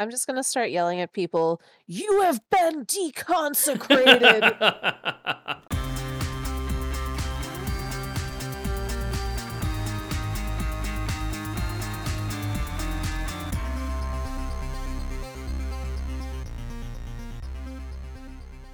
I'm 0.00 0.10
just 0.10 0.28
gonna 0.28 0.44
start 0.44 0.70
yelling 0.70 1.00
at 1.00 1.12
people, 1.12 1.60
"You 1.86 2.22
have 2.22 2.40
been 2.50 2.86
deconsecrated!" 2.86 4.54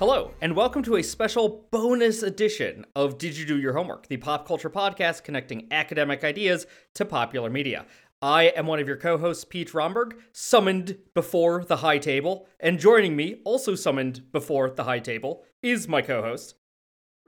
Hello, 0.00 0.32
and 0.42 0.54
welcome 0.54 0.82
to 0.82 0.96
a 0.96 1.02
special 1.02 1.66
bonus 1.70 2.22
edition 2.22 2.84
of 2.94 3.16
Did 3.16 3.38
You 3.38 3.46
Do 3.46 3.56
Your 3.56 3.72
Homework, 3.72 4.08
the 4.08 4.18
pop 4.18 4.46
culture 4.46 4.68
podcast 4.68 5.24
connecting 5.24 5.68
academic 5.70 6.22
ideas 6.22 6.66
to 6.94 7.06
popular 7.06 7.48
media. 7.48 7.86
I 8.24 8.44
am 8.56 8.66
one 8.66 8.80
of 8.80 8.88
your 8.88 8.96
co 8.96 9.18
hosts, 9.18 9.44
Pete 9.44 9.74
Romberg, 9.74 10.16
summoned 10.32 10.96
before 11.12 11.62
the 11.62 11.76
high 11.76 11.98
table, 11.98 12.46
and 12.58 12.80
joining 12.80 13.14
me, 13.14 13.42
also 13.44 13.74
summoned 13.74 14.32
before 14.32 14.70
the 14.70 14.84
high 14.84 15.00
table, 15.00 15.44
is 15.62 15.88
my 15.88 16.00
co 16.00 16.22
host, 16.22 16.54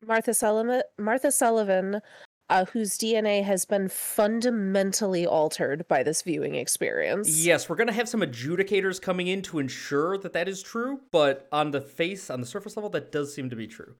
Martha 0.02 0.32
Sullivan, 0.32 0.80
Martha 0.98 1.30
Sullivan 1.30 2.00
uh, 2.48 2.64
whose 2.66 2.96
DNA 2.96 3.44
has 3.44 3.64
been 3.64 3.88
fundamentally 3.88 5.26
altered 5.26 5.86
by 5.88 6.02
this 6.02 6.22
viewing 6.22 6.54
experience. 6.54 7.44
Yes, 7.44 7.68
we're 7.68 7.76
going 7.76 7.88
to 7.88 7.92
have 7.92 8.08
some 8.08 8.20
adjudicators 8.20 9.00
coming 9.00 9.26
in 9.26 9.42
to 9.42 9.58
ensure 9.58 10.16
that 10.18 10.32
that 10.32 10.48
is 10.48 10.62
true, 10.62 11.00
but 11.10 11.48
on 11.52 11.72
the 11.72 11.80
face, 11.80 12.30
on 12.30 12.40
the 12.40 12.46
surface 12.46 12.76
level, 12.76 12.90
that 12.90 13.12
does 13.12 13.34
seem 13.34 13.50
to 13.50 13.56
be 13.56 13.66
true. 13.66 13.96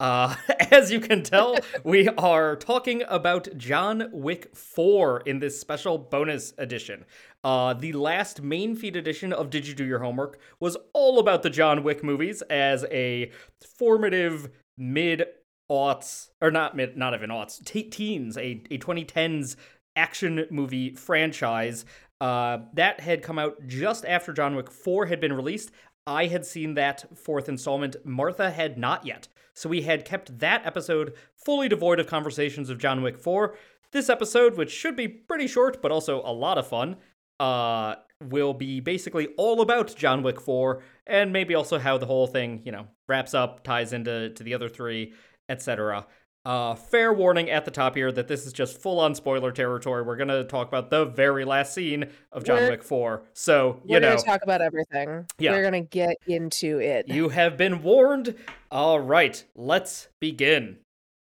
Uh, 0.00 0.34
as 0.70 0.90
you 0.90 1.00
can 1.00 1.22
tell, 1.22 1.56
we 1.84 2.08
are 2.08 2.56
talking 2.56 3.02
about 3.08 3.56
John 3.56 4.08
Wick 4.12 4.54
4 4.56 5.20
in 5.20 5.38
this 5.38 5.60
special 5.60 5.98
bonus 5.98 6.52
edition. 6.58 7.04
Uh, 7.42 7.74
the 7.74 7.92
last 7.92 8.42
main 8.42 8.74
feed 8.74 8.96
edition 8.96 9.32
of 9.32 9.50
Did 9.50 9.66
You 9.66 9.74
Do 9.74 9.84
Your 9.84 10.00
Homework 10.00 10.38
was 10.60 10.76
all 10.92 11.18
about 11.18 11.42
the 11.42 11.50
John 11.50 11.82
Wick 11.82 12.02
movies 12.02 12.42
as 12.42 12.84
a 12.90 13.30
formative 13.78 14.50
mid 14.76 15.26
aughts, 15.70 16.30
or 16.40 16.50
not 16.50 16.76
mid, 16.76 16.96
not 16.96 17.14
even 17.14 17.30
aughts, 17.30 17.64
t- 17.64 17.84
teens, 17.84 18.36
a, 18.36 18.62
a 18.70 18.78
2010s 18.78 19.56
action 19.96 20.46
movie 20.50 20.94
franchise. 20.94 21.84
Uh, 22.20 22.58
that 22.72 23.00
had 23.00 23.22
come 23.22 23.38
out 23.38 23.54
just 23.66 24.04
after 24.04 24.32
John 24.32 24.56
Wick 24.56 24.70
4 24.70 25.06
had 25.06 25.20
been 25.20 25.32
released. 25.32 25.70
I 26.06 26.26
had 26.26 26.44
seen 26.44 26.74
that 26.74 27.04
fourth 27.16 27.48
installment. 27.48 27.96
Martha 28.04 28.50
had 28.50 28.76
not 28.76 29.06
yet. 29.06 29.28
So 29.54 29.68
we 29.68 29.82
had 29.82 30.04
kept 30.04 30.38
that 30.40 30.66
episode 30.66 31.14
fully 31.36 31.68
devoid 31.68 32.00
of 32.00 32.06
conversations 32.06 32.70
of 32.70 32.78
John 32.78 33.02
Wick 33.02 33.18
4. 33.18 33.54
This 33.92 34.08
episode, 34.08 34.56
which 34.56 34.70
should 34.70 34.96
be 34.96 35.08
pretty 35.08 35.46
short 35.46 35.80
but 35.80 35.92
also 35.92 36.20
a 36.24 36.32
lot 36.32 36.58
of 36.58 36.66
fun, 36.66 36.96
uh, 37.40 37.96
will 38.20 38.54
be 38.54 38.80
basically 38.80 39.28
all 39.36 39.60
about 39.60 39.94
John 39.96 40.22
Wick 40.22 40.40
4 40.40 40.82
and 41.06 41.32
maybe 41.32 41.54
also 41.54 41.78
how 41.78 41.98
the 41.98 42.06
whole 42.06 42.26
thing, 42.26 42.62
you 42.64 42.72
know, 42.72 42.86
wraps 43.08 43.34
up, 43.34 43.62
ties 43.62 43.92
into 43.92 44.30
to 44.30 44.42
the 44.42 44.54
other 44.54 44.68
three, 44.68 45.12
etc. 45.48 46.06
Uh, 46.44 46.74
fair 46.74 47.10
warning 47.10 47.48
at 47.48 47.64
the 47.64 47.70
top 47.70 47.96
here 47.96 48.12
that 48.12 48.28
this 48.28 48.44
is 48.46 48.52
just 48.52 48.78
full 48.78 49.00
on 49.00 49.14
spoiler 49.14 49.50
territory. 49.50 50.02
We're 50.02 50.16
gonna 50.16 50.44
talk 50.44 50.68
about 50.68 50.90
the 50.90 51.06
very 51.06 51.46
last 51.46 51.72
scene 51.72 52.06
of 52.32 52.44
John 52.44 52.56
We're- 52.56 52.70
Wick 52.72 52.82
4. 52.82 53.22
So, 53.32 53.80
you 53.84 53.92
We're 53.94 54.00
know, 54.00 54.10
gonna 54.10 54.22
talk 54.22 54.42
about 54.42 54.60
everything. 54.60 55.26
Yeah. 55.38 55.52
We're 55.52 55.62
gonna 55.62 55.80
get 55.80 56.18
into 56.26 56.80
it. 56.80 57.08
you 57.08 57.30
have 57.30 57.56
been 57.56 57.82
warned. 57.82 58.34
All 58.70 59.00
right, 59.00 59.42
let's 59.54 60.08
begin. 60.20 60.78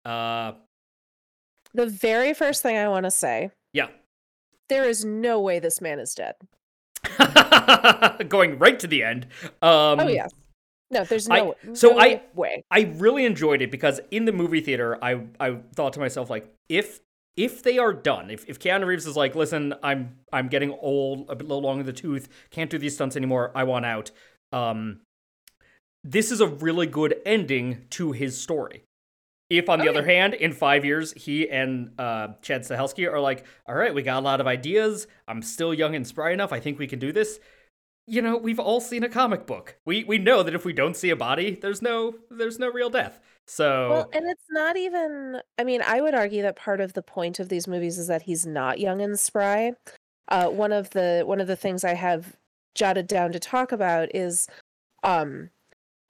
Uh, 0.03 0.53
the 1.73 1.85
very 1.85 2.33
first 2.33 2.61
thing 2.61 2.75
I 2.77 2.89
want 2.89 3.05
to 3.05 3.11
say: 3.11 3.51
yeah. 3.71 3.87
there 4.67 4.83
is 4.83 5.05
no 5.05 5.39
way 5.39 5.59
this 5.59 5.79
man 5.79 5.99
is 5.99 6.13
dead. 6.13 6.35
Going 8.27 8.59
right 8.59 8.79
to 8.79 8.87
the 8.87 9.03
end. 9.03 9.27
Um, 9.61 9.99
oh 9.99 10.07
yes. 10.07 10.31
No, 10.91 11.03
there's 11.03 11.29
I- 11.29 11.39
no. 11.39 11.55
so 11.73 11.89
no 11.89 11.99
I- 11.99 12.21
way. 12.35 12.63
I 12.71 12.81
really 12.97 13.25
enjoyed 13.25 13.61
it 13.61 13.71
because 13.71 13.99
in 14.11 14.25
the 14.25 14.31
movie 14.31 14.61
theater, 14.61 14.97
I 15.03 15.21
I 15.39 15.57
thought 15.75 15.93
to 15.93 15.99
myself 15.99 16.29
like, 16.29 16.53
if 16.69 16.99
if 17.37 17.63
they 17.63 17.77
are 17.77 17.91
done, 17.91 18.29
if, 18.29 18.45
if 18.47 18.59
Keanu 18.59 18.85
Reeves 18.85 19.05
is 19.05 19.17
like, 19.17 19.35
listen, 19.35 19.73
I'm 19.83 20.15
I'm 20.31 20.47
getting 20.47 20.71
old, 20.71 21.29
a 21.29 21.35
bit 21.35 21.47
little 21.47 21.61
long 21.63 21.79
in 21.81 21.85
the 21.85 21.93
tooth, 21.93 22.29
can't 22.51 22.69
do 22.69 22.77
these 22.77 22.93
stunts 22.95 23.15
anymore, 23.17 23.51
I 23.55 23.63
want 23.65 23.85
out. 23.85 24.11
Um, 24.53 25.01
this 26.03 26.31
is 26.31 26.39
a 26.39 26.47
really 26.47 26.87
good 26.87 27.15
ending 27.25 27.85
to 27.91 28.11
his 28.11 28.39
story. 28.39 28.83
If, 29.49 29.69
on 29.69 29.79
the 29.79 29.89
Okay. 29.89 29.97
other 29.99 30.07
hand, 30.07 30.33
in 30.33 30.53
five 30.53 30.85
years, 30.85 31.13
he 31.13 31.49
and 31.49 31.91
uh, 31.99 32.29
Chad 32.41 32.61
Stahelski 32.61 33.11
are 33.11 33.19
like, 33.19 33.45
all 33.67 33.75
right, 33.75 33.93
we 33.93 34.01
got 34.01 34.17
a 34.19 34.21
lot 34.25 34.39
of 34.41 34.47
ideas. 34.47 35.05
I'm 35.27 35.41
still 35.41 35.73
young 35.73 35.93
and 35.95 36.05
spry 36.05 36.31
enough. 36.31 36.51
I 36.53 36.59
think 36.59 36.79
we 36.79 36.87
can 36.87 36.97
do 36.99 37.11
this. 37.11 37.39
You 38.07 38.21
know, 38.21 38.37
we've 38.37 38.59
all 38.59 38.81
seen 38.81 39.03
a 39.03 39.09
comic 39.09 39.45
book. 39.45 39.77
We 39.85 40.03
we 40.03 40.17
know 40.17 40.43
that 40.43 40.53
if 40.53 40.65
we 40.65 40.73
don't 40.73 40.95
see 40.95 41.09
a 41.09 41.15
body, 41.15 41.57
there's 41.61 41.81
no 41.81 42.15
there's 42.29 42.59
no 42.59 42.71
real 42.71 42.89
death. 42.89 43.19
So 43.47 43.89
Well, 43.89 44.09
and 44.13 44.25
it's 44.29 44.45
not 44.49 44.77
even. 44.77 45.41
I 45.57 45.63
mean, 45.63 45.81
I 45.85 46.01
would 46.01 46.15
argue 46.15 46.41
that 46.43 46.55
part 46.55 46.81
of 46.81 46.93
the 46.93 47.01
point 47.01 47.39
of 47.39 47.49
these 47.49 47.67
movies 47.67 47.97
is 47.97 48.07
that 48.07 48.23
he's 48.23 48.45
not 48.45 48.79
young 48.79 49.01
and 49.01 49.19
spry. 49.19 49.73
Uh, 50.27 50.49
one 50.49 50.71
of 50.71 50.91
the 50.91 51.23
one 51.25 51.39
of 51.39 51.47
the 51.47 51.55
things 51.55 51.83
I 51.83 51.93
have 51.93 52.35
jotted 52.73 53.07
down 53.07 53.31
to 53.31 53.39
talk 53.39 53.71
about 53.71 54.13
is, 54.13 54.47
um, 55.03 55.49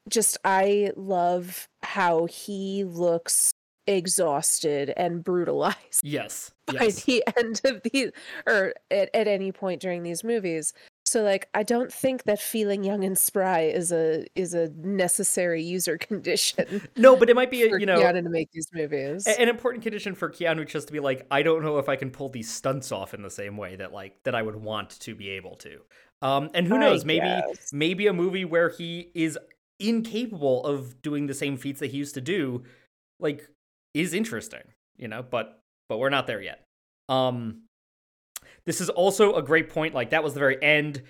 just 0.10 0.38
I 0.44 0.92
love 0.96 1.68
how 1.84 2.26
he 2.26 2.84
looks 2.86 3.54
exhausted 3.88 4.92
and 4.98 5.24
brutalized 5.24 6.02
yes, 6.04 6.52
by 6.68 6.88
the 6.88 7.24
end 7.38 7.62
of 7.66 7.82
the 7.84 8.12
or 8.48 8.74
at, 8.90 9.10
at 9.14 9.28
any 9.28 9.52
point 9.52 9.82
during 9.82 10.04
these 10.04 10.24
movies. 10.24 10.74
So 11.16 11.24
like 11.24 11.48
I 11.54 11.64
don't 11.64 11.94
think 11.94 12.24
that 12.24 12.42
feeling 12.42 12.84
young 12.84 13.06
and 13.06 13.18
spry 13.18 13.62
is 13.62 13.94
a 13.94 14.26
is 14.36 14.54
a 14.54 14.68
necessary 14.72 15.64
user 15.64 15.98
condition 16.10 16.82
No, 16.98 17.16
but 17.16 17.30
it 17.30 17.38
might 17.38 17.50
be 17.50 17.64
a, 17.64 17.80
you 17.80 17.86
know 17.86 18.02
Keanu 18.02 18.22
to 18.22 18.30
make 18.30 18.52
these 18.52 18.68
movies. 18.74 19.26
an 19.26 19.48
important 19.48 19.82
condition 19.82 20.14
for 20.14 20.30
Keanu 20.30 20.68
just 20.68 20.88
to 20.88 20.94
be 20.94 21.00
like, 21.00 21.26
I 21.32 21.42
don't 21.42 21.64
know 21.64 21.78
if 21.78 21.88
I 21.88 21.96
can 21.96 22.12
pull 22.12 22.28
these 22.28 22.52
stunts 22.52 22.92
off 22.92 23.14
in 23.14 23.22
the 23.22 23.30
same 23.30 23.56
way 23.56 23.78
that 23.78 23.94
like 23.94 24.22
that 24.26 24.36
I 24.36 24.42
would 24.42 24.58
want 24.58 24.90
to 25.00 25.16
be 25.16 25.30
able 25.30 25.56
to. 25.56 25.80
Um, 26.22 26.50
and 26.54 26.68
who 26.68 26.76
I 26.76 26.80
knows, 26.80 27.06
maybe 27.06 27.28
guess. 27.28 27.72
maybe 27.72 28.08
a 28.08 28.14
movie 28.14 28.44
where 28.44 28.68
he 28.68 29.10
is 29.16 29.40
incapable 29.80 30.66
of 30.66 31.02
doing 31.02 31.28
the 31.28 31.34
same 31.34 31.56
feats 31.56 31.80
that 31.80 31.92
he 31.92 31.98
used 31.98 32.16
to 32.16 32.22
do, 32.22 32.64
like, 33.22 33.48
is 33.94 34.14
interesting, 34.14 34.64
you 34.98 35.08
know. 35.08 35.24
But 35.24 35.62
but 35.88 35.98
we're 35.98 36.10
not 36.10 36.28
there 36.28 36.42
yet. 36.42 36.62
Um, 37.08 37.62
this 38.66 38.82
is 38.82 38.90
also 38.90 39.36
a 39.36 39.42
great 39.42 39.70
point. 39.70 39.94
Like 39.94 40.10
that 40.12 40.24
was 40.24 40.34
the 40.34 40.40
very 40.40 40.62
end. 40.62 41.04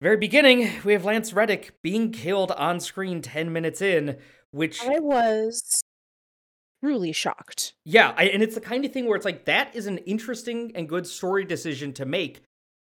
Very 0.00 0.16
beginning, 0.16 0.70
we 0.82 0.94
have 0.94 1.04
Lance 1.04 1.34
Reddick 1.34 1.74
being 1.82 2.10
killed 2.10 2.52
on 2.52 2.80
screen 2.80 3.20
10 3.20 3.52
minutes 3.52 3.82
in, 3.82 4.16
which 4.50 4.82
I 4.82 4.98
was 4.98 5.82
truly 6.82 7.12
shocked. 7.12 7.74
Yeah, 7.84 8.14
I, 8.16 8.24
and 8.24 8.42
it's 8.42 8.54
the 8.54 8.62
kind 8.62 8.84
of 8.86 8.92
thing 8.92 9.06
where 9.06 9.16
it's 9.16 9.26
like 9.26 9.44
that 9.44 9.76
is 9.76 9.86
an 9.86 9.98
interesting 9.98 10.72
and 10.74 10.88
good 10.88 11.06
story 11.06 11.44
decision 11.44 11.92
to 11.94 12.06
make 12.06 12.40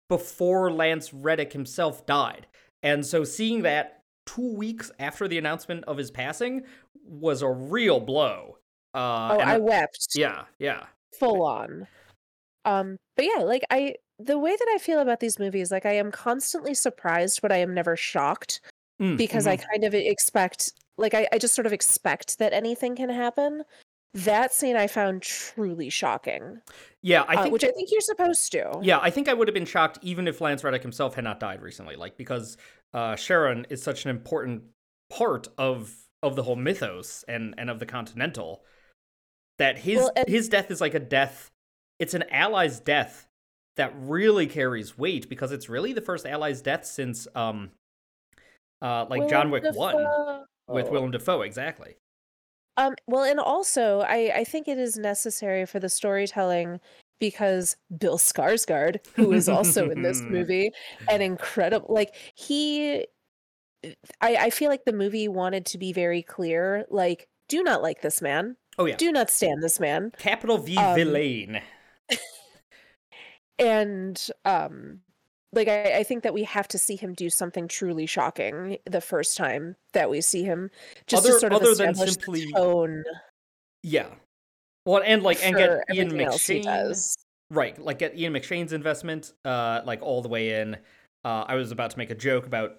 before 0.07 0.71
Lance 0.71 1.13
Reddick 1.13 1.51
himself 1.51 2.05
died. 2.05 2.47
And 2.81 3.05
so 3.05 3.23
seeing 3.23 3.63
that 3.63 4.01
two 4.25 4.53
weeks 4.53 4.91
after 5.00 5.27
the 5.27 5.38
announcement 5.38 5.83
of 5.85 5.97
his 5.97 6.11
passing 6.11 6.63
was 7.05 7.41
a 7.41 7.50
real 7.50 8.00
blow. 8.00 8.57
Uh, 8.94 9.29
oh, 9.33 9.39
and 9.39 9.50
I 9.50 9.57
wept 9.57 10.07
yeah, 10.15 10.44
yeah, 10.59 10.85
full 11.19 11.41
on. 11.44 11.88
Um, 12.66 12.97
but 13.16 13.25
yeah, 13.25 13.44
like 13.44 13.63
I 13.69 13.96
the 14.19 14.38
way 14.40 14.56
that 14.56 14.68
I 14.74 14.78
feel 14.78 15.00
about 15.00 15.19
these 15.19 15.40
movies, 15.40 15.72
like 15.72 15.85
I 15.85 15.94
am 15.94 16.12
constantly 16.12 16.74
surprised, 16.74 17.41
but 17.41 17.51
I 17.51 17.57
am 17.57 17.74
never 17.74 17.96
shocked 17.96 18.62
Mm, 19.01 19.18
because 19.18 19.46
mhm. 19.46 19.50
I 19.50 19.57
kind 19.57 19.84
of 19.85 19.96
expect 19.96 20.72
like 20.97 21.16
I, 21.16 21.28
I 21.34 21.40
just 21.40 21.56
sort 21.56 21.66
of 21.66 21.74
expect 21.74 22.38
that 22.38 22.53
anything 22.53 22.96
can 22.96 23.09
happen. 23.09 23.63
That 24.13 24.53
scene 24.53 24.75
I 24.75 24.85
found 24.85 25.24
truly 25.24 25.90
shocking. 25.90 26.62
yeah, 27.01 27.24
I 27.28 27.34
uh, 27.35 27.41
think 27.41 27.53
which 27.53 27.63
I 27.63 27.72
think 27.72 27.90
you're 27.91 28.01
supposed 28.01 28.51
to. 28.51 28.80
Yeah, 28.84 29.00
I 29.01 29.09
think 29.09 29.28
I 29.28 29.34
would 29.34 29.47
have 29.47 29.56
been 29.56 29.66
shocked 29.66 29.97
even 30.03 30.28
if 30.28 30.40
Lance 30.41 30.63
Reddick 30.63 30.84
himself 30.84 31.16
had 31.16 31.24
not 31.24 31.40
died 31.40 31.63
recently, 31.63 31.95
like 31.95 32.16
because 32.18 32.56
uh, 32.94 33.16
Charon 33.16 33.66
is 33.71 33.81
such 33.81 34.06
an 34.06 34.12
important 34.12 34.62
part 35.09 35.48
of 35.57 35.92
of 36.21 36.36
the 36.36 36.44
whole 36.44 36.56
mythos 36.56 37.25
and 37.27 37.56
and 37.57 37.71
of 37.71 37.80
the 37.80 37.88
Continental 37.88 38.63
that 39.57 39.80
his 39.80 39.98
Well, 39.98 40.12
and- 40.16 40.27
his 40.30 40.48
death 40.50 40.69
is 40.69 40.80
like 40.81 40.94
a 40.94 41.00
death. 41.00 41.50
It's 42.03 42.13
an 42.13 42.25
ally's 42.31 42.81
death 42.81 43.27
that 43.77 43.94
really 43.97 44.45
carries 44.45 44.97
weight 44.97 45.29
because 45.29 45.53
it's 45.53 45.69
really 45.69 45.94
the 45.94 46.01
first 46.01 46.25
ally's 46.25 46.61
death 46.61 46.85
since 46.85 47.29
um 47.33 47.71
uh 48.81 49.05
like 49.09 49.29
John 49.29 49.50
Willem 49.50 49.63
Wick 49.63 49.75
one 49.75 49.95
with 50.67 50.85
Dafoe. 50.85 50.91
Willem 50.91 51.11
Dafoe 51.11 51.41
exactly. 51.44 51.95
Um, 52.75 52.95
well, 53.07 53.23
and 53.23 53.39
also, 53.39 54.00
I, 54.01 54.31
I 54.35 54.44
think 54.44 54.67
it 54.67 54.79
is 54.79 54.97
necessary 54.97 55.65
for 55.65 55.79
the 55.79 55.89
storytelling 55.89 56.79
because 57.19 57.77
Bill 57.95 58.17
Skarsgård, 58.17 58.97
who 59.15 59.31
is 59.31 59.47
also 59.47 59.91
in 59.91 60.01
this 60.01 60.21
movie, 60.29 60.71
an 61.07 61.21
incredible, 61.21 61.94
like 61.94 62.15
he, 62.33 63.06
I, 64.21 64.35
I 64.35 64.49
feel 64.49 64.69
like 64.69 64.85
the 64.85 64.91
movie 64.91 65.27
wanted 65.27 65.67
to 65.67 65.77
be 65.77 65.94
very 65.94 66.23
clear, 66.23 66.85
like, 66.89 67.27
do 67.47 67.61
not 67.61 67.83
like 67.83 68.01
this 68.01 68.23
man, 68.23 68.57
Oh 68.79 68.85
yeah, 68.85 68.95
do 68.95 69.11
not 69.11 69.29
stand 69.29 69.61
this 69.61 69.79
man, 69.79 70.11
capital 70.17 70.57
V 70.57 70.75
um, 70.75 70.95
villain. 70.95 71.61
And 73.59 74.27
um, 74.45 75.00
like 75.51 75.67
I, 75.67 76.00
I 76.00 76.03
think 76.03 76.23
that 76.23 76.33
we 76.33 76.44
have 76.44 76.67
to 76.69 76.77
see 76.77 76.95
him 76.95 77.13
do 77.13 77.29
something 77.29 77.67
truly 77.67 78.05
shocking 78.05 78.77
the 78.85 79.01
first 79.01 79.38
time 79.38 79.75
that 79.94 80.09
we 80.09 80.21
see 80.21 80.44
him, 80.44 80.69
just 81.07 81.25
Other- 81.25 81.33
to 81.33 81.39
sort 81.39 81.53
of 81.53 81.61
other 81.61 81.75
than 81.75 81.91
establish 81.91 82.13
simply- 82.13 82.51
tone 82.51 83.03
Yeah. 83.83 84.07
Well, 84.85 85.01
and 85.05 85.23
like 85.23 85.44
and 85.44 85.55
get 85.55 85.69
Ian 85.94 86.07
everything 86.07 86.21
else 86.27 86.45
he 86.47 86.59
McShane 86.61 87.15
right, 87.50 87.79
like 87.79 88.00
get 88.00 88.17
Ian 88.17 88.33
McShane's 88.33 88.73
investment, 88.73 89.31
uh, 89.45 89.81
like 89.85 90.01
all 90.01 90.21
the 90.21 90.27
way 90.29 90.59
in. 90.61 90.75
Uh, 91.23 91.45
I 91.47 91.56
was 91.56 91.71
about 91.71 91.91
to 91.91 91.97
make 91.97 92.09
a 92.09 92.15
joke 92.15 92.45
about 92.45 92.77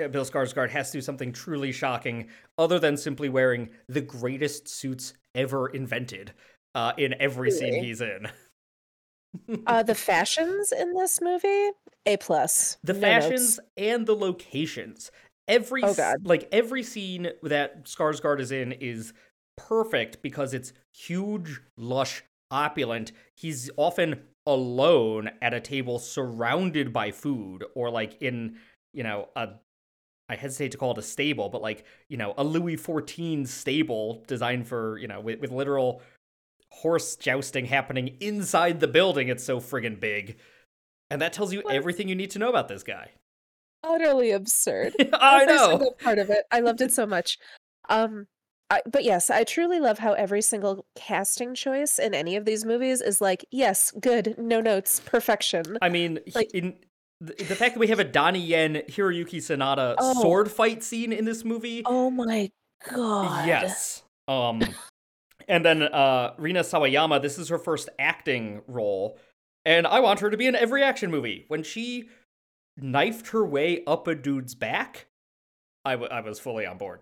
uh, 0.00 0.08
Bill 0.08 0.24
Skarsgård 0.24 0.70
has 0.70 0.90
to 0.92 0.98
do 0.98 1.02
something 1.02 1.32
truly 1.32 1.70
shocking, 1.70 2.28
other 2.56 2.78
than 2.78 2.96
simply 2.96 3.28
wearing 3.28 3.68
the 3.88 4.00
greatest 4.00 4.68
suits 4.68 5.12
ever 5.34 5.68
invented, 5.68 6.32
uh, 6.74 6.92
in 6.96 7.14
every 7.20 7.50
scene 7.50 7.82
he's 7.82 8.00
in. 8.00 8.26
Uh, 9.66 9.82
the 9.82 9.94
fashions 9.94 10.72
in 10.72 10.92
this 10.94 11.20
movie, 11.20 11.70
a 12.06 12.16
plus. 12.18 12.78
the 12.84 12.92
No 12.92 13.00
fashions 13.00 13.56
notes. 13.58 13.68
and 13.76 14.06
the 14.06 14.14
locations. 14.16 15.10
Every 15.48 15.82
Oh, 15.82 15.94
God. 15.94 16.26
like 16.26 16.48
every 16.52 16.82
scene 16.82 17.28
that 17.42 17.84
Skarsgård 17.84 18.40
is 18.40 18.50
in 18.52 18.72
is 18.72 19.12
perfect 19.56 20.22
because 20.22 20.54
it's 20.54 20.72
huge, 20.96 21.60
lush, 21.76 22.22
opulent. 22.50 23.12
He's 23.36 23.70
often 23.76 24.22
alone 24.46 25.30
at 25.42 25.52
a 25.54 25.60
table 25.60 25.98
surrounded 25.98 26.92
by 26.92 27.10
food 27.10 27.64
or 27.74 27.90
like 27.90 28.20
in, 28.22 28.56
you 28.92 29.02
know, 29.02 29.28
a 29.36 29.48
I 30.26 30.36
hesitate 30.36 30.72
to 30.72 30.78
call 30.78 30.92
it 30.92 30.98
a 30.98 31.02
stable, 31.02 31.50
but 31.50 31.60
like, 31.60 31.84
you 32.08 32.16
know, 32.16 32.32
a 32.38 32.44
Louis 32.44 32.78
XIV 32.78 33.46
stable 33.46 34.24
designed 34.26 34.66
for, 34.66 34.96
you 34.98 35.06
know, 35.06 35.20
with, 35.20 35.38
with 35.40 35.50
literal 35.52 36.00
horse 36.82 37.16
jousting 37.16 37.66
happening 37.66 38.16
inside 38.20 38.80
the 38.80 38.88
building. 38.88 39.28
It's 39.28 39.44
so 39.44 39.60
friggin' 39.60 40.00
big. 40.00 40.36
And 41.10 41.20
that 41.22 41.32
tells 41.32 41.52
you 41.52 41.60
What? 41.60 41.74
everything 41.74 42.08
you 42.08 42.14
need 42.14 42.30
to 42.32 42.38
know 42.38 42.48
about 42.48 42.68
this 42.68 42.82
guy. 42.82 43.10
utterly 43.82 44.30
absurd. 44.30 44.94
I 45.12 45.42
Every 45.42 45.54
know. 45.54 45.90
part 46.02 46.18
of 46.18 46.30
it. 46.30 46.44
I 46.50 46.60
loved 46.60 46.80
it 46.80 46.92
so 46.92 47.04
much. 47.16 47.38
Um, 47.88 48.26
I, 48.70 48.80
but 48.90 49.04
yes, 49.04 49.28
I 49.28 49.44
truly 49.44 49.78
love 49.78 49.98
how 49.98 50.14
every 50.14 50.40
single 50.40 50.86
casting 50.96 51.54
choice 51.54 51.98
in 51.98 52.14
any 52.14 52.34
of 52.36 52.46
these 52.46 52.64
movies 52.64 53.02
is 53.02 53.20
like, 53.20 53.44
yes, 53.50 53.90
good, 54.00 54.36
no 54.38 54.60
notes, 54.62 55.00
perfection. 55.04 55.76
I 55.82 55.90
mean, 55.90 56.18
Like- 56.34 56.50
in 56.54 56.74
the, 57.20 57.34
the 57.34 57.54
fact 57.54 57.74
that 57.74 57.78
we 57.80 57.88
have 57.88 58.00
a 58.00 58.04
Donnie 58.04 58.40
Yen 58.40 58.82
Hiroyuki 58.88 59.36
Sanada 59.36 59.94
Oh. 59.98 60.20
sword 60.22 60.50
fight 60.50 60.82
scene 60.82 61.12
in 61.12 61.26
this 61.26 61.44
movie, 61.44 61.82
Oh 61.84 62.10
my 62.10 62.50
god. 62.90 63.46
yes. 63.46 64.02
Um, 64.28 64.62
and 65.48 65.64
then 65.64 65.82
uh, 65.82 66.34
Rina 66.38 66.60
Sawayama, 66.60 67.20
this 67.22 67.38
is 67.38 67.48
her 67.48 67.58
first 67.58 67.88
acting 67.98 68.62
role, 68.66 69.18
and 69.64 69.86
I 69.86 70.00
want 70.00 70.20
her 70.20 70.30
to 70.30 70.36
be 70.36 70.46
in 70.46 70.54
every 70.54 70.82
action 70.82 71.10
movie. 71.10 71.44
When 71.48 71.62
she 71.62 72.08
knifed 72.76 73.28
her 73.28 73.44
way 73.44 73.82
up 73.86 74.06
a 74.08 74.14
dude's 74.14 74.54
back, 74.54 75.06
I, 75.84 75.92
w- 75.92 76.10
I 76.10 76.20
was 76.20 76.40
fully 76.40 76.66
on 76.66 76.78
board. 76.78 77.00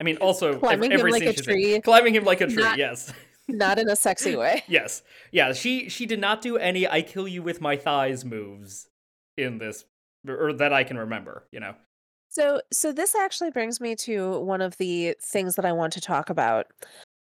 I 0.00 0.04
mean, 0.04 0.16
also 0.18 0.58
Climbing 0.58 0.90
him 0.92 0.98
every 1.00 1.12
like 1.12 1.22
a 1.22 1.32
she's 1.32 1.40
in. 1.40 1.44
tree. 1.44 1.80
climbing 1.80 2.14
him 2.14 2.24
like 2.24 2.40
a 2.40 2.46
tree. 2.46 2.62
Not- 2.62 2.78
yes. 2.78 3.12
Not 3.48 3.78
in 3.80 3.88
a 3.88 3.96
sexy 3.96 4.36
way. 4.36 4.62
Yes. 4.68 5.02
Yeah, 5.32 5.52
she 5.52 5.88
she 5.88 6.06
did 6.06 6.20
not 6.20 6.42
do 6.42 6.56
any 6.56 6.86
I 6.86 7.02
kill 7.02 7.26
you 7.26 7.42
with 7.42 7.60
my 7.60 7.76
thighs 7.76 8.24
moves 8.24 8.86
in 9.36 9.58
this 9.58 9.84
or 10.28 10.52
that 10.52 10.72
I 10.72 10.84
can 10.84 10.96
remember, 10.96 11.44
you 11.50 11.58
know. 11.58 11.74
So 12.30 12.62
so 12.72 12.92
this 12.92 13.16
actually 13.16 13.50
brings 13.50 13.80
me 13.80 13.96
to 13.96 14.38
one 14.38 14.60
of 14.60 14.76
the 14.78 15.16
things 15.20 15.56
that 15.56 15.64
I 15.64 15.72
want 15.72 15.92
to 15.94 16.00
talk 16.00 16.30
about. 16.30 16.66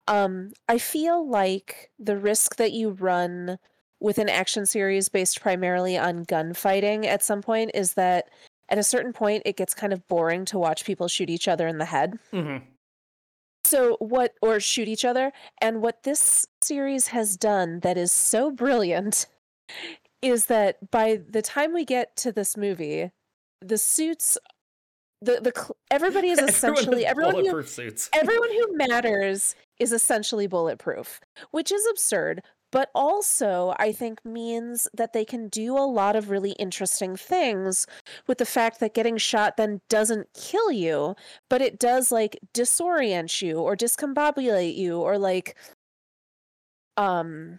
Um 0.08 0.50
I 0.68 0.78
feel 0.78 1.28
like 1.28 1.90
the 1.98 2.16
risk 2.16 2.56
that 2.56 2.72
you 2.72 2.90
run 2.90 3.58
with 4.00 4.18
an 4.18 4.28
action 4.28 4.66
series 4.66 5.08
based 5.08 5.40
primarily 5.40 5.96
on 5.96 6.24
gunfighting 6.24 7.06
at 7.06 7.22
some 7.22 7.40
point 7.40 7.70
is 7.74 7.94
that 7.94 8.28
at 8.68 8.78
a 8.78 8.82
certain 8.82 9.12
point 9.12 9.42
it 9.46 9.56
gets 9.56 9.74
kind 9.74 9.92
of 9.92 10.06
boring 10.08 10.44
to 10.46 10.58
watch 10.58 10.84
people 10.84 11.06
shoot 11.06 11.30
each 11.30 11.46
other 11.46 11.68
in 11.68 11.78
the 11.78 11.84
head. 11.84 12.18
Mhm. 12.32 12.62
So 13.64 13.96
what 14.00 14.34
or 14.42 14.58
shoot 14.60 14.88
each 14.88 15.04
other 15.04 15.32
and 15.60 15.80
what 15.80 16.02
this 16.02 16.46
series 16.62 17.08
has 17.08 17.36
done 17.36 17.80
that 17.80 17.96
is 17.96 18.10
so 18.12 18.50
brilliant 18.50 19.26
is 20.22 20.46
that 20.46 20.90
by 20.90 21.20
the 21.28 21.42
time 21.42 21.72
we 21.72 21.84
get 21.84 22.16
to 22.16 22.32
this 22.32 22.56
movie 22.56 23.10
the 23.60 23.78
suits 23.78 24.36
the 25.20 25.40
the 25.40 25.74
everybody 25.90 26.30
is 26.30 26.38
essentially 26.48 27.06
everyone, 27.06 27.36
everyone 27.36 27.62
who 27.62 27.66
suits. 27.66 28.10
everyone 28.12 28.50
who 28.50 28.76
matters 28.76 29.54
is 29.82 29.92
essentially 29.92 30.46
bulletproof, 30.46 31.20
which 31.50 31.72
is 31.72 31.84
absurd, 31.90 32.42
but 32.70 32.88
also 32.94 33.74
I 33.80 33.90
think 33.92 34.24
means 34.24 34.88
that 34.94 35.12
they 35.12 35.24
can 35.24 35.48
do 35.48 35.76
a 35.76 35.80
lot 35.80 36.14
of 36.14 36.30
really 36.30 36.52
interesting 36.52 37.16
things 37.16 37.86
with 38.28 38.38
the 38.38 38.46
fact 38.46 38.78
that 38.80 38.94
getting 38.94 39.18
shot 39.18 39.56
then 39.56 39.80
doesn't 39.88 40.28
kill 40.34 40.70
you, 40.70 41.16
but 41.50 41.60
it 41.60 41.80
does 41.80 42.12
like 42.12 42.38
disorient 42.54 43.42
you 43.42 43.58
or 43.58 43.76
discombobulate 43.76 44.76
you 44.76 45.00
or 45.00 45.18
like 45.18 45.56
um 46.96 47.58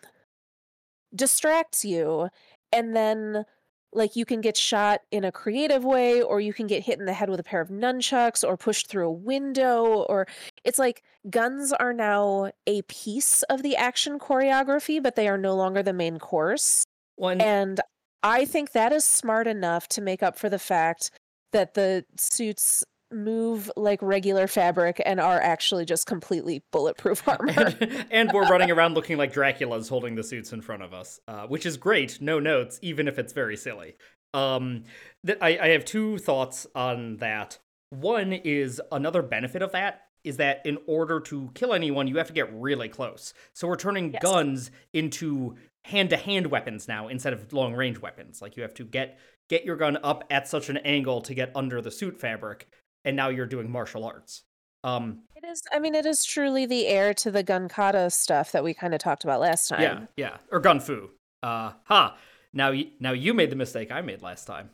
distracts 1.13 1.83
you. 1.85 2.29
And 2.71 2.95
then 2.95 3.45
like 3.93 4.15
you 4.15 4.25
can 4.25 4.41
get 4.41 4.57
shot 4.57 5.01
in 5.11 5.23
a 5.23 5.31
creative 5.31 5.83
way 5.83 6.21
or 6.21 6.39
you 6.39 6.53
can 6.53 6.67
get 6.67 6.83
hit 6.83 6.99
in 6.99 7.05
the 7.05 7.13
head 7.13 7.29
with 7.29 7.39
a 7.39 7.43
pair 7.43 7.61
of 7.61 7.69
nunchucks 7.69 8.47
or 8.47 8.57
pushed 8.57 8.87
through 8.87 9.07
a 9.07 9.11
window 9.11 10.05
or 10.09 10.27
it's 10.63 10.79
like 10.79 11.03
guns 11.29 11.73
are 11.73 11.93
now 11.93 12.51
a 12.67 12.81
piece 12.83 13.43
of 13.43 13.63
the 13.63 13.75
action 13.75 14.19
choreography 14.19 15.01
but 15.01 15.15
they 15.15 15.27
are 15.27 15.37
no 15.37 15.55
longer 15.55 15.83
the 15.83 15.93
main 15.93 16.19
course 16.19 16.83
One 17.15 17.41
and 17.41 17.79
i 18.21 18.45
think 18.45 18.71
that 18.71 18.91
is 18.91 19.05
smart 19.05 19.47
enough 19.47 19.87
to 19.89 20.01
make 20.01 20.23
up 20.23 20.37
for 20.37 20.49
the 20.49 20.59
fact 20.59 21.11
that 21.51 21.73
the 21.73 22.05
suits 22.17 22.83
move 23.13 23.71
like 23.77 24.01
regular 24.01 24.47
fabric 24.47 25.01
and 25.05 25.19
are 25.19 25.39
actually 25.39 25.85
just 25.85 26.05
completely 26.05 26.63
bulletproof 26.71 27.25
armor 27.27 27.73
and 28.11 28.31
we're 28.33 28.47
running 28.47 28.71
around 28.71 28.95
looking 28.95 29.17
like 29.17 29.31
Dracula's 29.31 29.87
holding 29.87 30.15
the 30.15 30.23
suits 30.23 30.51
in 30.51 30.61
front 30.61 30.81
of 30.81 30.93
us, 30.93 31.19
uh, 31.27 31.45
which 31.47 31.65
is 31.65 31.77
great. 31.77 32.19
No 32.19 32.39
notes, 32.39 32.79
even 32.81 33.07
if 33.07 33.19
it's 33.19 33.33
very 33.33 33.55
silly. 33.55 33.95
Um, 34.33 34.83
th- 35.25 35.37
I, 35.41 35.57
I 35.59 35.67
have 35.69 35.85
two 35.85 36.17
thoughts 36.17 36.65
on 36.73 37.17
that. 37.17 37.59
One 37.93 38.33
is 38.33 38.81
another 38.91 39.21
benefit 39.21 39.61
of 39.61 39.71
that 39.71 40.01
is 40.23 40.37
that 40.37 40.65
in 40.65 40.77
order 40.87 41.19
to 41.19 41.51
kill 41.53 41.73
anyone, 41.73 42.07
you 42.07 42.17
have 42.17 42.27
to 42.27 42.33
get 42.33 42.49
really 42.53 42.87
close. 42.89 43.33
So 43.53 43.67
we're 43.67 43.75
turning 43.75 44.13
Yes. 44.13 44.21
guns 44.21 44.71
into 44.93 45.55
hand-to-hand 45.85 46.47
weapons 46.47 46.87
now 46.87 47.09
instead 47.09 47.33
of 47.33 47.51
long-range 47.51 47.99
weapons. 47.99 48.41
Like 48.41 48.55
you 48.55 48.63
have 48.63 48.73
to 48.75 48.85
get 48.85 49.19
get 49.49 49.65
your 49.65 49.75
gun 49.75 49.97
up 50.03 50.23
at 50.31 50.47
such 50.47 50.69
an 50.69 50.77
angle 50.77 51.21
to 51.21 51.33
get 51.33 51.51
under 51.53 51.81
the 51.81 51.91
suit 51.91 52.17
fabric, 52.19 52.67
and 53.03 53.15
now 53.17 53.27
you're 53.27 53.45
doing 53.45 53.69
martial 53.69 54.05
arts. 54.05 54.43
Um, 54.85 55.23
it 55.35 55.43
is 55.45 55.61
i 55.71 55.79
mean 55.79 55.95
it 55.95 56.05
is 56.05 56.25
truly 56.25 56.65
the 56.65 56.87
heir 56.87 57.13
to 57.15 57.31
the 57.31 57.43
gun 57.43 57.67
kata 57.69 58.09
stuff 58.09 58.51
that 58.53 58.63
we 58.65 58.73
kind 58.73 58.93
of 58.93 58.99
talked 58.99 59.23
about 59.23 59.39
last 59.39 59.67
time 59.69 59.81
Yeah, 59.81 60.05
yeah, 60.17 60.37
or 60.51 60.59
gun 60.59 60.79
fu. 60.79 61.09
Uh, 61.41 61.73
ha. 61.85 62.17
Now, 62.53 62.69
you, 62.71 62.91
now 62.99 63.11
you 63.13 63.33
made 63.33 63.49
the 63.49 63.55
mistake 63.55 63.91
I 63.91 64.01
made 64.01 64.21
last 64.21 64.45
time. 64.45 64.69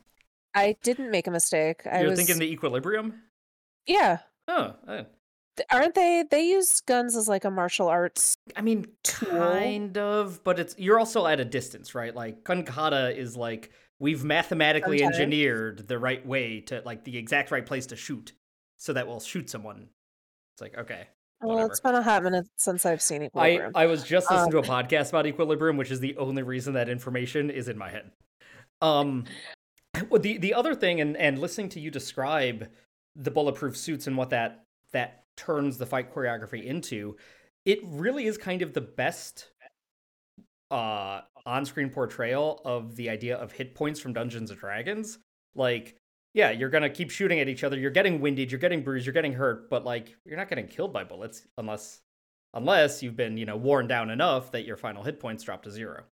I 0.55 0.75
didn't 0.83 1.11
make 1.11 1.27
a 1.27 1.31
mistake 1.31 1.81
i 1.85 2.01
You're 2.01 2.09
was 2.11 2.19
thinking 2.19 2.39
the 2.39 2.51
equilibrium. 2.51 3.21
yeah 3.85 4.19
Oh, 4.47 4.73
I, 4.87 5.05
Th- 5.57 5.67
aren't 5.71 5.93
they 5.93 6.23
they 6.29 6.47
use 6.47 6.81
guns 6.81 7.15
as 7.15 7.27
like 7.27 7.45
a 7.45 7.51
martial 7.51 7.87
arts 7.87 8.35
I 8.55 8.61
mean, 8.61 8.87
Tool? 9.03 9.29
kind 9.29 9.95
of, 9.95 10.43
but 10.43 10.59
it's 10.59 10.73
you're 10.79 10.97
also 10.97 11.27
at 11.27 11.39
a 11.39 11.45
distance, 11.45 11.93
right? 11.93 12.15
Like 12.15 12.43
kata 12.43 13.15
is 13.15 13.37
like 13.37 13.69
we've 13.99 14.23
mathematically 14.23 14.99
Sometimes. 14.99 15.17
engineered 15.17 15.87
the 15.87 15.99
right 15.99 16.25
way 16.25 16.61
to 16.61 16.81
like 16.83 17.03
the 17.03 17.15
exact 17.15 17.51
right 17.51 17.63
place 17.65 17.85
to 17.87 17.95
shoot, 17.95 18.33
so 18.77 18.93
that 18.93 19.07
we'll 19.07 19.19
shoot 19.19 19.51
someone. 19.51 19.89
It's 20.55 20.61
like 20.61 20.75
okay. 20.77 21.07
well 21.41 21.63
it's 21.67 21.79
been 21.79 21.93
a 21.93 22.01
hot 22.01 22.23
minute 22.23 22.47
since 22.57 22.85
i've 22.87 23.01
seen 23.03 23.21
I, 23.21 23.25
equilibrium 23.25 23.71
I 23.75 23.85
was 23.85 24.03
just 24.03 24.31
listening 24.31 24.55
Um, 24.55 24.63
to 24.63 24.71
a 24.71 24.75
podcast 24.83 25.09
about 25.09 25.27
equilibrium, 25.27 25.77
which 25.77 25.91
is 25.91 25.99
the 25.99 26.17
only 26.17 26.41
reason 26.41 26.73
that 26.73 26.89
information 26.89 27.49
is 27.51 27.67
in 27.69 27.77
my 27.77 27.89
head. 27.91 28.11
Um, 28.81 29.25
well, 30.09 30.21
the 30.21 30.37
the 30.37 30.53
other 30.53 30.75
thing, 30.75 31.01
and 31.01 31.17
and 31.17 31.39
listening 31.39 31.69
to 31.69 31.79
you 31.79 31.91
describe 31.91 32.69
the 33.15 33.31
bulletproof 33.31 33.75
suits 33.75 34.07
and 34.07 34.17
what 34.17 34.29
that 34.29 34.65
that 34.91 35.23
turns 35.35 35.77
the 35.77 35.85
fight 35.85 36.13
choreography 36.13 36.63
into, 36.63 37.15
it 37.65 37.79
really 37.83 38.25
is 38.25 38.37
kind 38.37 38.61
of 38.61 38.73
the 38.73 38.81
best 38.81 39.51
uh 40.71 41.21
on-screen 41.45 41.89
portrayal 41.89 42.61
of 42.63 42.95
the 42.95 43.09
idea 43.09 43.35
of 43.37 43.51
hit 43.51 43.73
points 43.73 43.99
from 43.99 44.13
Dungeons 44.13 44.51
and 44.51 44.59
Dragons. 44.59 45.17
Like, 45.55 45.95
yeah, 46.33 46.51
you're 46.51 46.69
gonna 46.69 46.89
keep 46.89 47.09
shooting 47.09 47.39
at 47.39 47.49
each 47.49 47.63
other. 47.63 47.77
You're 47.77 47.89
getting 47.91 48.21
winded. 48.21 48.51
You're 48.51 48.59
getting 48.59 48.83
bruised. 48.83 49.05
You're 49.05 49.13
getting 49.13 49.33
hurt. 49.33 49.69
But 49.69 49.83
like, 49.85 50.15
you're 50.25 50.37
not 50.37 50.49
getting 50.49 50.67
killed 50.67 50.93
by 50.93 51.03
bullets 51.03 51.47
unless 51.57 52.01
unless 52.53 53.01
you've 53.01 53.15
been 53.15 53.37
you 53.37 53.45
know 53.45 53.57
worn 53.57 53.87
down 53.87 54.09
enough 54.09 54.51
that 54.51 54.65
your 54.65 54.77
final 54.77 55.03
hit 55.03 55.19
points 55.19 55.43
drop 55.43 55.63
to 55.63 55.71
zero. 55.71 56.03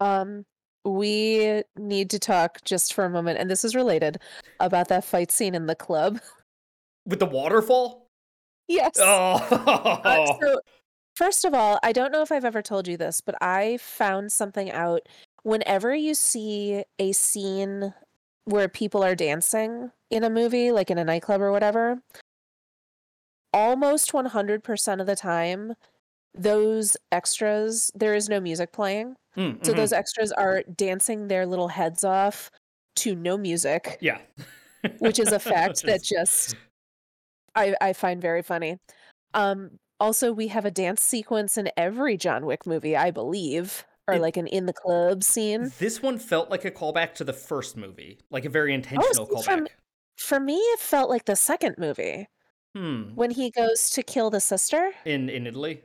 um 0.00 0.44
we 0.84 1.62
need 1.76 2.10
to 2.10 2.18
talk 2.18 2.62
just 2.64 2.94
for 2.94 3.04
a 3.04 3.10
moment 3.10 3.38
and 3.38 3.50
this 3.50 3.64
is 3.64 3.74
related 3.74 4.18
about 4.60 4.88
that 4.88 5.04
fight 5.04 5.30
scene 5.30 5.54
in 5.54 5.66
the 5.66 5.74
club 5.74 6.18
With 7.06 7.18
the 7.20 7.26
waterfall. 7.26 8.06
yes 8.68 8.92
Oh, 8.98 9.34
Uh, 10.04 10.38
so 10.40 10.60
first 11.16 11.44
of 11.44 11.52
all 11.54 11.78
i 11.82 11.90
don't 11.92 12.12
know 12.12 12.22
if 12.22 12.30
i've 12.30 12.44
ever 12.44 12.62
told 12.62 12.86
you 12.86 12.96
this 12.96 13.20
but 13.20 13.34
i 13.42 13.76
found 13.80 14.30
something 14.30 14.70
out 14.70 15.00
whenever 15.42 15.94
you 15.94 16.14
see 16.14 16.84
a 16.98 17.12
scene 17.12 17.92
where 18.44 18.68
people 18.68 19.02
are 19.04 19.14
dancing 19.14 19.90
in 20.10 20.24
a 20.24 20.30
movie, 20.30 20.72
like 20.72 20.90
in 20.90 20.96
a 20.96 21.04
nightclub 21.04 21.40
or 21.42 21.52
whatever, 21.52 22.00
almost 23.52 24.12
100% 24.12 25.00
of 25.00 25.06
the 25.06 25.16
time, 25.16 25.74
those 26.34 26.96
extras, 27.12 27.90
there 27.94 28.14
is 28.14 28.28
no 28.28 28.40
music 28.40 28.72
playing. 28.72 29.16
Mm, 29.38 29.64
So 29.64 29.72
those 29.72 29.92
extras 29.92 30.32
are 30.32 30.62
dancing 30.74 31.28
their 31.28 31.46
little 31.46 31.68
heads 31.68 32.02
off 32.04 32.50
to 32.96 33.14
no 33.14 33.38
music, 33.38 33.96
yeah, 34.00 34.18
which 34.98 35.18
is 35.20 35.30
a 35.32 35.38
fact 35.38 35.82
that 35.84 36.02
just 36.02 36.56
I 37.54 37.76
I 37.80 37.92
find 37.92 38.20
very 38.20 38.42
funny. 38.42 38.78
Um 39.34 39.78
also 40.00 40.32
we 40.32 40.48
have 40.48 40.64
a 40.64 40.70
dance 40.70 41.02
sequence 41.02 41.56
in 41.56 41.70
every 41.76 42.16
John 42.16 42.46
Wick 42.46 42.66
movie, 42.66 42.96
I 42.96 43.10
believe, 43.12 43.84
or 44.08 44.14
It- 44.14 44.20
like 44.20 44.36
an 44.36 44.46
in 44.48 44.66
the 44.66 44.72
club 44.72 45.22
scene. 45.22 45.70
This 45.78 46.02
one 46.02 46.18
felt 46.18 46.50
like 46.50 46.64
a 46.64 46.70
callback 46.70 47.14
to 47.14 47.24
the 47.24 47.32
first 47.32 47.76
movie, 47.76 48.18
like 48.30 48.44
a 48.44 48.50
very 48.50 48.74
intentional 48.74 49.26
see, 49.26 49.42
from- 49.44 49.66
callback. 49.66 49.68
For 50.16 50.40
me 50.40 50.56
it 50.56 50.80
felt 50.80 51.08
like 51.10 51.26
the 51.26 51.36
second 51.36 51.76
movie 51.78 52.26
Hmm. 52.74 53.14
when 53.14 53.30
he 53.30 53.50
goes 53.50 53.88
to 53.90 54.02
kill 54.02 54.30
the 54.30 54.40
sister. 54.40 54.92
In 55.04 55.28
in 55.30 55.46
Italy, 55.46 55.84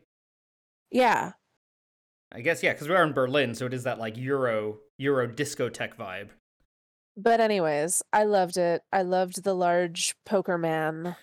Yeah. 0.92 1.34
I 2.34 2.42
guess 2.42 2.64
yeah, 2.64 2.74
because 2.74 2.90
we 2.90 2.96
are 2.96 3.04
in 3.04 3.14
Berlin, 3.14 3.54
so 3.54 3.66
it 3.66 3.74
is 3.74 3.84
that 3.84 4.00
like 4.00 4.18
Euro 4.18 4.80
Euro 4.98 5.28
discotheque 5.28 5.96
vibe. 5.96 6.30
But 7.16 7.40
anyways, 7.40 8.02
I 8.12 8.24
loved 8.24 8.58
it. 8.58 8.82
I 8.92 9.04
loved 9.04 9.44
the 9.44 9.54
large 9.54 10.16
poker 10.26 10.58
man. 10.58 11.16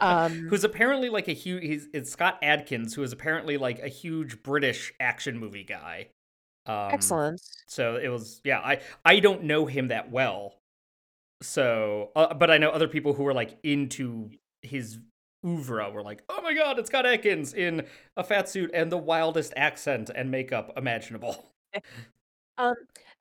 Um 0.00 0.32
Who's 0.50 0.64
apparently 0.64 1.08
like 1.08 1.28
a 1.28 1.32
huge. 1.32 1.62
He's 1.62 1.88
it's 1.94 2.10
Scott 2.10 2.38
Adkins, 2.42 2.94
who 2.94 3.02
is 3.02 3.12
apparently 3.12 3.56
like 3.56 3.78
a 3.80 3.88
huge 3.88 4.42
British 4.42 4.92
action 5.00 5.38
movie 5.38 5.64
guy. 5.64 6.08
Um, 6.66 6.90
excellent. 6.92 7.40
So 7.66 7.96
it 7.96 8.08
was 8.08 8.40
yeah. 8.44 8.60
I 8.60 8.80
I 9.04 9.20
don't 9.20 9.44
know 9.44 9.66
him 9.66 9.88
that 9.88 10.10
well, 10.10 10.56
so 11.42 12.10
uh, 12.16 12.34
but 12.34 12.50
I 12.50 12.58
know 12.58 12.70
other 12.70 12.88
people 12.88 13.14
who 13.14 13.26
are 13.26 13.34
like 13.34 13.58
into 13.62 14.30
his 14.62 14.98
oeuvre 15.44 15.90
were 15.90 16.02
like, 16.02 16.22
oh 16.28 16.40
my 16.42 16.54
god, 16.54 16.78
it's 16.78 16.90
got 16.90 17.06
Adkins 17.06 17.52
in 17.52 17.86
a 18.16 18.24
fat 18.24 18.48
suit 18.48 18.70
and 18.72 18.90
the 18.90 18.98
wildest 18.98 19.52
accent 19.56 20.10
and 20.14 20.30
makeup 20.30 20.72
imaginable. 20.76 21.50
Um, 22.56 22.74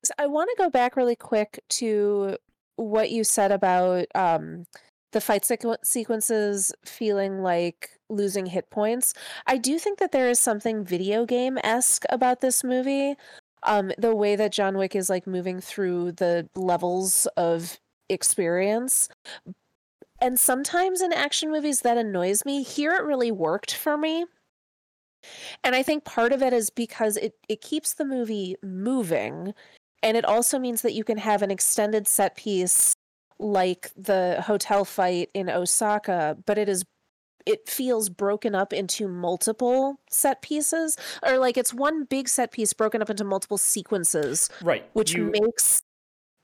so 0.05 0.13
I 0.19 0.27
want 0.27 0.49
to 0.51 0.63
go 0.63 0.69
back 0.69 0.95
really 0.95 1.15
quick 1.15 1.63
to 1.69 2.37
what 2.75 3.09
you 3.09 3.23
said 3.23 3.51
about 3.51 4.05
um, 4.15 4.65
the 5.11 5.21
fight 5.21 5.43
sequ- 5.43 5.83
sequences 5.83 6.73
feeling 6.85 7.41
like 7.41 7.89
losing 8.09 8.45
hit 8.45 8.69
points. 8.69 9.13
I 9.47 9.57
do 9.57 9.79
think 9.79 9.99
that 9.99 10.11
there 10.11 10.29
is 10.29 10.39
something 10.39 10.83
video 10.83 11.25
game 11.25 11.57
esque 11.63 12.03
about 12.09 12.41
this 12.41 12.63
movie. 12.63 13.15
Um, 13.63 13.91
the 13.97 14.15
way 14.15 14.35
that 14.35 14.51
John 14.51 14.77
Wick 14.77 14.95
is 14.95 15.09
like 15.09 15.25
moving 15.25 15.61
through 15.61 16.13
the 16.13 16.49
levels 16.55 17.25
of 17.37 17.79
experience. 18.09 19.07
And 20.23 20.39
sometimes 20.39 21.01
in 21.01 21.11
action 21.11 21.51
movies 21.51 21.81
that 21.81 21.97
annoys 21.97 22.45
me. 22.45 22.63
Here 22.63 22.93
it 22.93 23.03
really 23.03 23.29
worked 23.29 23.75
for 23.75 23.97
me. 23.97 24.25
And 25.65 25.75
I 25.75 25.83
think 25.83 26.05
part 26.05 26.31
of 26.31 26.41
it 26.41 26.53
is 26.53 26.69
because 26.69 27.17
it, 27.17 27.33
it 27.49 27.59
keeps 27.59 27.93
the 27.93 28.05
movie 28.05 28.55
moving. 28.63 29.53
And 30.01 30.15
it 30.15 30.23
also 30.23 30.59
means 30.59 30.81
that 30.81 30.93
you 30.93 31.03
can 31.03 31.17
have 31.17 31.41
an 31.41 31.51
extended 31.51 32.07
set 32.07 32.37
piece 32.37 32.93
like 33.37 33.91
the 33.97 34.41
hotel 34.45 34.85
fight 34.85 35.29
in 35.33 35.49
Osaka, 35.49 36.37
but 36.45 36.57
it 36.57 36.69
is 36.69 36.85
it 37.45 37.67
feels 37.67 38.07
broken 38.07 38.55
up 38.55 38.71
into 38.71 39.09
multiple 39.09 39.99
set 40.09 40.41
pieces. 40.41 40.95
Or 41.21 41.37
like 41.37 41.57
it's 41.57 41.73
one 41.73 42.05
big 42.05 42.29
set 42.29 42.53
piece 42.53 42.71
broken 42.71 43.01
up 43.01 43.09
into 43.09 43.25
multiple 43.25 43.57
sequences, 43.57 44.49
Right. 44.61 44.85
which 44.93 45.13
you, 45.15 45.25
makes 45.25 45.81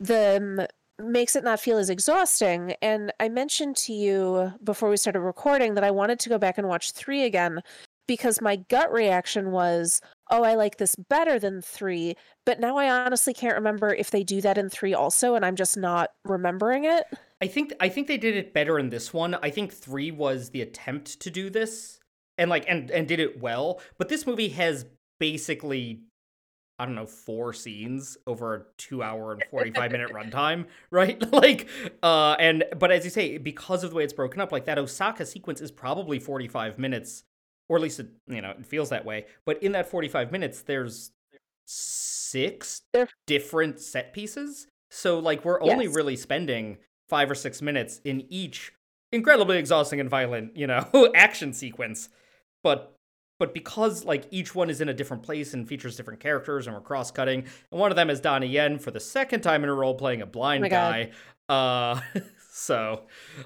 them 0.02 0.68
makes 1.00 1.36
it 1.36 1.44
not 1.44 1.60
feel 1.60 1.78
as 1.78 1.90
exhausting. 1.90 2.74
And 2.82 3.12
I 3.20 3.30
mentioned 3.30 3.76
to 3.78 3.94
you 3.94 4.54
before 4.64 4.90
we 4.90 4.98
started 4.98 5.22
recording 5.22 5.76
that 5.76 5.84
I 5.84 5.92
wanted 5.92 6.20
to 6.20 6.30
go 6.30 6.38
back 6.38 6.58
and 6.58 6.68
watch 6.68 6.92
three 6.92 7.24
again 7.24 7.62
because 8.08 8.42
my 8.42 8.56
gut 8.56 8.92
reaction 8.92 9.52
was, 9.52 10.02
oh, 10.32 10.44
I 10.44 10.56
like 10.56 10.78
this 10.78 10.96
better 10.96 11.38
than 11.38 11.62
three. 11.62 12.16
But 12.44 12.60
now 12.60 12.76
I 12.76 12.90
honestly 12.90 13.36
can't 13.36 13.56
remember 13.56 13.94
if 13.94 14.10
they 14.10 14.24
do 14.24 14.42
that 14.42 14.58
in 14.58 14.68
three 14.68 14.96
also, 14.96 15.36
and 15.36 15.46
I'm 15.46 15.56
just 15.56 15.78
not 15.78 16.10
remembering 16.26 16.86
it. 16.86 17.06
I 17.40 17.48
think 17.48 17.72
I 17.80 17.88
think 17.88 18.08
they 18.08 18.18
did 18.18 18.36
it 18.36 18.54
better 18.54 18.80
in 18.80 18.90
this 18.90 19.14
one. 19.14 19.36
I 19.36 19.52
think 19.52 19.72
three 19.72 20.10
was 20.10 20.50
the 20.50 20.62
attempt 20.62 21.20
to 21.22 21.30
do 21.30 21.50
this, 21.52 22.00
and 22.38 22.50
like 22.50 22.66
and 22.68 22.90
and 22.90 23.08
did 23.08 23.20
it 23.20 23.40
well. 23.40 23.80
But 24.00 24.10
this 24.10 24.26
movie 24.26 24.50
has 24.50 24.88
basically, 25.20 26.02
I 26.80 26.86
don't 26.86 26.96
know, 26.96 27.06
four 27.06 27.54
scenes 27.54 28.18
over 28.26 28.56
a 28.56 28.62
two 28.78 29.04
hour 29.04 29.34
and 29.34 29.44
forty 29.46 29.72
five 29.72 29.92
minute 29.92 30.12
runtime, 30.12 30.66
right? 30.92 31.22
like, 31.34 31.68
uh, 32.02 32.36
and 32.40 32.64
but 32.78 32.92
as 32.92 33.04
you 33.04 33.10
say, 33.12 33.38
because 33.38 33.84
of 33.84 33.92
the 33.92 33.98
way 33.98 34.04
it's 34.04 34.14
broken 34.14 34.42
up, 34.42 34.52
like 34.52 34.66
that 34.66 34.80
Osaka 34.80 35.26
sequence 35.26 35.62
is 35.62 35.72
probably 35.72 36.20
forty 36.20 36.48
five 36.48 36.80
minutes, 36.80 37.24
or 37.68 37.78
at 37.78 37.84
least 37.84 38.00
it 38.00 38.08
you 38.28 38.42
know 38.42 38.52
it 38.52 38.66
feels 38.66 38.90
that 38.90 39.06
way. 39.06 39.26
But 39.46 39.62
in 39.62 39.74
that 39.74 39.90
forty 39.90 40.08
five 40.08 40.32
minutes, 40.32 40.62
there's 40.62 41.12
six 41.66 42.82
different 43.28 43.80
set 43.80 44.14
pieces. 44.14 44.68
So 44.90 45.20
like 45.20 45.46
we're 45.46 45.62
only 45.62 45.88
Yes. 45.88 45.96
really 45.96 46.16
spending 46.16 46.78
five 47.08 47.30
or 47.30 47.36
six 47.36 47.62
minutes 47.62 48.02
in 48.04 48.26
each 48.30 48.72
incredibly 49.12 49.58
exhausting 49.58 50.00
and 50.00 50.10
violent, 50.10 50.56
you 50.56 50.68
know, 50.68 51.12
action 51.16 51.54
sequence. 51.54 52.10
But 52.64 52.96
but 53.40 53.54
because 53.54 54.06
like 54.06 54.26
each 54.30 54.54
one 54.54 54.70
is 54.70 54.82
in 54.82 54.90
a 54.90 54.94
different 54.94 55.24
place 55.24 55.54
and 55.54 55.68
features 55.68 55.96
different 55.98 56.20
characters 56.20 56.68
and 56.68 56.76
we're 56.76 56.82
cross 56.82 57.10
cutting, 57.10 57.40
and 57.72 57.80
one 57.80 57.92
of 57.92 57.96
them 57.96 58.10
is 58.10 58.20
Donnie 58.20 58.48
Yen 58.48 58.78
for 58.78 58.92
the 58.92 59.00
second 59.00 59.42
time 59.42 59.64
in 59.64 59.70
a 59.70 59.74
row 59.74 59.94
playing 59.96 60.22
a 60.22 60.26
blind 60.28 60.66
Oh 60.66 60.70
guy. 60.70 61.12
Uh 61.48 62.00
so 62.52 63.04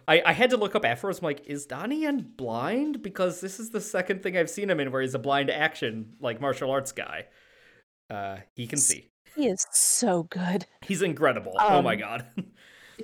I, 0.07 0.21
I 0.25 0.33
had 0.33 0.49
to 0.49 0.57
look 0.57 0.75
up 0.75 0.83
afterwards. 0.83 1.19
I'm 1.19 1.25
like, 1.25 1.45
is 1.45 1.65
Donnie 1.65 2.01
Yen 2.01 2.33
blind? 2.35 3.01
Because 3.01 3.39
this 3.39 3.59
is 3.59 3.69
the 3.69 3.79
second 3.79 4.23
thing 4.23 4.35
I've 4.37 4.49
seen 4.49 4.69
him 4.69 4.79
in 4.81 4.91
where 4.91 5.01
he's 5.01 5.13
a 5.13 5.19
blind 5.19 5.49
action 5.49 6.13
like 6.19 6.41
martial 6.41 6.69
arts 6.71 6.91
guy. 6.91 7.25
Uh 8.09 8.37
he 8.55 8.67
can 8.67 8.79
see. 8.79 9.09
He 9.35 9.47
is 9.47 9.65
so 9.71 10.23
good. 10.23 10.65
He's 10.81 11.01
incredible. 11.01 11.53
oh 11.59 11.81
my 11.81 11.93
Um, 11.93 11.99
god. 11.99 12.25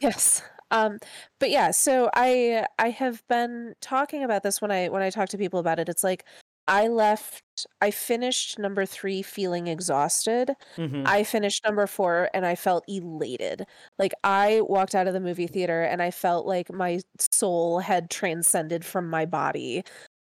Yes. 0.02 0.44
Um 0.72 1.00
but 1.40 1.50
yeah, 1.50 1.72
so 1.72 2.10
I 2.16 2.66
I 2.78 2.90
have 2.90 3.24
been 3.28 3.74
talking 3.82 4.24
about 4.24 4.44
this 4.44 4.62
when 4.62 4.72
I 4.72 4.90
when 4.90 5.02
I 5.02 5.10
talk 5.10 5.30
to 5.30 5.38
people 5.38 5.60
about 5.60 5.80
it. 5.80 5.90
It's 5.90 6.04
like 6.04 6.26
I 6.70 6.88
left 6.88 7.44
I 7.82 7.92
finished 7.92 8.58
number 8.60 8.86
3 8.86 9.22
feeling 9.24 9.68
exhausted. 9.68 10.52
Mhm. 10.78 11.04
I 11.06 11.24
finished 11.24 11.64
number 11.66 11.88
4 11.88 12.30
and 12.34 12.46
I 12.46 12.56
felt 12.56 12.86
elated. 12.88 13.66
Like 13.98 14.14
I 14.24 14.62
walked 14.62 14.96
out 14.96 15.08
of 15.08 15.14
the 15.14 15.20
movie 15.20 15.48
theater 15.48 15.82
and 15.84 16.02
I 16.02 16.12
felt 16.12 16.46
like 16.48 16.72
my 16.72 17.02
soul 17.34 17.80
had 17.80 18.10
transcended 18.10 18.86
from 18.86 19.10
my 19.10 19.26
body. 19.26 19.84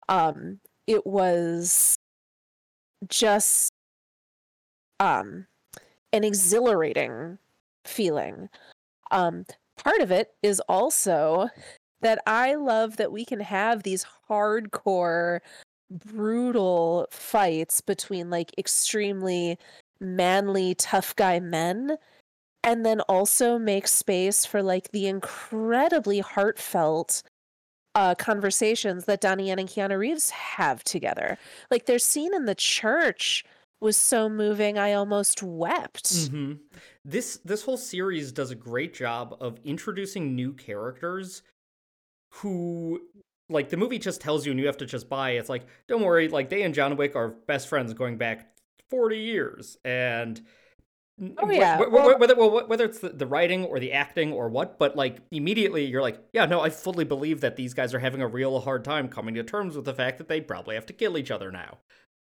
Um 0.08 0.60
it 0.88 1.06
was 1.06 1.96
just 3.08 3.72
um 5.00 5.46
an 6.12 6.24
exhilarating 6.24 7.38
feeling. 7.84 8.48
Um, 9.12 9.46
part 9.76 10.00
of 10.02 10.10
it 10.12 10.34
is 10.42 10.60
also 10.68 11.50
that 12.02 12.20
I 12.26 12.54
love 12.56 12.96
that 12.98 13.12
we 13.12 13.24
can 13.24 13.40
have 13.40 13.82
these 13.84 14.06
hardcore, 14.30 15.40
brutal 15.92 17.06
fights 17.10 17.80
between 17.80 18.30
like 18.30 18.52
extremely 18.58 19.58
manly, 20.00 20.74
tough 20.74 21.14
guy 21.16 21.40
men, 21.40 21.96
and 22.64 22.84
then 22.86 23.00
also 23.02 23.58
make 23.58 23.88
space 23.88 24.44
for 24.44 24.62
like 24.62 24.90
the 24.92 25.06
incredibly 25.06 26.20
heartfelt 26.20 27.22
uh 27.94 28.14
conversations 28.14 29.04
that 29.04 29.20
Donnie 29.20 29.48
Yen 29.48 29.58
and 29.58 29.68
Keanu 29.68 29.98
Reeves 29.98 30.30
have 30.30 30.82
together. 30.84 31.38
Like 31.70 31.86
their 31.86 31.98
scene 31.98 32.34
in 32.34 32.46
the 32.46 32.54
church 32.54 33.44
was 33.80 33.96
so 33.96 34.28
moving 34.28 34.78
I 34.78 34.92
almost 34.92 35.42
wept. 35.42 36.28
hmm 36.30 36.54
This 37.04 37.40
this 37.44 37.62
whole 37.64 37.76
series 37.76 38.32
does 38.32 38.50
a 38.50 38.54
great 38.54 38.94
job 38.94 39.36
of 39.40 39.58
introducing 39.64 40.34
new 40.34 40.52
characters 40.54 41.42
who 42.34 43.02
like 43.48 43.68
the 43.68 43.76
movie 43.76 43.98
just 43.98 44.20
tells 44.20 44.46
you 44.46 44.52
and 44.52 44.60
you 44.60 44.66
have 44.66 44.76
to 44.78 44.86
just 44.86 45.08
buy 45.08 45.30
it's 45.32 45.48
like 45.48 45.66
don't 45.88 46.02
worry 46.02 46.28
like 46.28 46.48
they 46.48 46.62
and 46.62 46.74
John 46.74 46.96
Wick 46.96 47.14
are 47.16 47.28
best 47.46 47.68
friends 47.68 47.92
going 47.94 48.16
back 48.18 48.48
40 48.90 49.18
years 49.18 49.76
and 49.84 50.40
Oh, 51.38 51.50
yeah. 51.50 51.76
wh- 51.76 51.88
wh- 51.88 51.92
Well- 51.92 52.18
whether 52.18 52.34
well, 52.34 52.66
whether 52.66 52.84
it's 52.84 52.98
the, 53.00 53.10
the 53.10 53.26
writing 53.26 53.64
or 53.66 53.78
the 53.78 53.92
acting 53.92 54.32
or 54.32 54.48
what 54.48 54.78
but 54.78 54.96
like 54.96 55.18
immediately 55.30 55.84
you're 55.84 56.02
like 56.02 56.18
yeah 56.32 56.46
no 56.46 56.60
I 56.60 56.70
fully 56.70 57.04
believe 57.04 57.40
that 57.42 57.56
these 57.56 57.74
guys 57.74 57.92
are 57.94 57.98
having 58.00 58.22
a 58.22 58.26
real 58.26 58.60
hard 58.60 58.82
time 58.84 59.08
coming 59.08 59.34
to 59.34 59.42
terms 59.44 59.76
with 59.76 59.84
the 59.84 59.94
fact 59.94 60.18
that 60.18 60.28
they 60.28 60.40
probably 60.40 60.74
have 60.74 60.86
to 60.86 60.92
kill 60.92 61.16
each 61.18 61.30
other 61.30 61.52
now 61.52 61.78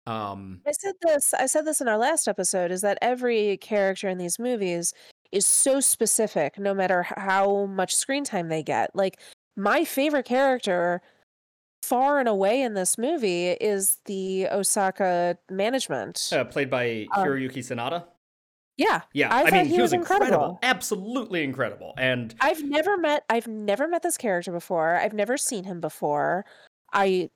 um 0.07 0.61
I 0.67 0.71
said 0.71 0.95
this 1.01 1.33
I 1.33 1.45
said 1.45 1.65
this 1.65 1.81
in 1.81 1.87
our 1.87 1.97
last 1.97 2.27
episode 2.27 2.71
is 2.71 2.81
that 2.81 2.97
every 3.01 3.57
character 3.57 4.09
in 4.09 4.17
these 4.17 4.39
movies 4.39 4.93
is 5.31 5.45
so 5.45 5.79
specific 5.79 6.57
no 6.57 6.73
matter 6.73 7.03
how 7.03 7.65
much 7.67 7.95
screen 7.95 8.23
time 8.23 8.49
they 8.49 8.63
get. 8.63 8.89
Like 8.95 9.19
my 9.59 9.83
favorite 9.83 10.25
character 10.25 11.01
far 11.83 12.19
and 12.19 12.27
away 12.27 12.61
in 12.61 12.73
this 12.73 12.97
movie 12.97 13.49
is 13.49 13.97
the 14.05 14.47
Osaka 14.47 15.37
management. 15.49 16.29
uh, 16.31 16.43
played 16.45 16.69
by 16.69 17.07
Um, 17.15 17.25
Hiroyuki 17.27 17.59
Sanada 17.59 18.05
Yeah, 18.77 19.01
Yeah, 19.13 19.33
I 19.33 19.43
I, 19.43 19.51
mean, 19.51 19.65
he 19.65 19.75
he, 19.75 19.81
was 19.81 19.91
was 19.91 19.93
incredible. 19.93 20.25
incredible. 20.27 20.59
absolutely 20.63 21.43
incredible. 21.43 21.93
And 21.97 22.33
I've 22.41 22.63
never 22.63 22.97
met 22.97 23.23
I've 23.29 23.47
never 23.47 23.87
met 23.87 24.03
this 24.03 24.17
character 24.17 24.51
before. 24.51 24.95
I've 24.95 25.13
never 25.13 25.37
seen 25.37 25.63
him 25.65 25.81
before. 25.81 26.45
I 26.93 27.29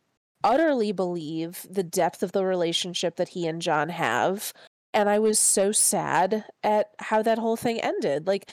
utterly 0.44 0.92
believe 0.92 1.66
the 1.70 1.84
depth 1.84 2.22
of 2.24 2.32
the 2.34 2.44
relationship 2.46 3.16
that 3.18 3.30
he 3.30 3.48
and 3.48 3.62
John 3.62 3.90
have. 3.90 4.52
And 4.94 5.10
I 5.10 5.20
was 5.20 5.40
so 5.40 5.72
sad 5.72 6.46
at 6.64 6.92
how 7.00 7.22
that 7.24 7.38
whole 7.40 7.56
thing 7.58 7.80
ended. 7.82 8.28
Like 8.28 8.52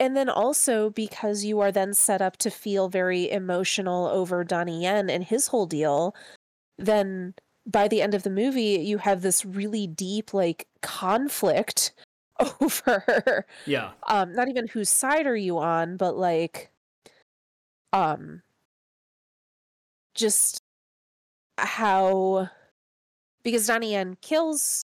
and 0.00 0.16
then 0.16 0.28
also 0.28 0.90
because 0.90 1.44
you 1.44 1.60
are 1.60 1.72
then 1.72 1.92
set 1.94 2.22
up 2.22 2.36
to 2.38 2.50
feel 2.50 2.88
very 2.88 3.30
emotional 3.30 4.06
over 4.06 4.44
Donnie 4.44 4.82
Yen 4.82 5.10
and 5.10 5.24
his 5.24 5.48
whole 5.48 5.66
deal, 5.66 6.14
then 6.78 7.34
by 7.66 7.86
the 7.88 8.00
end 8.00 8.14
of 8.14 8.22
the 8.22 8.30
movie 8.30 8.80
you 8.80 8.98
have 8.98 9.22
this 9.22 9.44
really 9.44 9.86
deep 9.86 10.32
like 10.32 10.66
conflict 10.80 11.92
over 12.60 13.44
yeah, 13.66 13.90
um 14.06 14.32
not 14.32 14.48
even 14.48 14.66
whose 14.68 14.88
side 14.88 15.26
are 15.26 15.36
you 15.36 15.58
on 15.58 15.96
but 15.96 16.16
like 16.16 16.70
um 17.92 18.40
just 20.14 20.62
how 21.58 22.48
because 23.42 23.66
Donnie 23.66 23.92
Yen 23.92 24.16
kills 24.22 24.84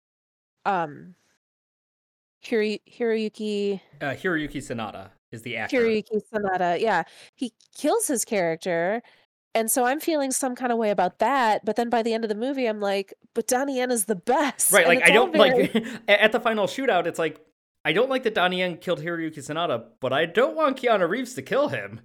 um 0.65 1.15
Hiro- 2.41 2.79
Hiroyuki 2.89 3.79
uh, 4.01 4.05
Hiroyuki 4.07 4.57
Sanada 4.57 5.10
is 5.31 5.41
the 5.43 5.57
actor. 5.57 5.77
Hiroyuki 5.81 6.21
Sanada 6.33 6.79
yeah 6.79 7.03
he 7.36 7.53
kills 7.77 8.07
his 8.07 8.25
character 8.25 9.01
and 9.53 9.69
so 9.69 9.83
I'm 9.86 10.00
feeling 10.00 10.31
some 10.31 10.55
kind 10.55 10.71
of 10.71 10.77
way 10.77 10.89
about 10.91 11.19
that 11.19 11.63
but 11.65 11.75
then 11.75 11.89
by 11.89 12.01
the 12.03 12.13
end 12.13 12.24
of 12.25 12.29
the 12.29 12.36
movie 12.36 12.65
I'm 12.67 12.79
like 12.79 13.13
but 13.33 13.48
Donnie 13.48 13.77
Yen 13.77 13.91
is 13.91 14.05
the 14.05 14.15
best 14.15 14.71
Right, 14.71 14.86
and 14.86 15.00
like 15.00 15.10
I 15.10 15.13
don't 15.13 15.31
very- 15.33 15.69
like 15.74 15.86
at 16.07 16.31
the 16.31 16.39
final 16.39 16.67
shootout. 16.67 17.05
It's 17.05 17.19
like 17.19 17.39
I 17.83 17.93
don't 17.93 18.10
like 18.10 18.24
that 18.24 18.36
Donnie 18.36 18.60
Yen 18.60 18.77
killed 18.77 19.00
Hiroyuki 19.00 19.39
Sanada, 19.39 19.86
but 20.00 20.13
I 20.13 20.25
don't 20.27 20.55
want 20.55 20.77
Keanu 20.79 21.10
Reeves 21.10 21.33
to 21.33 21.41
kill 21.41 21.69
him. 21.69 22.01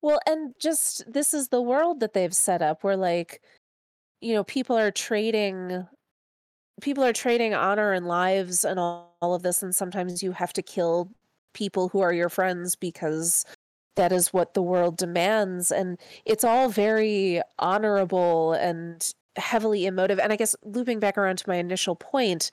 Well, 0.00 0.20
and 0.26 0.54
just 0.60 1.10
this 1.12 1.34
is 1.34 1.48
the 1.48 1.60
world 1.60 1.98
that 2.00 2.12
they've 2.12 2.32
set 2.34 2.62
up 2.62 2.84
where 2.84 2.96
like 2.96 3.42
you 4.20 4.34
know, 4.34 4.44
people 4.44 4.76
are 4.76 4.90
trading 4.90 5.86
people 6.80 7.04
are 7.04 7.12
trading 7.12 7.54
honor 7.54 7.92
and 7.92 8.06
lives 8.06 8.64
and 8.64 8.78
all, 8.78 9.16
all 9.20 9.34
of 9.34 9.42
this 9.42 9.62
and 9.62 9.74
sometimes 9.74 10.22
you 10.22 10.32
have 10.32 10.52
to 10.52 10.62
kill 10.62 11.10
people 11.54 11.88
who 11.88 12.00
are 12.00 12.12
your 12.12 12.28
friends 12.28 12.76
because 12.76 13.44
that 13.96 14.12
is 14.12 14.32
what 14.32 14.54
the 14.54 14.62
world 14.62 14.96
demands 14.96 15.72
and 15.72 15.98
it's 16.24 16.44
all 16.44 16.68
very 16.68 17.40
honorable 17.58 18.52
and 18.52 19.12
heavily 19.36 19.86
emotive 19.86 20.18
and 20.18 20.32
I 20.32 20.36
guess 20.36 20.54
looping 20.62 21.00
back 21.00 21.18
around 21.18 21.38
to 21.38 21.48
my 21.48 21.56
initial 21.56 21.96
point 21.96 22.50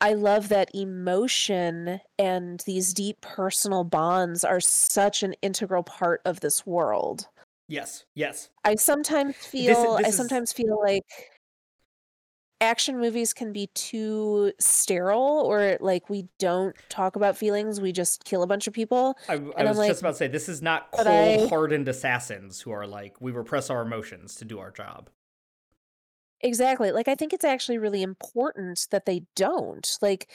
I 0.00 0.12
love 0.14 0.48
that 0.50 0.70
emotion 0.74 2.00
and 2.18 2.60
these 2.66 2.92
deep 2.92 3.20
personal 3.22 3.84
bonds 3.84 4.44
are 4.44 4.60
such 4.60 5.22
an 5.22 5.34
integral 5.40 5.82
part 5.82 6.20
of 6.26 6.40
this 6.40 6.66
world. 6.66 7.28
Yes, 7.68 8.04
yes, 8.14 8.50
I 8.64 8.74
sometimes 8.74 9.34
feel 9.46 9.94
this 9.94 10.06
I 10.06 10.10
is- 10.10 10.16
sometimes 10.16 10.52
feel 10.52 10.78
like 10.82 11.04
action 12.64 12.98
movies 12.98 13.32
can 13.32 13.52
be 13.52 13.68
too 13.74 14.52
sterile 14.58 15.42
or 15.44 15.76
like 15.80 16.10
we 16.10 16.26
don't 16.38 16.74
talk 16.88 17.14
about 17.14 17.36
feelings, 17.36 17.80
we 17.80 17.92
just 17.92 18.24
kill 18.24 18.42
a 18.42 18.46
bunch 18.46 18.66
of 18.66 18.72
people. 18.72 19.16
I, 19.28 19.34
I 19.34 19.36
I'm 19.58 19.68
was 19.68 19.78
like, 19.78 19.88
just 19.88 20.00
about 20.00 20.12
to 20.12 20.16
say 20.16 20.28
this 20.28 20.48
is 20.48 20.60
not 20.60 20.88
but 20.90 21.04
cold-hardened 21.04 21.86
assassins 21.86 22.60
who 22.60 22.72
are 22.72 22.86
like 22.86 23.20
we 23.20 23.30
repress 23.30 23.70
our 23.70 23.82
emotions 23.82 24.34
to 24.36 24.44
do 24.44 24.58
our 24.58 24.70
job. 24.70 25.10
Exactly. 26.40 26.90
Like 26.90 27.08
I 27.08 27.14
think 27.14 27.32
it's 27.32 27.44
actually 27.44 27.78
really 27.78 28.02
important 28.02 28.88
that 28.90 29.06
they 29.06 29.22
don't. 29.36 29.98
Like 30.02 30.28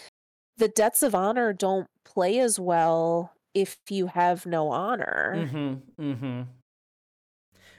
the 0.58 0.70
debts 0.70 1.04
of 1.04 1.14
honor 1.14 1.54
don't 1.54 1.88
play 2.06 2.40
as 2.40 2.60
well 2.60 3.34
if 3.54 3.78
you 3.90 4.08
have 4.08 4.46
no 4.46 4.70
honor. 4.70 5.34
Mm-hmm. 5.36 6.04
Mm-hmm. 6.12 6.42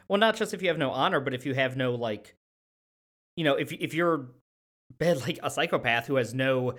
Well, 0.09 0.19
not 0.19 0.37
just 0.37 0.53
if 0.53 0.61
you 0.61 0.69
have 0.69 0.79
no 0.79 0.91
honor, 0.91 1.21
but 1.21 1.35
if 1.35 1.47
you 1.47 1.55
have 1.55 1.77
no 1.77 1.95
like, 1.95 2.35
you 3.37 3.45
know, 3.45 3.55
if 3.55 3.73
if 3.73 3.95
you're 3.95 4.29
bad 4.99 5.21
like 5.23 5.39
a 5.43 5.51
psychopath 5.51 6.07
who 6.07 6.17
has 6.17 6.35
no 6.35 6.75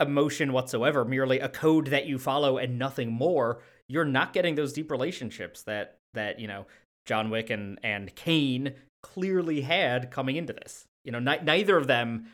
emotion 0.00 0.52
whatsoever, 0.52 1.04
merely 1.04 1.40
a 1.40 1.48
code 1.48 1.86
that 1.86 2.06
you 2.06 2.18
follow 2.18 2.58
and 2.58 2.78
nothing 2.78 3.10
more, 3.10 3.62
you're 3.88 4.04
not 4.04 4.32
getting 4.32 4.54
those 4.54 4.72
deep 4.72 4.90
relationships 4.90 5.62
that 5.62 5.98
that 6.14 6.38
you 6.38 6.48
know 6.48 6.66
John 7.06 7.30
Wick 7.30 7.50
and 7.50 7.78
and 7.82 8.14
Kane 8.14 8.74
clearly 9.02 9.62
had 9.62 10.10
coming 10.10 10.36
into 10.36 10.52
this. 10.52 10.86
You 11.04 11.12
know, 11.12 11.20
ni- 11.20 11.42
neither 11.42 11.76
of 11.76 11.86
them 11.86 12.26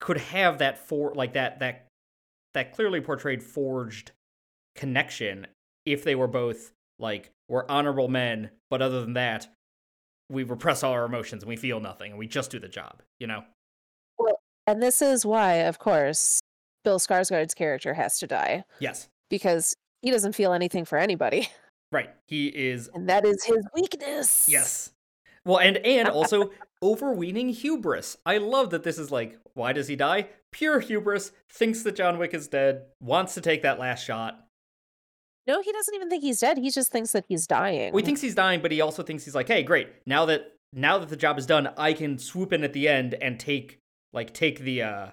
could 0.00 0.18
have 0.18 0.58
that 0.58 0.78
for 0.78 1.14
like 1.14 1.34
that 1.34 1.60
that 1.60 1.86
that 2.54 2.72
clearly 2.72 3.00
portrayed 3.00 3.42
forged 3.42 4.12
connection 4.74 5.46
if 5.84 6.04
they 6.04 6.14
were 6.14 6.28
both 6.28 6.72
like 6.98 7.30
we're 7.48 7.66
honorable 7.68 8.08
men, 8.08 8.50
but 8.70 8.80
other 8.80 9.02
than 9.02 9.14
that, 9.14 9.48
we 10.30 10.42
repress 10.42 10.82
all 10.82 10.92
our 10.92 11.04
emotions 11.04 11.42
and 11.42 11.48
we 11.48 11.56
feel 11.56 11.80
nothing 11.80 12.12
and 12.12 12.18
we 12.18 12.26
just 12.26 12.50
do 12.50 12.58
the 12.58 12.68
job. 12.68 13.02
You 13.20 13.26
know? 13.26 13.44
And 14.66 14.82
this 14.82 15.02
is 15.02 15.26
why, 15.26 15.54
of 15.54 15.78
course, 15.78 16.40
Bill 16.84 16.98
Skarsgård's 16.98 17.54
character 17.54 17.94
has 17.94 18.18
to 18.18 18.26
die 18.26 18.64
Yes. 18.80 19.08
because 19.30 19.74
he 20.02 20.10
doesn't 20.10 20.34
feel 20.34 20.52
anything 20.52 20.84
for 20.84 20.98
anybody, 20.98 21.48
Right. 21.92 22.10
He 22.26 22.48
is 22.48 22.90
and 22.92 23.08
that 23.08 23.24
is 23.24 23.44
his 23.44 23.64
weakness. 23.74 24.48
Yes. 24.48 24.92
Well, 25.44 25.60
and 25.60 25.76
and 25.78 26.08
also 26.20 26.50
overweening 26.82 27.50
hubris. 27.50 28.16
I 28.26 28.38
love 28.38 28.70
that 28.70 28.82
this 28.82 28.98
is 28.98 29.12
like, 29.12 29.38
why 29.54 29.72
does 29.72 29.86
he 29.86 29.94
die? 29.94 30.28
Pure 30.50 30.80
hubris. 30.80 31.30
Thinks 31.52 31.82
that 31.84 31.94
John 31.94 32.18
Wick 32.18 32.34
is 32.34 32.48
dead. 32.48 32.86
Wants 33.00 33.34
to 33.34 33.40
take 33.40 33.62
that 33.62 33.78
last 33.78 34.04
shot. 34.04 34.40
No, 35.46 35.60
he 35.62 35.70
doesn't 35.72 35.94
even 35.94 36.08
think 36.10 36.22
he's 36.24 36.40
dead. 36.40 36.58
He 36.58 36.70
just 36.70 36.90
thinks 36.90 37.12
that 37.12 37.26
he's 37.28 37.46
dying. 37.46 37.92
Well, 37.92 38.00
he 38.00 38.06
thinks 38.06 38.22
he's 38.22 38.34
dying, 38.34 38.60
but 38.60 38.72
he 38.72 38.80
also 38.80 39.02
thinks 39.02 39.24
he's 39.24 39.34
like, 39.34 39.46
hey, 39.46 39.62
great. 39.62 39.88
Now 40.06 40.24
that 40.24 40.52
now 40.72 40.98
that 40.98 41.10
the 41.10 41.16
job 41.16 41.38
is 41.38 41.46
done, 41.46 41.68
I 41.76 41.92
can 41.92 42.18
swoop 42.18 42.52
in 42.52 42.64
at 42.64 42.72
the 42.72 42.88
end 42.88 43.14
and 43.14 43.38
take 43.38 43.78
like 44.14 44.32
take 44.32 44.60
the 44.60 44.82
uh 44.82 45.06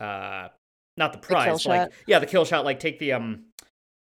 uh 0.00 0.48
not 0.96 1.12
the 1.12 1.18
prize, 1.18 1.62
kill 1.62 1.70
like 1.70 1.80
shot. 1.82 1.92
yeah, 2.06 2.18
the 2.18 2.26
kill 2.26 2.44
shot. 2.44 2.64
Like 2.64 2.80
take 2.80 2.98
the 2.98 3.12
um 3.12 3.44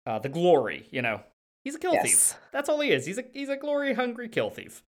uh 0.05 0.19
the 0.19 0.29
glory. 0.29 0.87
You 0.91 1.03
know, 1.03 1.21
he's 1.65 1.75
a 1.75 1.79
kill 1.79 2.01
thief. 2.03 2.35
That's 2.53 2.69
all 2.69 2.81
he 2.81 2.91
is. 2.91 3.07
He's 3.07 3.19
a 3.19 3.25
he's 3.33 3.49
a 3.49 3.57
glory 3.57 3.95
hungry 3.95 4.29
kill 4.29 4.51
thief. 4.51 4.83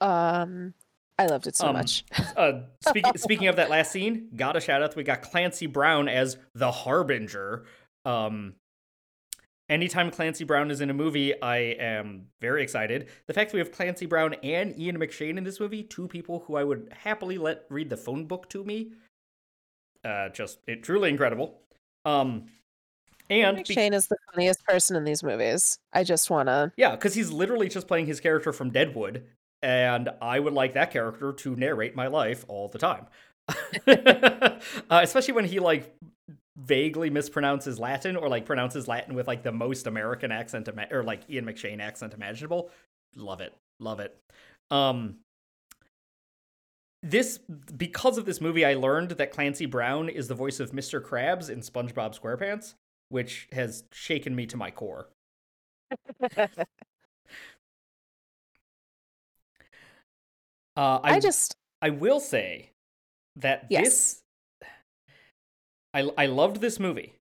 Um, 0.00 0.74
I 1.18 1.26
loved 1.26 1.46
it 1.46 1.56
so 1.56 1.68
Um, 1.68 1.74
much. 1.74 2.04
Uh, 2.36 2.62
speaking 2.88 3.12
speaking 3.16 3.46
of 3.48 3.56
that 3.56 3.68
last 3.70 3.92
scene, 3.92 4.28
got 4.34 4.56
a 4.56 4.60
shout 4.60 4.82
out. 4.82 4.96
We 4.96 5.04
got 5.04 5.22
Clancy 5.22 5.66
Brown 5.66 6.08
as 6.08 6.38
the 6.54 6.70
Harbinger. 6.72 7.64
Um, 8.04 8.54
anytime 9.72 10.10
Clancy 10.10 10.44
Brown 10.44 10.70
is 10.70 10.80
in 10.80 10.90
a 10.90 10.94
movie, 10.94 11.40
I 11.40 11.56
am 11.56 12.26
very 12.40 12.62
excited. 12.62 13.08
The 13.26 13.32
fact 13.32 13.50
that 13.50 13.54
we 13.54 13.60
have 13.60 13.72
Clancy 13.72 14.06
Brown 14.06 14.34
and 14.42 14.78
Ian 14.78 14.98
McShane 14.98 15.38
in 15.38 15.44
this 15.44 15.58
movie, 15.58 15.82
two 15.82 16.06
people 16.06 16.44
who 16.46 16.56
I 16.56 16.64
would 16.64 16.92
happily 16.92 17.38
let 17.38 17.64
read 17.70 17.88
the 17.88 17.96
phone 17.96 18.26
book 18.26 18.48
to 18.50 18.62
me, 18.62 18.92
uh, 20.04 20.28
just 20.28 20.58
it 20.66 20.82
truly 20.82 21.08
incredible. 21.08 21.60
Um, 22.04 22.46
and 23.30 23.56
be- 23.56 23.62
McShane 23.64 23.94
is 23.94 24.08
the 24.08 24.16
funniest 24.32 24.64
person 24.64 24.94
in 24.96 25.04
these 25.04 25.22
movies. 25.22 25.78
I 25.92 26.04
just 26.04 26.28
want 26.28 26.48
to. 26.48 26.72
Yeah, 26.76 26.90
because 26.92 27.14
he's 27.14 27.30
literally 27.30 27.68
just 27.68 27.88
playing 27.88 28.06
his 28.06 28.20
character 28.20 28.52
from 28.52 28.70
Deadwood, 28.70 29.24
and 29.62 30.10
I 30.20 30.38
would 30.38 30.52
like 30.52 30.74
that 30.74 30.90
character 30.90 31.32
to 31.32 31.56
narrate 31.56 31.96
my 31.96 32.08
life 32.08 32.44
all 32.46 32.68
the 32.68 32.78
time. 32.78 33.06
uh, 33.86 35.00
especially 35.02 35.34
when 35.34 35.46
he 35.46 35.58
like 35.58 35.96
vaguely 36.56 37.10
mispronounces 37.10 37.78
Latin 37.78 38.16
or 38.16 38.28
like 38.28 38.44
pronounces 38.44 38.86
Latin 38.86 39.14
with 39.14 39.26
like 39.26 39.42
the 39.42 39.52
most 39.52 39.86
American 39.86 40.30
accent 40.30 40.68
ima- 40.68 40.88
or 40.90 41.02
like 41.02 41.28
Ian 41.30 41.46
McShane 41.46 41.80
accent 41.80 42.14
imaginable. 42.14 42.70
Love 43.16 43.40
it, 43.40 43.54
love 43.80 44.00
it. 44.00 44.16
Um, 44.70 45.16
this 47.02 47.38
because 47.38 48.18
of 48.18 48.26
this 48.26 48.40
movie, 48.40 48.64
I 48.64 48.74
learned 48.74 49.10
that 49.12 49.32
Clancy 49.32 49.66
Brown 49.66 50.08
is 50.08 50.28
the 50.28 50.34
voice 50.34 50.60
of 50.60 50.72
Mr. 50.72 51.00
Krabs 51.02 51.50
in 51.50 51.60
SpongeBob 51.60 52.18
SquarePants, 52.18 52.74
which 53.08 53.48
has 53.52 53.84
shaken 53.92 54.34
me 54.34 54.46
to 54.46 54.56
my 54.56 54.70
core. 54.70 55.08
Uh, 60.76 61.00
I, 61.02 61.20
just. 61.20 61.54
I 61.80 61.90
will 61.90 62.20
say 62.20 62.70
that 63.36 63.66
Yes. 63.68 63.84
this 63.84 64.21
I 65.94 66.10
I 66.16 66.26
loved 66.26 66.60
this 66.60 66.78
movie. 66.80 67.14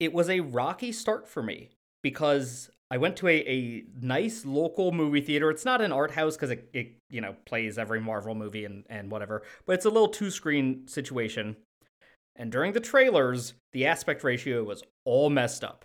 It 0.00 0.12
was 0.12 0.28
a 0.28 0.40
rocky 0.40 0.92
start 0.92 1.28
for 1.28 1.42
me 1.42 1.70
because 2.02 2.70
I 2.90 2.98
went 2.98 3.16
to 3.18 3.28
a, 3.28 3.36
a 3.48 3.84
nice 4.00 4.44
local 4.44 4.92
movie 4.92 5.20
theater. 5.20 5.50
It's 5.50 5.64
not 5.64 5.80
an 5.80 5.92
art 5.92 6.10
house 6.10 6.36
because 6.36 6.50
it, 6.50 6.68
it 6.72 6.96
you 7.10 7.20
know 7.20 7.36
plays 7.46 7.78
every 7.78 8.00
Marvel 8.00 8.34
movie 8.34 8.64
and, 8.64 8.84
and 8.88 9.10
whatever, 9.10 9.42
but 9.66 9.74
it's 9.74 9.84
a 9.86 9.90
little 9.90 10.08
two 10.08 10.30
screen 10.30 10.86
situation. 10.88 11.56
And 12.36 12.50
during 12.50 12.72
the 12.72 12.80
trailers, 12.80 13.54
the 13.72 13.86
aspect 13.86 14.24
ratio 14.24 14.64
was 14.64 14.82
all 15.04 15.28
messed 15.30 15.62
up. 15.62 15.84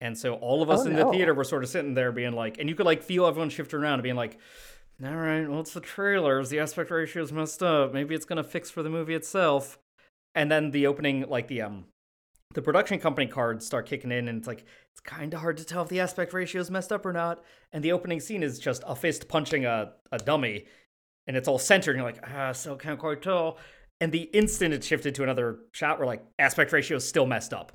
And 0.00 0.16
so 0.16 0.34
all 0.34 0.62
of 0.62 0.70
us 0.70 0.80
Oh, 0.82 0.86
in 0.86 0.92
no. 0.94 1.06
the 1.06 1.10
theater 1.16 1.34
were 1.34 1.44
sort 1.44 1.64
of 1.64 1.70
sitting 1.70 1.94
there 1.94 2.12
being 2.12 2.32
like, 2.34 2.58
and 2.58 2.68
you 2.68 2.74
could 2.74 2.86
like 2.86 3.02
feel 3.02 3.26
everyone 3.26 3.48
shifting 3.50 3.80
around 3.80 3.94
and 3.94 4.02
being 4.02 4.14
like, 4.14 4.38
all 5.02 5.14
right, 5.16 5.48
well, 5.48 5.60
it's 5.60 5.72
the 5.72 5.80
trailers. 5.80 6.50
The 6.50 6.60
aspect 6.60 6.90
ratio 6.90 7.22
is 7.22 7.32
messed 7.32 7.62
up. 7.62 7.92
Maybe 7.94 8.14
it's 8.14 8.26
gonna 8.26 8.44
fix 8.44 8.70
for 8.70 8.82
the 8.82 8.90
movie 8.90 9.14
itself. 9.14 9.78
And 10.34 10.50
then 10.50 10.70
the 10.70 10.86
opening, 10.86 11.28
like 11.28 11.48
the 11.48 11.62
um, 11.62 11.86
the 12.54 12.62
production 12.62 12.98
company 12.98 13.26
cards 13.26 13.66
start 13.66 13.86
kicking 13.86 14.12
in, 14.12 14.28
and 14.28 14.38
it's 14.38 14.46
like 14.46 14.64
it's 14.92 15.00
kind 15.00 15.34
of 15.34 15.40
hard 15.40 15.56
to 15.58 15.64
tell 15.64 15.82
if 15.82 15.88
the 15.88 16.00
aspect 16.00 16.32
ratio 16.32 16.60
is 16.60 16.70
messed 16.70 16.92
up 16.92 17.04
or 17.04 17.12
not. 17.12 17.42
And 17.72 17.82
the 17.82 17.92
opening 17.92 18.20
scene 18.20 18.42
is 18.42 18.58
just 18.58 18.82
a 18.86 18.94
fist 18.94 19.28
punching 19.28 19.64
a 19.64 19.92
a 20.12 20.18
dummy, 20.18 20.66
and 21.26 21.36
it's 21.36 21.48
all 21.48 21.58
centered. 21.58 21.92
And 21.92 21.98
you're 21.98 22.12
like, 22.12 22.24
ah, 22.30 22.52
still 22.52 22.76
can't 22.76 22.98
quite 22.98 23.22
tell. 23.22 23.58
And 24.00 24.12
the 24.12 24.22
instant 24.22 24.72
it 24.72 24.84
shifted 24.84 25.14
to 25.16 25.24
another 25.24 25.58
shot, 25.72 25.98
we're 25.98 26.06
like, 26.06 26.24
aspect 26.38 26.72
ratio 26.72 26.98
is 26.98 27.08
still 27.08 27.26
messed 27.26 27.52
up. 27.52 27.72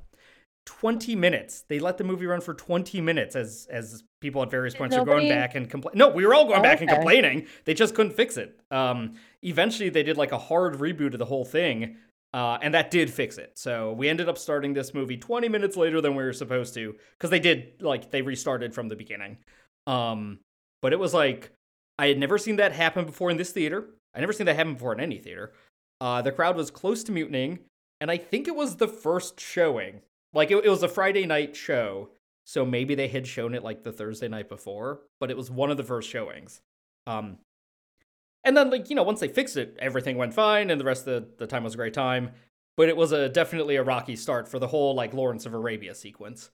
20 0.65 1.15
minutes. 1.15 1.65
They 1.67 1.79
let 1.79 1.97
the 1.97 2.03
movie 2.03 2.25
run 2.25 2.39
for 2.39 2.53
20 2.53 3.01
minutes 3.01 3.35
as 3.35 3.67
as 3.69 4.03
people 4.21 4.41
at 4.41 4.49
various 4.49 4.73
points 4.73 4.95
Nobody... 4.95 5.11
are 5.11 5.19
going 5.19 5.29
back 5.29 5.55
and 5.55 5.69
complain. 5.69 5.93
No, 5.97 6.09
we 6.09 6.25
were 6.25 6.33
all 6.33 6.45
going 6.45 6.59
oh, 6.59 6.63
back 6.63 6.77
okay. 6.77 6.85
and 6.85 6.95
complaining. 6.95 7.47
They 7.65 7.73
just 7.73 7.95
couldn't 7.95 8.13
fix 8.13 8.37
it. 8.37 8.59
Um, 8.71 9.15
eventually, 9.41 9.89
they 9.89 10.03
did 10.03 10.17
like 10.17 10.31
a 10.31 10.37
hard 10.37 10.75
reboot 10.75 11.13
of 11.13 11.19
the 11.19 11.25
whole 11.25 11.45
thing, 11.45 11.97
uh, 12.33 12.57
and 12.61 12.73
that 12.73 12.89
did 12.91 13.11
fix 13.11 13.37
it. 13.37 13.51
So 13.55 13.93
we 13.93 14.09
ended 14.09 14.27
up 14.27 14.37
starting 14.37 14.73
this 14.73 14.93
movie 14.93 15.17
20 15.17 15.49
minutes 15.49 15.77
later 15.77 16.01
than 16.01 16.15
we 16.15 16.23
were 16.23 16.33
supposed 16.33 16.73
to 16.73 16.95
because 17.17 17.29
they 17.29 17.39
did 17.39 17.81
like 17.81 18.11
they 18.11 18.21
restarted 18.21 18.73
from 18.73 18.89
the 18.89 18.95
beginning. 18.95 19.37
Um, 19.85 20.39
but 20.81 20.93
it 20.93 20.99
was 20.99 21.13
like 21.13 21.51
I 21.99 22.07
had 22.07 22.17
never 22.17 22.37
seen 22.37 22.55
that 22.55 22.71
happen 22.71 23.05
before 23.05 23.29
in 23.29 23.37
this 23.37 23.51
theater. 23.51 23.85
I 24.15 24.19
never 24.19 24.33
seen 24.33 24.47
that 24.47 24.55
happen 24.55 24.73
before 24.73 24.93
in 24.93 24.99
any 24.99 25.19
theater. 25.19 25.53
Uh, 26.01 26.21
the 26.21 26.31
crowd 26.31 26.55
was 26.55 26.71
close 26.71 27.03
to 27.05 27.11
mutinying, 27.11 27.59
and 28.01 28.11
I 28.11 28.17
think 28.17 28.47
it 28.47 28.55
was 28.55 28.75
the 28.75 28.87
first 28.87 29.39
showing 29.39 30.01
like 30.33 30.49
it, 30.51 30.65
it 30.65 30.69
was 30.69 30.83
a 30.83 30.89
Friday 30.89 31.25
night 31.25 31.55
show, 31.55 32.09
so 32.45 32.65
maybe 32.65 32.95
they 32.95 33.07
had 33.07 33.27
shown 33.27 33.53
it 33.53 33.63
like 33.63 33.83
the 33.83 33.91
Thursday 33.91 34.27
night 34.27 34.49
before, 34.49 35.01
but 35.19 35.29
it 35.29 35.37
was 35.37 35.51
one 35.51 35.69
of 35.69 35.77
the 35.77 35.83
first 35.83 36.09
showings. 36.09 36.61
Um, 37.05 37.37
and 38.43 38.55
then 38.55 38.69
like 38.69 38.89
you 38.89 38.95
know 38.95 39.03
once 39.03 39.19
they 39.19 39.27
fixed 39.27 39.57
it, 39.57 39.77
everything 39.79 40.17
went 40.17 40.33
fine, 40.33 40.69
and 40.69 40.79
the 40.79 40.85
rest 40.85 41.07
of 41.07 41.23
the, 41.23 41.29
the 41.37 41.47
time 41.47 41.63
was 41.63 41.73
a 41.73 41.77
great 41.77 41.93
time. 41.93 42.31
But 42.75 42.89
it 42.89 42.97
was 42.97 43.11
a 43.11 43.29
definitely 43.29 43.75
a 43.75 43.83
rocky 43.83 44.15
start 44.15 44.49
for 44.49 44.57
the 44.57 44.67
whole 44.67 44.95
like 44.95 45.13
Lawrence 45.13 45.45
of 45.45 45.53
Arabia 45.53 45.93
sequence. 45.93 46.49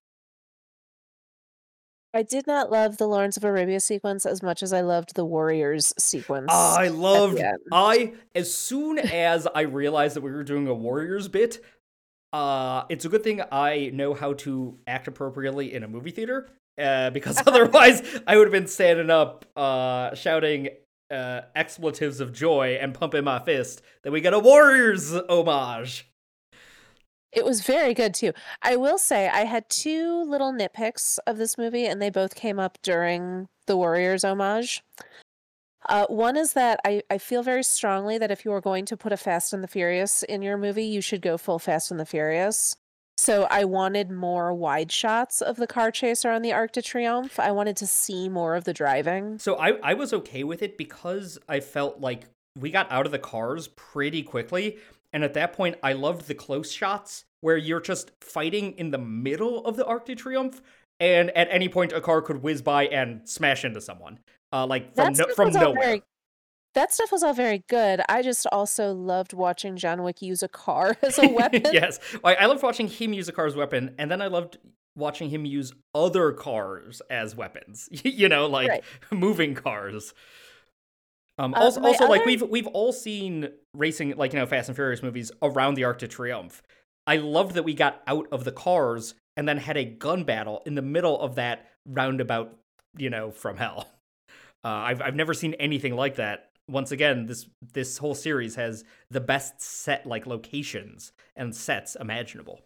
I 2.13 2.23
did 2.23 2.47
not 2.47 2.71
love 2.71 2.97
the 2.97 3.07
Lawrence 3.07 3.37
of 3.37 3.43
Arabia 3.43 3.79
sequence 3.79 4.25
as 4.25 4.41
much 4.41 4.63
as 4.63 4.73
I 4.73 4.81
loved 4.81 5.15
the 5.15 5.23
Warriors 5.23 5.93
sequence. 5.99 6.47
I 6.51 6.87
loved 6.87 7.41
I 7.71 8.13
as 8.33 8.53
soon 8.53 8.97
as 8.97 9.47
I 9.53 9.61
realized 9.61 10.15
that 10.15 10.21
we 10.21 10.31
were 10.31 10.43
doing 10.43 10.67
a 10.67 10.73
Warriors 10.73 11.27
bit, 11.27 11.63
uh, 12.33 12.83
it's 12.89 13.05
a 13.05 13.09
good 13.09 13.23
thing 13.23 13.41
I 13.51 13.91
know 13.93 14.15
how 14.15 14.33
to 14.33 14.77
act 14.87 15.07
appropriately 15.07 15.73
in 15.73 15.83
a 15.83 15.87
movie 15.87 16.11
theater, 16.11 16.49
uh, 16.79 17.11
because 17.11 17.41
otherwise 17.47 18.01
I 18.25 18.37
would 18.37 18.47
have 18.47 18.53
been 18.53 18.67
standing 18.67 19.11
up, 19.11 19.45
uh, 19.55 20.15
shouting 20.15 20.69
uh, 21.11 21.41
expletives 21.55 22.19
of 22.19 22.33
joy 22.33 22.77
and 22.79 22.93
pumping 22.93 23.23
my 23.23 23.39
fist 23.39 23.81
that 24.03 24.11
we 24.11 24.21
got 24.21 24.33
a 24.33 24.39
Warriors 24.39 25.13
homage. 25.29 26.07
It 27.31 27.45
was 27.45 27.61
very 27.61 27.93
good 27.93 28.13
too. 28.13 28.33
I 28.61 28.75
will 28.75 28.97
say 28.97 29.27
I 29.27 29.45
had 29.45 29.69
two 29.69 30.23
little 30.23 30.51
nitpicks 30.51 31.19
of 31.27 31.37
this 31.37 31.57
movie, 31.57 31.85
and 31.85 32.01
they 32.01 32.09
both 32.09 32.33
came 32.33 32.59
up 32.59 32.79
during 32.81 33.47
the 33.67 33.77
Warriors 33.77 34.23
homage. 34.23 34.83
Uh, 35.87 36.05
one 36.07 36.35
is 36.35 36.53
that 36.53 36.79
I, 36.83 37.03
I 37.09 37.17
feel 37.17 37.43
very 37.43 37.63
strongly 37.63 38.17
that 38.17 38.31
if 38.31 38.45
you 38.45 38.51
are 38.51 38.61
going 38.61 38.85
to 38.85 38.97
put 38.97 39.13
a 39.13 39.17
Fast 39.17 39.53
and 39.53 39.63
the 39.63 39.67
Furious 39.67 40.23
in 40.23 40.41
your 40.41 40.57
movie, 40.57 40.85
you 40.85 41.01
should 41.01 41.21
go 41.21 41.37
full 41.37 41.59
Fast 41.59 41.91
and 41.91 41.99
the 41.99 42.05
Furious. 42.05 42.75
So 43.19 43.47
I 43.49 43.65
wanted 43.65 44.09
more 44.09 44.53
wide 44.53 44.93
shots 44.93 45.41
of 45.41 45.57
the 45.57 45.67
car 45.67 45.91
chaser 45.91 46.31
on 46.31 46.41
the 46.41 46.53
Arc 46.53 46.71
de 46.71 46.81
Triomphe. 46.81 47.37
I 47.37 47.51
wanted 47.51 47.75
to 47.77 47.85
see 47.85 48.29
more 48.29 48.55
of 48.55 48.63
the 48.63 48.71
driving. 48.71 49.39
So 49.39 49.57
I, 49.57 49.73
I 49.83 49.93
was 49.93 50.13
okay 50.13 50.45
with 50.45 50.61
it 50.61 50.77
because 50.77 51.37
I 51.49 51.59
felt 51.59 51.99
like 51.99 52.27
we 52.57 52.71
got 52.71 52.89
out 52.89 53.05
of 53.05 53.11
the 53.11 53.19
cars 53.19 53.67
pretty 53.67 54.23
quickly. 54.23 54.77
And 55.11 55.25
at 55.25 55.33
that 55.33 55.51
point, 55.51 55.75
I 55.83 55.91
loved 55.91 56.29
the 56.29 56.33
close 56.33 56.71
shots 56.71 57.25
where 57.41 57.57
you're 57.57 57.81
just 57.81 58.11
fighting 58.21 58.71
in 58.77 58.91
the 58.91 58.97
middle 58.97 59.65
of 59.65 59.75
the 59.75 59.85
Arc 59.85 60.05
de 60.05 60.15
Triomphe. 60.15 60.61
And 61.01 61.29
at 61.31 61.49
any 61.51 61.67
point, 61.67 61.91
a 61.91 61.99
car 61.99 62.21
could 62.21 62.41
whiz 62.41 62.61
by 62.61 62.87
and 62.87 63.27
smash 63.27 63.65
into 63.65 63.81
someone 63.81 64.19
uh, 64.53 64.65
like 64.65 64.95
from 64.95 65.13
no, 65.13 65.25
from 65.35 65.51
nowhere. 65.51 65.81
Very, 65.81 66.03
that 66.75 66.93
stuff 66.93 67.11
was 67.11 67.23
all 67.23 67.33
very 67.33 67.63
good. 67.67 68.01
I 68.07 68.21
just 68.21 68.45
also 68.51 68.93
loved 68.93 69.33
watching 69.33 69.75
John 69.75 70.03
Wick 70.03 70.21
use 70.21 70.43
a 70.43 70.47
car 70.47 70.97
as 71.03 71.17
a 71.17 71.27
weapon. 71.33 71.63
yes, 71.71 71.99
I, 72.23 72.35
I 72.35 72.45
loved 72.45 72.63
watching 72.63 72.87
him 72.87 73.13
use 73.13 73.27
a 73.27 73.31
car 73.31 73.45
as 73.45 73.55
a 73.55 73.57
weapon, 73.57 73.95
and 73.97 74.09
then 74.09 74.21
I 74.21 74.27
loved 74.27 74.57
watching 74.95 75.29
him 75.29 75.45
use 75.45 75.73
other 75.95 76.31
cars 76.31 77.01
as 77.09 77.35
weapons. 77.35 77.89
you 78.03 78.29
know, 78.29 78.47
like 78.47 78.69
right. 78.69 78.83
moving 79.11 79.55
cars. 79.55 80.13
Um, 81.37 81.53
uh, 81.53 81.59
also, 81.59 81.81
also 81.81 82.05
other... 82.05 82.11
like 82.11 82.25
we've 82.25 82.41
we've 82.41 82.67
all 82.67 82.93
seen 82.93 83.49
racing, 83.73 84.15
like 84.17 84.33
you 84.33 84.39
know, 84.39 84.45
Fast 84.45 84.69
and 84.69 84.75
Furious 84.75 85.01
movies 85.01 85.31
around 85.41 85.75
the 85.75 85.85
Arc 85.85 85.99
de 85.99 86.07
Triomphe. 86.07 86.61
I 87.07 87.17
loved 87.17 87.55
that 87.55 87.63
we 87.63 87.73
got 87.73 88.03
out 88.05 88.27
of 88.31 88.43
the 88.43 88.51
cars 88.51 89.15
and 89.35 89.47
then 89.47 89.57
had 89.57 89.77
a 89.77 89.85
gun 89.85 90.25
battle 90.25 90.61
in 90.65 90.75
the 90.75 90.81
middle 90.81 91.19
of 91.19 91.35
that 91.35 91.65
roundabout, 91.85 92.55
you 92.97 93.09
know, 93.09 93.31
from 93.31 93.57
hell. 93.57 93.89
Uh, 94.63 94.67
I've 94.67 95.01
I've 95.01 95.15
never 95.15 95.33
seen 95.33 95.53
anything 95.55 95.95
like 95.95 96.15
that. 96.15 96.49
Once 96.69 96.91
again, 96.91 97.25
this 97.25 97.47
this 97.73 97.97
whole 97.97 98.15
series 98.15 98.55
has 98.55 98.83
the 99.09 99.19
best 99.19 99.61
set 99.61 100.05
like 100.05 100.27
locations 100.27 101.11
and 101.35 101.55
sets 101.55 101.95
imaginable. 101.95 102.61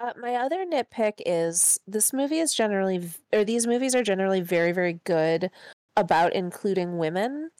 Uh, 0.00 0.12
my 0.20 0.36
other 0.36 0.64
nitpick 0.64 1.14
is 1.26 1.80
this 1.86 2.12
movie 2.12 2.38
is 2.38 2.54
generally, 2.54 3.10
or 3.32 3.44
these 3.44 3.66
movies 3.66 3.94
are 3.96 4.04
generally 4.04 4.40
very, 4.40 4.70
very 4.70 5.00
good 5.04 5.50
about 5.96 6.32
including 6.32 6.98
women. 6.98 7.50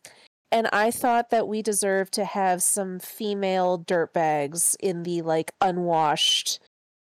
And 0.51 0.69
I 0.73 0.91
thought 0.91 1.31
that 1.31 1.49
we 1.49 1.63
deserve 1.63 2.11
to 2.13 2.25
have 2.25 2.63
some 2.63 3.01
female 3.01 3.79
dirtbags 3.79 4.77
in 4.81 5.03
the 5.03 5.23
like 5.23 5.53
unwashed 5.61 6.61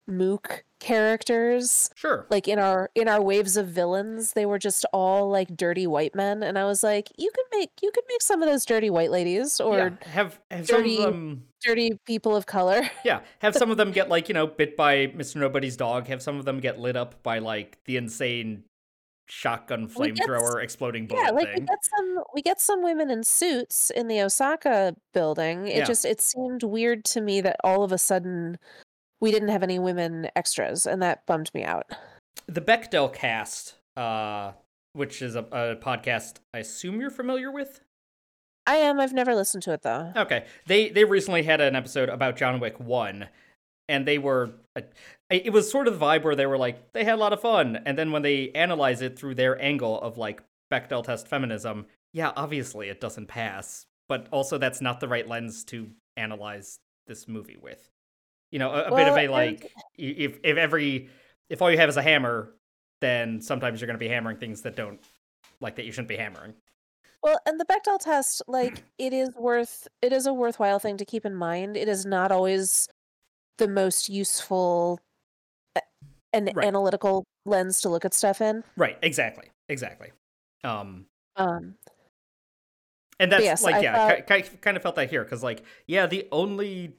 mook 0.06 0.64
characters. 0.80 1.90
Sure. 1.94 2.26
Like 2.28 2.48
in 2.48 2.58
our 2.58 2.90
in 2.94 3.08
our 3.08 3.22
waves 3.22 3.56
of 3.56 3.68
villains, 3.68 4.32
they 4.32 4.46
were 4.46 4.58
just 4.58 4.84
all 4.92 5.30
like 5.30 5.56
dirty 5.56 5.86
white 5.86 6.14
men, 6.14 6.42
and 6.42 6.58
I 6.58 6.64
was 6.64 6.82
like, 6.82 7.08
you 7.16 7.30
could 7.34 7.46
make 7.52 7.70
you 7.80 7.90
could 7.92 8.04
make 8.08 8.22
some 8.22 8.42
of 8.42 8.48
those 8.48 8.64
dirty 8.64 8.90
white 8.90 9.10
ladies 9.10 9.60
or 9.60 9.78
yeah, 9.78 10.10
have, 10.10 10.40
have 10.50 10.66
dirty 10.66 10.98
them... 10.98 11.44
dirty 11.64 11.98
people 12.06 12.36
of 12.36 12.46
color. 12.46 12.82
Yeah, 13.04 13.20
have 13.40 13.54
some 13.54 13.70
of 13.70 13.76
them 13.78 13.90
get 13.90 14.08
like 14.10 14.28
you 14.28 14.34
know 14.34 14.46
bit 14.46 14.76
by 14.76 15.12
Mister 15.14 15.38
Nobody's 15.38 15.76
dog. 15.76 16.08
Have 16.08 16.22
some 16.22 16.38
of 16.38 16.44
them 16.44 16.60
get 16.60 16.78
lit 16.78 16.96
up 16.96 17.22
by 17.22 17.38
like 17.38 17.78
the 17.84 17.96
insane 17.96 18.64
shotgun 19.28 19.88
flamethrower 19.88 20.62
exploding 20.62 21.06
bullet 21.06 21.22
yeah 21.22 21.30
like 21.30 21.46
thing. 21.46 21.60
we 21.60 21.66
get 21.66 21.78
some 21.84 22.24
we 22.34 22.42
get 22.42 22.60
some 22.60 22.82
women 22.82 23.08
in 23.08 23.22
suits 23.24 23.90
in 23.90 24.06
the 24.08 24.20
osaka 24.20 24.94
building 25.14 25.68
it 25.68 25.76
yeah. 25.76 25.84
just 25.84 26.04
it 26.04 26.20
seemed 26.20 26.62
weird 26.62 27.02
to 27.02 27.20
me 27.20 27.40
that 27.40 27.56
all 27.64 27.82
of 27.82 27.92
a 27.92 27.98
sudden 27.98 28.58
we 29.22 29.30
didn't 29.30 29.48
have 29.48 29.62
any 29.62 29.78
women 29.78 30.28
extras, 30.36 30.84
and 30.84 31.00
that 31.00 31.24
bummed 31.24 31.50
me 31.54 31.64
out. 31.64 31.86
The 32.46 32.60
Bechdel 32.60 33.14
cast, 33.14 33.76
uh, 33.96 34.52
which 34.92 35.22
is 35.22 35.36
a, 35.36 35.44
a 35.52 35.76
podcast 35.76 36.40
I 36.52 36.58
assume 36.58 37.00
you're 37.00 37.08
familiar 37.08 37.50
with. 37.50 37.80
I 38.66 38.76
am. 38.76 39.00
I've 39.00 39.12
never 39.12 39.34
listened 39.34 39.62
to 39.64 39.72
it 39.72 39.82
though. 39.82 40.12
Okay, 40.16 40.44
they 40.66 40.90
they 40.90 41.04
recently 41.04 41.44
had 41.44 41.60
an 41.60 41.74
episode 41.74 42.08
about 42.08 42.36
John 42.36 42.60
Wick 42.60 42.78
One, 42.78 43.28
and 43.88 44.06
they 44.06 44.18
were. 44.18 44.50
It 45.30 45.52
was 45.52 45.70
sort 45.70 45.86
of 45.86 45.98
the 45.98 46.04
vibe 46.04 46.24
where 46.24 46.34
they 46.34 46.46
were 46.46 46.58
like 46.58 46.92
they 46.92 47.04
had 47.04 47.14
a 47.14 47.16
lot 47.16 47.32
of 47.32 47.40
fun, 47.40 47.80
and 47.86 47.96
then 47.96 48.12
when 48.12 48.22
they 48.22 48.50
analyze 48.50 49.02
it 49.02 49.18
through 49.18 49.36
their 49.36 49.60
angle 49.62 50.00
of 50.00 50.18
like 50.18 50.42
Bechdel 50.72 51.04
test 51.04 51.28
feminism, 51.28 51.86
yeah, 52.12 52.32
obviously 52.36 52.88
it 52.88 53.00
doesn't 53.00 53.26
pass, 53.26 53.86
but 54.08 54.26
also 54.30 54.58
that's 54.58 54.80
not 54.80 55.00
the 55.00 55.08
right 55.08 55.28
lens 55.28 55.64
to 55.64 55.90
analyze 56.16 56.78
this 57.06 57.26
movie 57.26 57.56
with 57.60 57.91
you 58.52 58.60
know, 58.60 58.70
a, 58.70 58.84
a 58.84 58.90
well, 58.90 58.96
bit 58.96 59.08
of 59.08 59.18
a 59.18 59.28
like 59.28 59.62
and... 59.62 59.72
if 59.96 60.38
if 60.44 60.56
every 60.56 61.08
if 61.50 61.60
all 61.60 61.70
you 61.70 61.78
have 61.78 61.88
is 61.88 61.96
a 61.96 62.02
hammer, 62.02 62.54
then 63.00 63.40
sometimes 63.40 63.80
you're 63.80 63.86
going 63.86 63.98
to 63.98 64.04
be 64.04 64.08
hammering 64.08 64.36
things 64.36 64.62
that 64.62 64.76
don't 64.76 65.00
like 65.60 65.74
that 65.76 65.84
you 65.84 65.90
shouldn't 65.90 66.08
be 66.08 66.16
hammering. 66.16 66.54
Well, 67.22 67.38
and 67.46 67.58
the 67.58 67.64
Bechdel 67.64 67.98
test, 67.98 68.42
like 68.46 68.84
it 68.98 69.12
is 69.12 69.30
worth 69.34 69.88
it 70.02 70.12
is 70.12 70.26
a 70.26 70.32
worthwhile 70.32 70.78
thing 70.78 70.98
to 70.98 71.04
keep 71.04 71.26
in 71.26 71.34
mind. 71.34 71.76
It 71.76 71.88
is 71.88 72.06
not 72.06 72.30
always 72.30 72.88
the 73.58 73.68
most 73.68 74.08
useful 74.08 75.00
and 76.32 76.50
right. 76.54 76.66
analytical 76.66 77.24
lens 77.44 77.80
to 77.82 77.88
look 77.88 78.04
at 78.04 78.14
stuff 78.14 78.40
in. 78.40 78.62
Right, 78.76 78.98
exactly. 79.02 79.50
Exactly. 79.68 80.12
Um 80.62 81.06
um 81.36 81.74
and 83.18 83.30
that's 83.30 83.44
yes, 83.44 83.62
like 83.62 83.76
I 83.76 83.80
yeah, 83.80 84.22
thought... 84.22 84.60
kind 84.60 84.76
of 84.76 84.82
felt 84.82 84.96
that 84.96 85.10
here 85.10 85.24
cuz 85.24 85.42
like 85.42 85.62
yeah, 85.86 86.06
the 86.06 86.28
only 86.32 86.96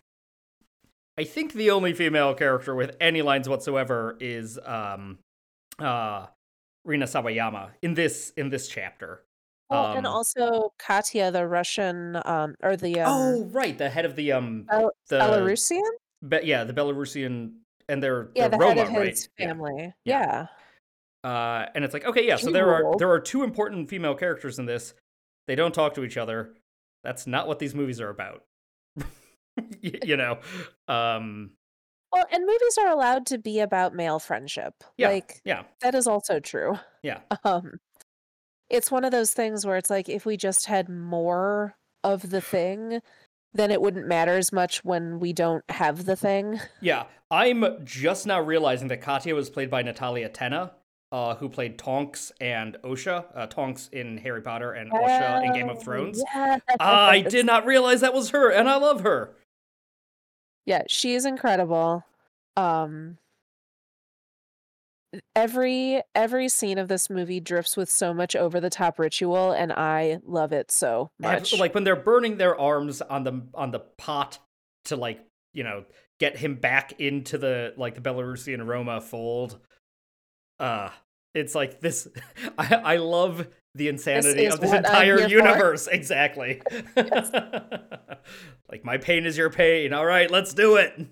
I 1.18 1.24
think 1.24 1.54
the 1.54 1.72
only 1.72 1.94
female 1.94 2.34
character 2.34 2.74
with 2.74 2.96
any 3.00 3.22
lines 3.22 3.48
whatsoever 3.48 4.18
is 4.20 4.60
um 4.66 5.20
uh 5.80 6.28
Rina 6.86 7.06
Sawayama 7.06 7.70
in 7.82 7.94
this 7.94 8.34
in 8.36 8.50
this 8.50 8.68
chapter. 8.68 9.24
Well, 9.70 9.86
um, 9.86 9.98
and 9.98 10.08
also 10.08 10.74
Katya, 10.78 11.32
the 11.32 11.48
Russian, 11.48 12.20
um, 12.26 12.56
or 12.62 12.76
the 12.76 13.00
um, 13.00 13.12
oh 13.12 13.44
right, 13.46 13.78
the 13.78 13.90
head 13.90 14.06
of 14.06 14.16
the 14.16 14.32
um 14.32 14.64
Bel- 14.70 14.92
the 15.10 15.20
Belarusian. 15.20 15.82
Be- 16.28 16.42
yeah, 16.44 16.64
the 16.64 16.74
Belarusian, 16.74 17.54
and 17.88 18.04
they're 18.04 18.30
yeah, 18.36 18.50
the 18.50 18.58
Roma, 18.58 18.86
head 18.86 18.98
of 18.98 19.08
his 19.08 19.30
right? 19.40 19.48
family. 19.48 19.94
Yeah. 20.06 20.48
yeah. 21.24 21.30
Uh, 21.30 21.70
and 21.74 21.86
it's 21.86 21.94
like, 21.94 22.06
okay, 22.06 22.28
yeah, 22.28 22.36
so 22.36 22.52
there 22.52 22.74
are 22.74 22.98
there 22.98 23.10
are 23.10 23.20
two 23.20 23.44
important 23.44 23.90
female 23.90 24.14
characters 24.14 24.60
in 24.60 24.66
this. 24.66 24.94
They 25.48 25.56
don't 25.56 25.74
talk 25.74 25.94
to 25.96 26.04
each 26.04 26.18
other. 26.18 26.54
That's 27.04 27.26
not 27.26 27.48
what 27.48 27.60
these 27.60 27.74
movies 27.74 28.02
are 28.02 28.10
about. 28.10 28.44
You 30.04 30.18
know. 30.18 30.40
Um 30.88 31.52
Well, 32.12 32.26
and 32.32 32.46
movies 32.46 32.78
are 32.80 32.88
allowed 32.88 33.26
to 33.28 33.38
be 33.38 33.60
about 33.60 33.94
male 33.96 34.20
friendship. 34.20 34.74
Yeah. 34.98 35.10
Like 35.10 35.42
yeah. 35.46 35.64
that 35.82 35.96
is 35.96 36.08
also 36.08 36.40
true. 36.40 36.80
Yeah. 37.02 37.20
Um 37.44 37.80
it's 38.70 38.90
one 38.90 39.06
of 39.06 39.12
those 39.12 39.34
things 39.34 39.66
where 39.66 39.78
it's 39.78 39.90
like 39.90 40.10
if 40.10 40.26
we 40.26 40.38
just 40.38 40.66
had 40.66 40.90
more 40.90 41.76
of 42.04 42.30
the 42.32 42.42
thing, 42.42 43.02
then 43.54 43.72
it 43.72 43.82
wouldn't 43.82 44.08
matter 44.08 44.36
as 44.38 44.52
much 44.52 44.84
when 44.84 45.20
we 45.20 45.32
don't 45.34 45.64
have 45.70 46.06
the 46.06 46.16
thing. 46.16 46.60
Yeah, 46.82 47.06
I'm 47.30 47.86
just 47.86 48.26
now 48.26 48.42
realizing 48.42 48.88
that 48.90 49.02
Katya 49.02 49.36
was 49.36 49.50
played 49.50 49.70
by 49.70 49.84
Natalia 49.84 50.30
Tena, 50.30 50.72
uh, 51.12 51.36
who 51.36 51.50
played 51.50 51.78
Tonks 51.78 52.32
and 52.42 52.78
Osha. 52.84 53.26
Uh, 53.36 53.48
Tonks 53.48 53.90
in 53.92 54.18
Harry 54.18 54.42
Potter 54.42 54.72
and 54.72 54.92
Osha 54.92 55.46
in 55.46 55.54
Game 55.54 55.70
of 55.70 55.78
Oh, 55.78 55.80
Thrones. 55.82 56.24
Yes. 56.34 56.62
I 56.80 57.22
did 57.22 57.46
not 57.46 57.66
realize 57.66 58.02
that 58.02 58.14
was 58.14 58.32
her, 58.32 58.50
and 58.52 58.68
I 58.68 58.76
love 58.78 59.02
her. 59.02 59.36
Yeah, 60.66 60.84
she 60.88 61.16
is 61.16 61.26
incredible. 61.26 62.06
Um 62.56 63.18
every 65.36 66.02
every 66.16 66.50
scene 66.50 66.78
of 66.78 66.88
this 66.88 67.10
movie 67.10 67.40
drifts 67.40 67.78
with 67.78 67.90
so 67.90 68.14
much 68.14 68.36
over 68.36 68.60
the 68.60 68.70
top 68.70 68.98
ritual 68.98 69.52
and 69.52 69.72
I 69.72 70.20
love 70.26 70.54
it 70.54 70.72
so 70.72 71.12
much. 71.20 71.58
Like 71.58 71.76
when 71.76 71.84
they're 71.84 71.96
burning 71.96 72.38
their 72.38 72.60
arms 72.60 73.02
on 73.02 73.24
the 73.24 73.42
on 73.54 73.72
the 73.72 73.80
pot 73.98 74.40
to 74.86 74.96
like 74.96 75.20
you 75.54 75.64
know 75.64 75.86
get 76.20 76.38
him 76.38 76.56
back 76.56 77.00
into 77.00 77.38
the 77.38 77.74
like 77.78 77.96
the 77.96 78.02
Belarusian 78.02 78.60
aroma 78.60 79.02
fold. 79.02 79.60
Uh 80.60 80.90
it's 81.34 81.56
like 81.56 81.80
this. 81.80 82.08
I 82.58 82.76
I 82.76 82.96
love 82.98 83.48
the 83.76 83.88
insanity 83.88 84.46
is 84.46 84.54
of 84.56 84.60
this 84.62 84.72
entire 84.74 85.18
here 85.28 85.42
for. 85.42 85.48
universe. 85.48 85.88
Exactly. 85.92 86.62
like 86.96 88.84
my 88.84 88.98
pain 88.98 89.26
is 89.26 89.38
your 89.38 89.50
pain. 89.50 89.94
All 89.94 90.06
right, 90.06 90.30
let's 90.30 90.54
do 90.54 90.76
it. 90.78 91.08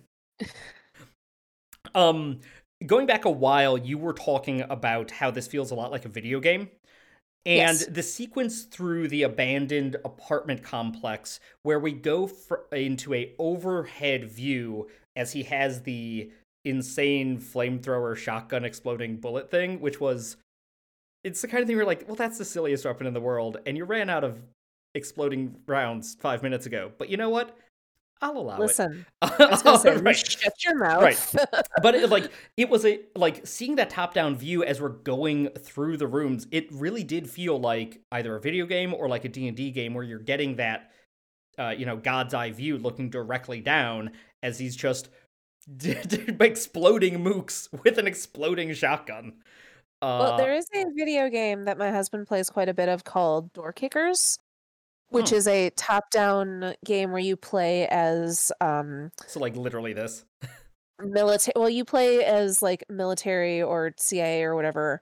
um, 1.95 2.39
going 2.85 3.05
back 3.05 3.25
a 3.25 3.31
while, 3.31 3.77
you 3.77 3.97
were 3.97 4.13
talking 4.13 4.61
about 4.69 5.11
how 5.11 5.31
this 5.31 5.47
feels 5.47 5.71
a 5.71 5.75
lot 5.75 5.91
like 5.91 6.05
a 6.05 6.09
video 6.09 6.39
game. 6.39 6.69
And 7.43 7.79
Yes. 7.79 7.85
the 7.87 8.03
sequence 8.03 8.63
through 8.65 9.07
the 9.07 9.23
abandoned 9.23 9.95
apartment 10.05 10.61
complex, 10.61 11.39
where 11.63 11.79
we 11.79 11.91
go 11.91 12.27
fr- 12.27 12.55
into 12.71 13.15
a 13.15 13.33
overhead 13.39 14.25
view 14.29 14.87
as 15.15 15.31
he 15.33 15.41
has 15.43 15.81
the 15.81 16.29
insane 16.65 17.39
flamethrower 17.39 18.15
shotgun 18.15 18.65
exploding 18.65 19.17
bullet 19.17 19.49
thing, 19.49 19.79
which 19.79 19.99
was 19.99 20.37
it's 21.23 21.41
the 21.41 21.47
kind 21.47 21.61
of 21.61 21.67
thing 21.67 21.75
where 21.75 21.83
you're 21.83 21.87
like, 21.87 22.07
well, 22.07 22.15
that's 22.15 22.37
the 22.37 22.45
silliest 22.45 22.85
weapon 22.85 23.05
in 23.07 23.13
the 23.13 23.21
world, 23.21 23.57
and 23.65 23.77
you 23.77 23.85
ran 23.85 24.09
out 24.09 24.23
of 24.23 24.41
exploding 24.95 25.55
rounds 25.67 26.15
five 26.19 26.43
minutes 26.43 26.65
ago. 26.65 26.91
But 26.97 27.09
you 27.09 27.17
know 27.17 27.29
what? 27.29 27.57
I'll 28.23 28.37
allow 28.37 28.59
Listen, 28.59 29.05
it. 29.23 29.39
Listen, 29.39 29.65
was 29.71 29.81
say, 29.81 29.95
you 29.95 30.01
Right. 30.01 30.15
shut 30.15 30.53
your 30.63 30.77
mouth. 30.77 31.01
Right. 31.01 31.45
but 31.81 31.95
it, 31.95 32.09
like 32.09 32.31
it 32.55 32.69
was 32.69 32.85
a 32.85 32.99
like 33.15 33.47
seeing 33.47 33.75
that 33.77 33.89
top 33.89 34.13
down 34.13 34.35
view 34.35 34.63
as 34.63 34.79
we're 34.79 34.89
going 34.89 35.49
through 35.49 35.97
the 35.97 36.05
rooms 36.05 36.45
it 36.51 36.71
really 36.71 37.03
did 37.03 37.27
feel 37.27 37.59
like 37.59 37.99
either 38.11 38.35
a 38.35 38.39
video 38.39 38.67
game 38.67 38.93
or 38.93 39.09
like 39.09 39.25
a 39.25 39.29
d&d 39.29 39.71
game 39.71 39.95
where 39.95 40.03
you're 40.03 40.19
getting 40.19 40.55
that 40.57 40.91
uh, 41.57 41.73
you 41.75 41.85
know 41.85 41.97
god's 41.97 42.35
eye 42.35 42.51
view 42.51 42.77
looking 42.77 43.09
directly 43.09 43.59
down 43.59 44.11
as 44.43 44.59
he's 44.59 44.75
just 44.75 45.09
exploding 46.41 47.19
mooks 47.23 47.69
with 47.83 47.97
an 47.97 48.07
exploding 48.07 48.73
shotgun 48.73 49.41
uh, 50.01 50.07
well, 50.17 50.33
there 50.33 50.53
is 50.53 50.67
a 50.73 50.85
video 50.95 51.29
game 51.29 51.65
that 51.65 51.77
my 51.77 51.91
husband 51.91 52.27
plays 52.27 52.49
quite 52.49 52.69
a 52.69 52.73
bit 52.73 52.89
of 52.89 53.03
called 53.03 53.51
Door 53.53 53.73
Kickers, 53.73 54.37
which 55.09 55.31
Hmm. 55.31 55.33
is 55.33 55.47
a 55.47 55.71
top-down 55.71 56.75
game 56.85 57.11
where 57.11 57.21
you 57.21 57.37
play 57.37 57.87
as 57.89 58.51
um 58.61 59.11
so 59.27 59.39
like 59.39 59.55
literally 59.55 59.93
this 59.93 60.25
military 60.99 61.53
well 61.55 61.69
you 61.69 61.83
play 61.83 62.23
as 62.23 62.61
like 62.61 62.83
military 62.89 63.61
or 63.61 63.91
cia 63.97 64.43
or 64.43 64.55
whatever 64.55 65.01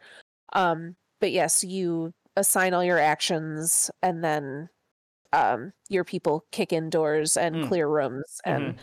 um 0.53 0.95
but 1.21 1.31
yes 1.31 1.63
you 1.63 2.13
assign 2.37 2.73
all 2.73 2.83
your 2.83 2.99
actions 2.99 3.91
and 4.01 4.23
then 4.23 4.69
um 5.33 5.73
your 5.89 6.03
people 6.05 6.45
kick 6.51 6.73
in 6.73 6.89
doors 6.89 7.37
and 7.37 7.55
Mm. 7.55 7.61
clear 7.61 7.89
rooms 7.89 8.41
and 8.45 8.75
Mhm. 8.75 8.79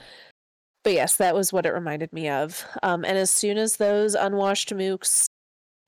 But 0.87 0.93
yes 0.93 1.17
that 1.17 1.35
was 1.35 1.53
what 1.53 1.67
it 1.67 1.71
reminded 1.71 2.13
me 2.13 2.29
of 2.29 2.65
um 2.85 3.05
and 3.05 3.19
as 3.19 3.29
soon 3.29 3.59
as 3.59 3.77
those 3.77 4.15
unwashed 4.15 4.73
mooks 4.73 5.27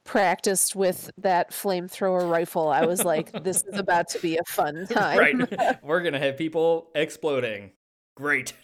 practiced 0.04 0.74
with 0.74 1.08
that 1.16 1.52
flamethrower 1.52 2.28
rifle 2.28 2.68
i 2.68 2.84
was 2.84 3.04
like 3.04 3.30
this 3.44 3.62
is 3.62 3.78
about 3.78 4.08
to 4.08 4.18
be 4.18 4.38
a 4.38 4.42
fun 4.48 4.88
time 4.88 5.16
right 5.16 5.78
we're 5.84 6.02
gonna 6.02 6.18
have 6.18 6.36
people 6.36 6.90
exploding 6.96 7.70
great 8.16 8.54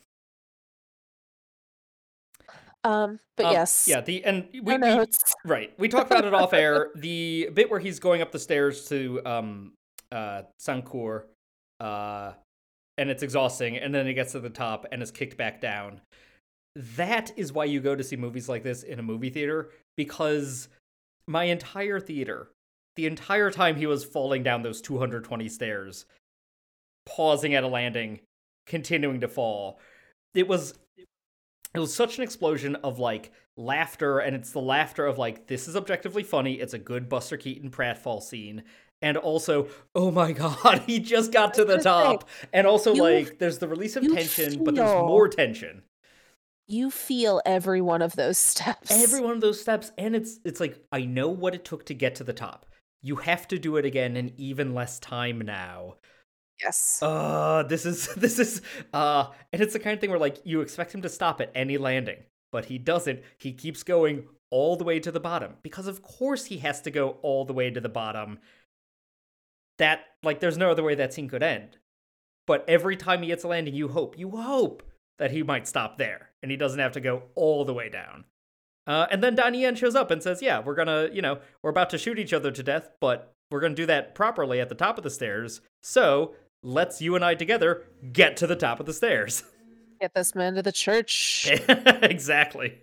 um 2.83 3.21
but 3.37 3.47
Um, 3.47 3.53
yes 3.53 3.87
yeah 3.87 4.01
the 4.01 4.25
and 4.25 4.49
we, 4.53 4.77
we. 4.77 5.07
Right. 5.45 5.73
We 5.79 5.89
talked 5.89 6.11
about 6.11 6.25
it 6.25 6.35
off 6.35 6.53
air. 6.53 6.91
The 6.97 7.49
bit 7.55 7.71
where 7.71 7.79
he's 7.79 8.01
going 8.01 8.23
up 8.23 8.33
the 8.33 8.41
stairs 8.41 8.89
to 8.89 9.21
um 9.25 9.73
uh 10.11 10.43
Sacré-Cœur, 10.61 11.27
uh 11.79 12.33
and 12.99 13.11
it's 13.11 13.23
exhausting, 13.23 13.77
and 13.77 13.95
then 13.95 14.07
he 14.07 14.15
gets 14.15 14.33
to 14.33 14.41
the 14.41 14.51
top 14.51 14.87
and 14.93 15.03
is 15.03 15.11
kicked 15.11 15.37
back 15.37 15.61
down. 15.61 16.01
That 16.77 17.33
is 17.37 17.53
why 17.53 17.67
you 17.67 17.81
go 17.81 17.95
to 17.95 18.05
see 18.05 18.17
movies 18.17 18.49
like 18.49 18.63
this 18.63 18.83
in 18.83 18.99
a 18.99 19.03
movie 19.03 19.31
theater, 19.31 19.71
because 19.97 20.69
my 21.27 21.45
entire 21.45 22.01
theater, 22.01 22.49
the 22.97 23.07
entire 23.07 23.51
time 23.51 23.77
he 23.77 23.87
was 23.87 24.05
falling 24.05 24.43
down 24.43 24.63
those 24.63 24.81
220 24.81 25.49
stairs, 25.49 26.07
pausing 27.07 27.55
at 27.55 27.65
a 27.65 27.69
landing, 27.69 28.21
continuing 28.67 29.21
to 29.21 29.29
fall, 29.29 29.79
it 30.35 30.49
was 30.49 30.75
it 31.75 31.81
was 31.81 31.93
such 31.93 32.19
an 32.19 32.25
explosion 32.25 32.77
of 32.77 32.99
like 32.99 33.33
laughter 33.57 34.19
and 34.19 34.35
it's 34.35 34.53
the 34.53 34.61
laughter 34.61 35.07
of 35.07 35.19
like 35.19 35.47
this 35.47 35.69
is 35.69 35.77
objectively 35.77 36.23
funny 36.23 36.55
it's 36.55 36.75
a 36.75 36.79
good 36.79 37.09
buster 37.09 37.37
keaton 37.37 37.71
pratfall 37.71 38.21
scene 38.21 38.65
and 39.01 39.17
also 39.17 39.69
oh 39.95 40.11
my 40.11 40.33
god 40.33 40.83
he 40.87 40.99
just 40.99 41.33
got 41.33 41.55
to 41.55 41.65
the 41.65 41.79
say, 41.79 41.85
top 41.85 42.29
and 42.53 42.67
also 42.67 42.93
like 42.93 43.39
there's 43.39 43.59
the 43.59 43.69
release 43.69 43.95
of 43.97 44.03
tension 44.13 44.65
but 44.65 44.75
there's 44.75 44.91
more 44.91 45.29
tension 45.29 45.83
you 46.67 46.91
feel 46.91 47.43
every 47.45 47.81
one 47.81 48.03
of 48.03 48.17
those 48.17 48.39
steps. 48.39 48.91
Every 48.91 49.21
one 49.21 49.35
of 49.35 49.41
those 49.41 49.61
steps 49.61 49.93
and 49.99 50.17
it's 50.17 50.39
it's 50.45 50.61
like 50.61 50.83
i 50.93 51.05
know 51.05 51.29
what 51.29 51.55
it 51.55 51.65
took 51.65 51.87
to 51.87 51.95
get 51.95 52.15
to 52.17 52.25
the 52.25 52.33
top. 52.33 52.67
You 53.03 53.17
have 53.17 53.47
to 53.49 53.59
do 53.59 53.77
it 53.77 53.85
again 53.85 54.17
in 54.17 54.33
even 54.39 54.75
less 54.75 54.99
time 54.99 55.41
now. 55.41 55.97
Yes. 56.63 57.01
Uh 57.03 57.65
this 57.69 57.85
is 57.85 58.15
this 58.17 58.39
is 58.39 58.63
uh 58.93 59.27
and 59.53 59.63
it's 59.63 59.73
the 59.73 59.79
kind 59.79 59.95
of 59.95 60.01
thing 60.01 60.11
where 60.11 60.19
like 60.19 60.39
you 60.45 60.61
expect 60.61 60.95
him 60.95 61.03
to 61.03 61.09
stop 61.09 61.41
at 61.41 61.53
any 61.55 61.79
landing 61.79 62.23
but 62.51 62.67
he 62.67 62.79
doesn't. 62.79 63.21
He 63.37 63.53
keeps 63.53 63.83
going 63.83 64.29
all 64.51 64.77
the 64.77 64.85
way 64.85 65.01
to 65.01 65.11
the 65.11 65.19
bottom 65.19 65.55
because 65.65 65.89
of 65.89 66.03
course 66.03 66.45
he 66.45 66.59
has 66.59 66.81
to 66.83 66.91
go 66.93 67.17
all 67.23 67.45
the 67.45 67.53
way 67.53 67.69
to 67.69 67.81
the 67.81 67.89
bottom. 67.89 68.39
That 69.79 70.01
like 70.23 70.39
there's 70.39 70.57
no 70.57 70.71
other 70.71 70.85
way 70.85 70.95
that 70.95 71.13
scene 71.13 71.29
could 71.29 71.43
end. 71.43 71.79
But 72.47 72.65
every 72.69 72.97
time 72.97 73.23
he 73.23 73.29
gets 73.29 73.43
a 73.43 73.49
landing 73.49 73.75
you 73.75 73.89
hope 73.89 74.17
you 74.17 74.31
hope 74.31 74.85
that 75.19 75.31
he 75.31 75.43
might 75.43 75.69
stop 75.69 75.99
there 75.99 76.31
and 76.43 76.51
he 76.51 76.57
doesn't 76.57 76.81
have 76.81 76.93
to 76.93 77.01
go 77.01 77.23
all 77.35 77.65
the 77.65 77.75
way 77.75 77.89
down 77.89 78.25
uh, 78.87 79.07
and 79.11 79.23
then 79.23 79.35
Donnie 79.35 79.63
Yen 79.63 79.75
shows 79.75 79.95
up 79.95 80.11
and 80.11 80.23
says, 80.23 80.43
"Yeah, 80.43 80.61
we're 80.61 80.75
gonna, 80.75 81.09
you 81.13 81.23
know, 81.23 81.39
we're 81.63 81.71
about 81.71 81.91
to 81.91 81.99
shoot 81.99 82.19
each 82.19 82.33
other 82.33 82.51
to 82.51 82.63
death, 82.63 82.91
but 83.01 83.35
we're 83.51 83.61
gonna 83.61 83.75
do 83.75 83.87
that 83.87 84.15
properly 84.15 84.61
at 84.61 84.69
the 84.69 84.75
top 84.75 84.99
of 84.99 85.05
the 85.05 85.11
stairs. 85.11 85.61
So 85.83 86.35
let's 86.63 87.01
you 87.01 87.15
and 87.15 87.25
I 87.25 87.35
together 87.35 87.85
get 88.13 88.37
to 88.39 88.47
the 88.47 88.57
top 88.57 88.81
of 88.81 88.87
the 88.87 88.93
stairs." 88.93 89.43
get 90.01 90.13
this 90.15 90.35
man 90.35 90.55
to 90.55 90.63
the 90.63 90.73
church 90.73 91.49
exactly. 91.69 92.83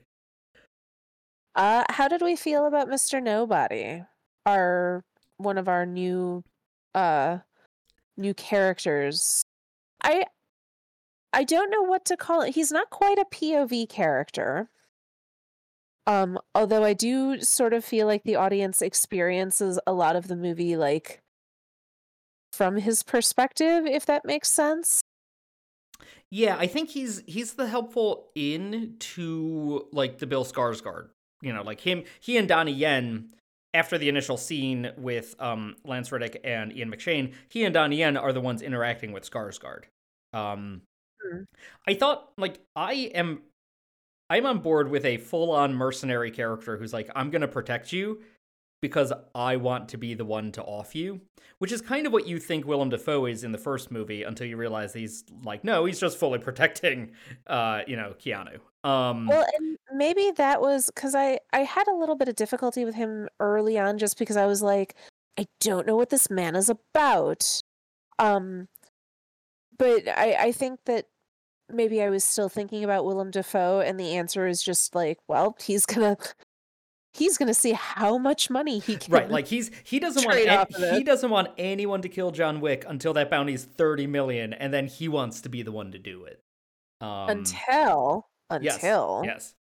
Uh, 1.54 1.84
how 1.90 2.08
did 2.08 2.22
we 2.22 2.36
feel 2.36 2.66
about 2.66 2.88
Mr. 2.88 3.22
Nobody? 3.22 4.02
Our 4.46 5.04
one 5.38 5.58
of 5.58 5.68
our 5.68 5.86
new 5.86 6.44
uh 6.96 7.40
new 8.18 8.34
characters. 8.34 9.44
I 10.04 10.26
I 11.34 11.44
don't 11.44 11.70
know 11.70 11.82
what 11.82 12.06
to 12.06 12.18
call 12.18 12.42
it. 12.42 12.56
He's 12.56 12.72
not 12.72 12.90
quite 12.90 13.18
a 13.18 13.26
POV 13.26 13.88
character. 13.90 14.70
Um, 16.08 16.40
although 16.56 16.84
I 16.84 16.94
do 16.94 17.40
sort 17.42 17.74
of 17.74 17.86
feel 17.86 18.08
like 18.08 18.24
the 18.24 18.36
audience 18.36 18.82
experiences 18.82 19.80
a 19.86 19.94
lot 19.94 20.16
of 20.16 20.28
the 20.28 20.36
movie 20.36 20.76
like 20.76 21.22
from 22.52 22.78
his 22.78 23.04
perspective, 23.04 23.86
if 23.86 24.06
that 24.08 24.26
makes 24.26 24.50
sense. 24.50 25.02
Yeah, 26.30 26.58
I 26.58 26.68
think 26.68 26.90
he's 26.90 27.22
he's 27.28 27.54
the 27.54 27.68
helpful 27.68 28.30
in 28.36 28.96
to 29.00 29.88
like 29.92 30.18
the 30.18 30.28
Bill 30.28 30.46
Skarsgård. 30.46 31.10
You 31.42 31.54
know, 31.54 31.62
like 31.62 31.82
him, 31.82 32.04
he 32.20 32.38
and 32.38 32.48
Donnie 32.48 32.74
Yen. 32.74 33.30
After 33.74 33.98
the 33.98 34.10
initial 34.10 34.36
scene 34.36 34.92
with 34.98 35.34
um, 35.40 35.78
Lance 35.86 36.12
Reddick 36.12 36.42
and 36.44 36.76
Ian 36.76 36.92
McShane, 36.92 37.34
he 37.48 37.64
and 37.64 37.74
Donnie 37.74 38.00
Yen 38.00 38.18
are 38.18 38.34
the 38.34 38.42
ones 38.42 38.62
interacting 38.62 39.14
with 39.14 39.30
Skarsgård. 39.30 39.84
Um, 40.34 40.82
I 41.88 41.94
thought, 41.94 42.32
like, 42.38 42.60
I 42.76 43.12
am, 43.14 43.42
I'm 44.30 44.46
on 44.46 44.60
board 44.60 44.90
with 44.90 45.06
a 45.06 45.18
full-on 45.18 45.74
mercenary 45.74 46.32
character 46.32 46.78
who's 46.78 46.94
like, 46.94 47.10
I'm 47.16 47.30
gonna 47.30 47.48
protect 47.48 47.92
you, 47.92 48.22
because 48.82 49.14
I 49.36 49.58
want 49.58 49.90
to 49.90 49.98
be 49.98 50.16
the 50.16 50.26
one 50.26 50.52
to 50.54 50.64
off 50.64 50.96
you, 50.96 51.22
which 51.60 51.72
is 51.72 51.82
kind 51.82 52.08
of 52.08 52.14
what 52.14 52.28
you 52.28 52.40
think 52.40 52.66
Willem 52.66 52.90
Dafoe 52.90 53.28
is 53.28 53.44
in 53.44 53.52
the 53.52 53.58
first 53.58 53.92
movie 53.92 54.24
until 54.24 54.48
you 54.48 54.58
realize 54.58 54.94
he's 54.94 55.24
like, 55.44 55.64
no, 55.64 55.86
he's 55.86 56.00
just 56.00 56.18
fully 56.18 56.40
protecting, 56.50 57.12
uh, 57.48 57.82
you 57.88 57.96
know, 57.96 58.16
Keanu. 58.20 58.60
Um, 58.84 59.28
well, 59.28 59.46
and 59.58 59.78
maybe 59.94 60.32
that 60.38 60.60
was 60.60 60.90
because 60.94 61.14
I 61.14 61.40
I 61.54 61.60
had 61.60 61.88
a 61.88 61.94
little 61.94 62.16
bit 62.16 62.28
of 62.28 62.36
difficulty 62.36 62.84
with 62.84 62.96
him 62.96 63.30
early 63.40 63.78
on, 63.78 64.00
just 64.00 64.18
because 64.18 64.38
I 64.38 64.48
was 64.48 64.64
like, 64.64 64.96
I 65.38 65.46
don't 65.60 65.86
know 65.86 65.96
what 65.96 66.10
this 66.10 66.32
man 66.32 66.56
is 66.56 66.70
about. 66.70 67.62
Um, 68.18 68.68
but 69.82 70.08
I 70.08 70.36
I 70.48 70.52
think 70.52 70.80
that 70.86 71.08
maybe 71.70 72.02
I 72.04 72.10
was 72.10 72.24
still 72.24 72.50
thinking 72.50 72.84
about 72.84 73.04
Willem 73.06 73.32
Dafoe, 73.32 73.80
and 73.82 74.00
the 74.00 74.16
answer 74.16 74.46
is 74.46 74.62
just 74.62 74.94
like, 74.94 75.18
well, 75.28 75.58
he's 75.60 75.86
gonna 75.86 76.18
he's 77.14 77.38
gonna 77.38 77.54
see 77.54 77.72
how 77.74 78.18
much 78.18 78.50
money 78.50 78.80
he 78.80 78.96
can. 78.98 79.14
Right, 79.14 79.30
like 79.30 79.48
he's 79.48 79.72
he 79.84 80.00
doesn't 80.00 80.24
want 80.24 80.34
trade 80.38 80.48
an- 80.48 80.60
off 80.60 80.70
of 80.76 80.96
he 80.98 81.04
doesn't 81.04 81.30
want 81.30 81.50
anyone 81.58 82.02
to 82.04 82.10
kill 82.10 82.32
John 82.32 82.62
Wick 82.62 82.86
until 82.88 83.14
that 83.14 83.30
bounty's 83.30 83.66
thirty 83.66 84.06
million, 84.08 84.54
and 84.54 84.74
then 84.74 84.88
he 84.88 85.08
wants 85.08 85.42
to 85.42 85.50
be 85.50 85.64
the 85.64 85.72
one 85.72 85.92
to 85.92 85.98
do 86.00 86.26
it. 86.26 86.42
Um, 87.02 87.30
until 87.30 88.28
until 88.50 89.24
yes, 89.26 89.56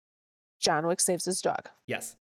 John 0.59 0.85
Wick 0.85 0.99
saves 1.01 1.25
his 1.25 1.41
dog. 1.41 1.69
yes. 1.87 2.15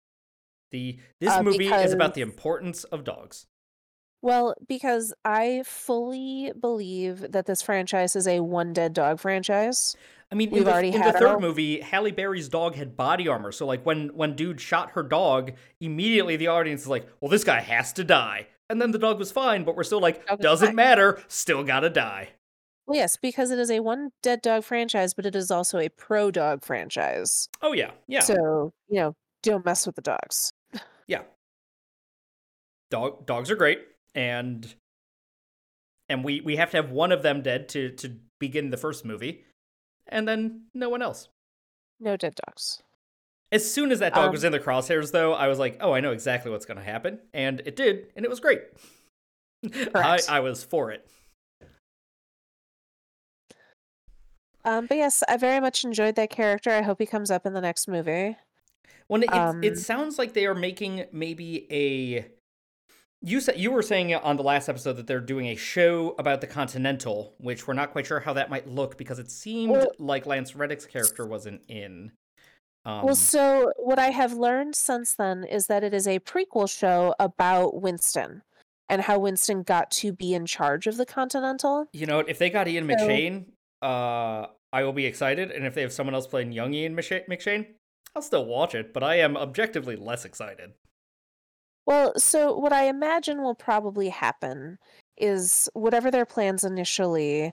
The 0.71 0.97
this 1.19 1.31
Uh, 1.33 1.43
movie 1.43 1.67
is 1.67 1.91
about 1.91 2.13
the 2.13 2.21
importance 2.21 2.85
of 2.85 3.03
dogs. 3.03 3.45
Well, 4.21 4.55
because 4.67 5.13
I 5.25 5.63
fully 5.65 6.51
believe 6.59 7.31
that 7.31 7.45
this 7.47 7.61
franchise 7.61 8.15
is 8.15 8.27
a 8.27 8.39
one 8.41 8.71
dead 8.73 8.93
dog 8.93 9.19
franchise. 9.19 9.95
I 10.31 10.35
mean, 10.35 10.49
in 10.49 10.53
We've 10.55 10.65
the, 10.65 10.71
already 10.71 10.89
in 10.93 11.01
the 11.01 11.11
third 11.11 11.23
our- 11.23 11.39
movie, 11.39 11.81
Halle 11.81 12.11
Berry's 12.11 12.47
dog 12.47 12.75
had 12.75 12.95
body 12.95 13.27
armor. 13.27 13.51
So, 13.51 13.65
like, 13.65 13.85
when 13.85 14.09
when 14.09 14.35
dude 14.35 14.61
shot 14.61 14.91
her 14.91 15.03
dog, 15.03 15.51
immediately 15.79 16.37
the 16.37 16.47
audience 16.47 16.81
is 16.81 16.87
like, 16.87 17.07
"Well, 17.19 17.29
this 17.29 17.43
guy 17.43 17.59
has 17.61 17.91
to 17.93 18.03
die." 18.03 18.47
And 18.69 18.81
then 18.81 18.91
the 18.91 18.99
dog 18.99 19.19
was 19.19 19.31
fine, 19.31 19.63
but 19.65 19.75
we're 19.75 19.83
still 19.83 19.99
like, 19.99 20.25
"Doesn't 20.39 20.67
fine. 20.67 20.75
matter, 20.75 21.21
still 21.27 21.63
gotta 21.63 21.89
die." 21.89 22.29
Well, 22.87 22.95
yes, 22.97 23.17
because 23.17 23.51
it 23.51 23.59
is 23.59 23.69
a 23.71 23.79
one 23.81 24.11
dead 24.21 24.41
dog 24.41 24.63
franchise, 24.63 25.13
but 25.13 25.25
it 25.25 25.35
is 25.35 25.51
also 25.51 25.77
a 25.79 25.89
pro 25.89 26.31
dog 26.31 26.63
franchise. 26.63 27.49
Oh 27.61 27.73
yeah, 27.73 27.91
yeah, 28.07 28.21
So, 28.21 28.71
you 28.87 28.99
know, 28.99 29.15
don't 29.43 29.65
mess 29.65 29.85
with 29.85 29.95
the 29.95 30.01
dogs. 30.01 30.53
yeah. 31.07 31.23
Dog 32.89 33.25
dogs 33.25 33.49
are 33.51 33.55
great, 33.55 33.79
and 34.15 34.73
and 36.09 36.23
we 36.23 36.41
we 36.41 36.55
have 36.57 36.71
to 36.71 36.77
have 36.77 36.91
one 36.91 37.11
of 37.11 37.23
them 37.23 37.41
dead 37.41 37.69
to 37.69 37.89
to 37.91 38.17
begin 38.39 38.69
the 38.69 38.77
first 38.77 39.05
movie, 39.05 39.43
and 40.07 40.27
then 40.27 40.63
no 40.73 40.89
one 40.89 41.01
else. 41.01 41.29
No 41.99 42.17
dead 42.17 42.35
dogs. 42.47 42.81
As 43.51 43.69
soon 43.69 43.91
as 43.91 43.99
that 43.99 44.13
dog 44.13 44.27
Um, 44.27 44.31
was 44.31 44.43
in 44.43 44.51
the 44.53 44.59
crosshairs, 44.59 45.11
though, 45.11 45.33
I 45.33 45.47
was 45.47 45.59
like, 45.59 45.77
"Oh, 45.81 45.91
I 45.93 45.99
know 45.99 46.11
exactly 46.11 46.49
what's 46.51 46.65
going 46.65 46.77
to 46.77 46.83
happen," 46.83 47.19
and 47.33 47.61
it 47.65 47.75
did, 47.75 48.07
and 48.15 48.25
it 48.25 48.29
was 48.29 48.39
great. 48.39 48.61
I, 49.95 50.19
I 50.29 50.39
was 50.39 50.63
for 50.63 50.91
it. 50.91 51.07
Um, 54.63 54.85
but 54.85 54.97
yes, 54.97 55.23
I 55.27 55.37
very 55.37 55.59
much 55.59 55.83
enjoyed 55.83 56.15
that 56.15 56.29
character. 56.29 56.71
I 56.71 56.81
hope 56.81 56.99
he 56.99 57.05
comes 57.05 57.31
up 57.31 57.45
in 57.45 57.53
the 57.53 57.61
next 57.61 57.87
movie. 57.87 58.37
When 59.07 59.23
it, 59.23 59.33
Um, 59.33 59.63
it 59.63 59.77
sounds 59.77 60.17
like 60.17 60.33
they 60.33 60.45
are 60.45 60.55
making 60.55 61.05
maybe 61.11 61.67
a. 61.71 62.27
You 63.23 63.39
said 63.39 63.59
you 63.59 63.71
were 63.71 63.83
saying 63.83 64.13
on 64.15 64.35
the 64.37 64.43
last 64.43 64.67
episode 64.67 64.93
that 64.93 65.05
they're 65.05 65.19
doing 65.19 65.45
a 65.47 65.55
show 65.55 66.15
about 66.17 66.41
the 66.41 66.47
Continental, 66.47 67.35
which 67.37 67.67
we're 67.67 67.75
not 67.75 67.91
quite 67.91 68.07
sure 68.07 68.19
how 68.19 68.33
that 68.33 68.49
might 68.49 68.67
look 68.67 68.97
because 68.97 69.19
it 69.19 69.29
seemed 69.29 69.71
Well- 69.73 69.91
like 69.99 70.25
Lance 70.25 70.55
Reddick's 70.55 70.85
character 70.87 71.25
wasn't 71.25 71.61
in. 71.67 72.11
Um, 72.83 73.03
well, 73.05 73.15
so 73.15 73.71
what 73.77 73.99
I 73.99 74.09
have 74.09 74.33
learned 74.33 74.75
since 74.75 75.13
then 75.13 75.43
is 75.43 75.67
that 75.67 75.83
it 75.83 75.93
is 75.93 76.07
a 76.07 76.17
prequel 76.19 76.67
show 76.67 77.13
about 77.19 77.79
Winston 77.79 78.41
and 78.89 79.03
how 79.03 79.19
Winston 79.19 79.61
got 79.61 79.91
to 79.91 80.11
be 80.11 80.33
in 80.33 80.47
charge 80.47 80.87
of 80.87 80.97
the 80.97 81.05
Continental. 81.05 81.85
you 81.93 82.07
know, 82.07 82.19
if 82.21 82.39
they 82.39 82.49
got 82.49 82.67
Ian 82.67 82.89
So- 82.89 82.95
McShane, 82.95 83.45
uh, 83.83 84.47
I 84.73 84.83
will 84.83 84.93
be 84.93 85.05
excited, 85.05 85.51
and 85.51 85.65
if 85.67 85.75
they 85.75 85.81
have 85.81 85.93
someone 85.93 86.15
else 86.15 86.25
playing 86.25 86.53
young 86.53 86.73
Ian 86.73 86.95
McSha- 86.95 87.27
McShane, 87.27 87.67
I'll 88.15 88.21
still 88.23 88.45
watch 88.45 88.73
it, 88.73 88.93
but 88.93 89.03
I 89.03 89.15
am 89.19 89.37
objectively 89.37 89.95
less 89.95 90.25
excited. 90.25 90.73
Well, 91.85 92.13
so 92.17 92.55
what 92.55 92.73
I 92.73 92.83
imagine 92.87 93.41
will 93.41 93.55
probably 93.55 94.09
happen 94.09 94.77
is 95.17 95.69
whatever 95.73 96.11
their 96.11 96.25
plans 96.25 96.63
initially. 96.63 97.51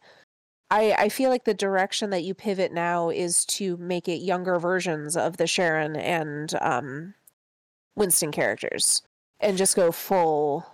I, 0.71 0.93
I 0.93 1.09
feel 1.09 1.31
like 1.31 1.45
the 1.45 1.55
direction 1.55 2.11
that 2.11 2.25
you 2.25 2.35
pivot 2.35 2.73
now 2.73 3.09
is 3.09 3.45
to 3.47 3.77
make 3.79 4.07
it 4.07 4.21
younger 4.21 4.59
versions 4.59 5.17
of 5.17 5.39
the 5.39 5.47
Charon 5.47 5.97
and 5.97 6.55
um, 6.61 7.15
Winston 7.97 8.31
characters, 8.33 9.03
and 9.41 9.57
just 9.57 9.75
go 9.75 9.91
full, 9.91 10.67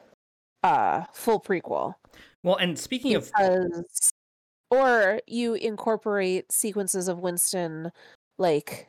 uh, 0.65 1.05
full 1.13 1.41
prequel. 1.41 1.95
Well, 2.43 2.57
and 2.57 2.79
speaking 2.79 3.15
of 3.15 3.31
or 4.71 5.21
you 5.27 5.55
incorporate 5.55 6.51
sequences 6.51 7.07
of 7.07 7.21
Winston, 7.21 7.93
like 8.39 8.89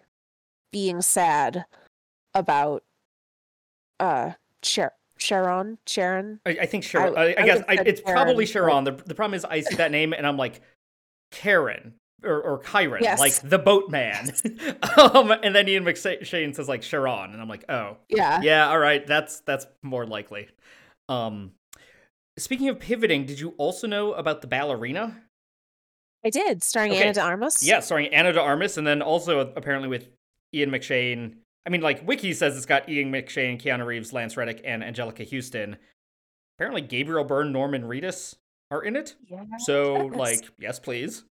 being 0.71 1.01
sad 1.01 1.65
about, 2.33 2.83
uh, 3.99 4.31
Sher- 4.65 4.93
Sharon, 5.17 5.77
Sharon, 5.87 6.39
I, 6.45 6.49
I 6.61 6.65
think 6.65 6.83
Sharon. 6.83 7.15
I- 7.17 7.21
I, 7.21 7.25
I, 7.25 7.45
guess 7.45 7.57
would've 7.59 7.65
I, 7.69 7.75
said 7.77 7.87
it's 7.87 8.01
probably 8.01 8.45
Sharon, 8.45 8.69
Sharon. 8.69 8.83
The, 8.83 9.03
the 9.03 9.15
problem 9.15 9.35
is 9.35 9.45
I 9.45 9.61
see 9.61 9.75
that 9.75 9.91
name 9.91 10.13
and 10.13 10.27
I'm 10.27 10.37
like 10.37 10.61
Karen 11.31 11.93
or, 12.23 12.41
or 12.41 12.59
Kyron, 12.59 13.01
Yes. 13.01 13.19
like 13.19 13.39
the 13.41 13.59
boatman. 13.59 14.33
um, 14.97 15.31
and 15.31 15.55
then 15.55 15.67
Ian 15.69 15.85
McShane 15.85 16.55
says 16.55 16.67
like 16.67 16.83
Sharon, 16.83 17.31
and 17.31 17.41
I'm 17.41 17.47
like, 17.47 17.65
oh, 17.69 17.97
yeah. 18.09 18.41
yeah, 18.41 18.67
all 18.69 18.79
right, 18.79 19.05
that's 19.05 19.41
that's 19.41 19.67
more 19.83 20.05
likely. 20.05 20.47
Um, 21.07 21.51
speaking 22.37 22.69
of 22.69 22.79
pivoting, 22.79 23.25
did 23.25 23.39
you 23.39 23.53
also 23.57 23.87
know 23.87 24.13
about 24.13 24.41
the 24.41 24.47
ballerina? 24.47 25.21
I 26.25 26.31
did, 26.31 26.63
starring 26.63 26.91
Okay. 26.93 27.03
Ana 27.03 27.13
de 27.13 27.21
Armas. 27.21 27.61
Yeah, 27.61 27.79
starring 27.81 28.07
Ana 28.07 28.33
de 28.33 28.41
Armas, 28.41 28.77
and 28.77 28.87
then 28.87 29.01
also 29.01 29.39
apparently 29.39 29.87
with 29.87 30.09
Ian 30.53 30.71
McShane. 30.71 31.35
I 31.65 31.69
mean, 31.69 31.81
like 31.81 32.07
Wiki 32.07 32.33
says, 32.33 32.55
it's 32.55 32.65
got 32.65 32.87
Ian 32.87 33.11
McShane, 33.11 33.61
Keanu 33.61 33.85
Reeves, 33.85 34.13
Lance 34.13 34.37
Reddick, 34.37 34.61
and 34.63 34.83
Anjelica 34.83 35.29
Huston. 35.29 35.77
Apparently, 36.57 36.81
Gabriel 36.81 37.23
Byrne, 37.23 37.51
Norman 37.51 37.83
Reedus 37.83 38.35
are 38.71 38.83
in 38.83 38.95
it. 38.95 39.15
Yes. 39.27 39.45
So, 39.59 39.95
like, 40.15 40.45
yes, 40.59 40.79
please. 40.79 41.23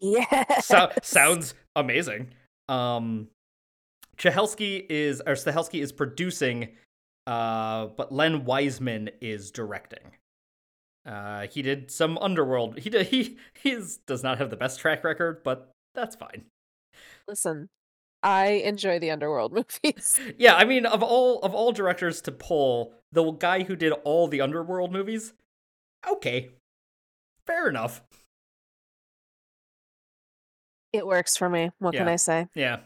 yes. 0.00 0.66
So, 0.66 0.90
sounds 1.02 1.54
amazing. 1.76 2.28
Um, 2.68 3.28
Chehelsky 4.16 4.84
is 4.88 5.20
or 5.20 5.34
Stahelski 5.34 5.80
is 5.80 5.92
producing, 5.92 6.68
uh, 7.26 7.86
but 7.96 8.12
Len 8.12 8.44
Wiseman 8.44 9.10
is 9.20 9.50
directing. 9.50 10.16
Uh, 11.06 11.46
he 11.46 11.62
did 11.62 11.90
some 11.90 12.18
Underworld. 12.18 12.78
He 12.78 12.90
did, 12.90 13.06
he 13.06 13.38
he 13.62 13.70
is, 13.70 13.98
does 14.06 14.22
not 14.22 14.38
have 14.38 14.50
the 14.50 14.56
best 14.56 14.80
track 14.80 15.04
record, 15.04 15.42
but 15.42 15.70
that's 15.94 16.16
fine. 16.16 16.44
Listen, 17.26 17.68
I 18.22 18.46
enjoy 18.64 18.98
the 18.98 19.10
Underworld 19.10 19.52
movies. 19.84 20.20
Yeah, 20.38 20.54
I 20.54 20.64
mean, 20.64 20.86
of 20.86 21.02
all 21.02 21.40
of 21.40 21.54
all 21.54 21.72
directors 21.72 22.20
to 22.22 22.32
pull, 22.32 22.92
the 23.12 23.30
guy 23.32 23.62
who 23.62 23.76
did 23.76 23.92
all 24.04 24.28
the 24.28 24.40
Underworld 24.40 24.92
movies, 24.92 25.32
okay, 26.08 26.50
fair 27.46 27.68
enough. 27.68 28.02
It 30.92 31.06
works 31.06 31.36
for 31.36 31.48
me. 31.48 31.70
What 31.78 31.94
can 31.94 32.08
I 32.08 32.16
say? 32.16 32.48
Yeah. 32.54 32.78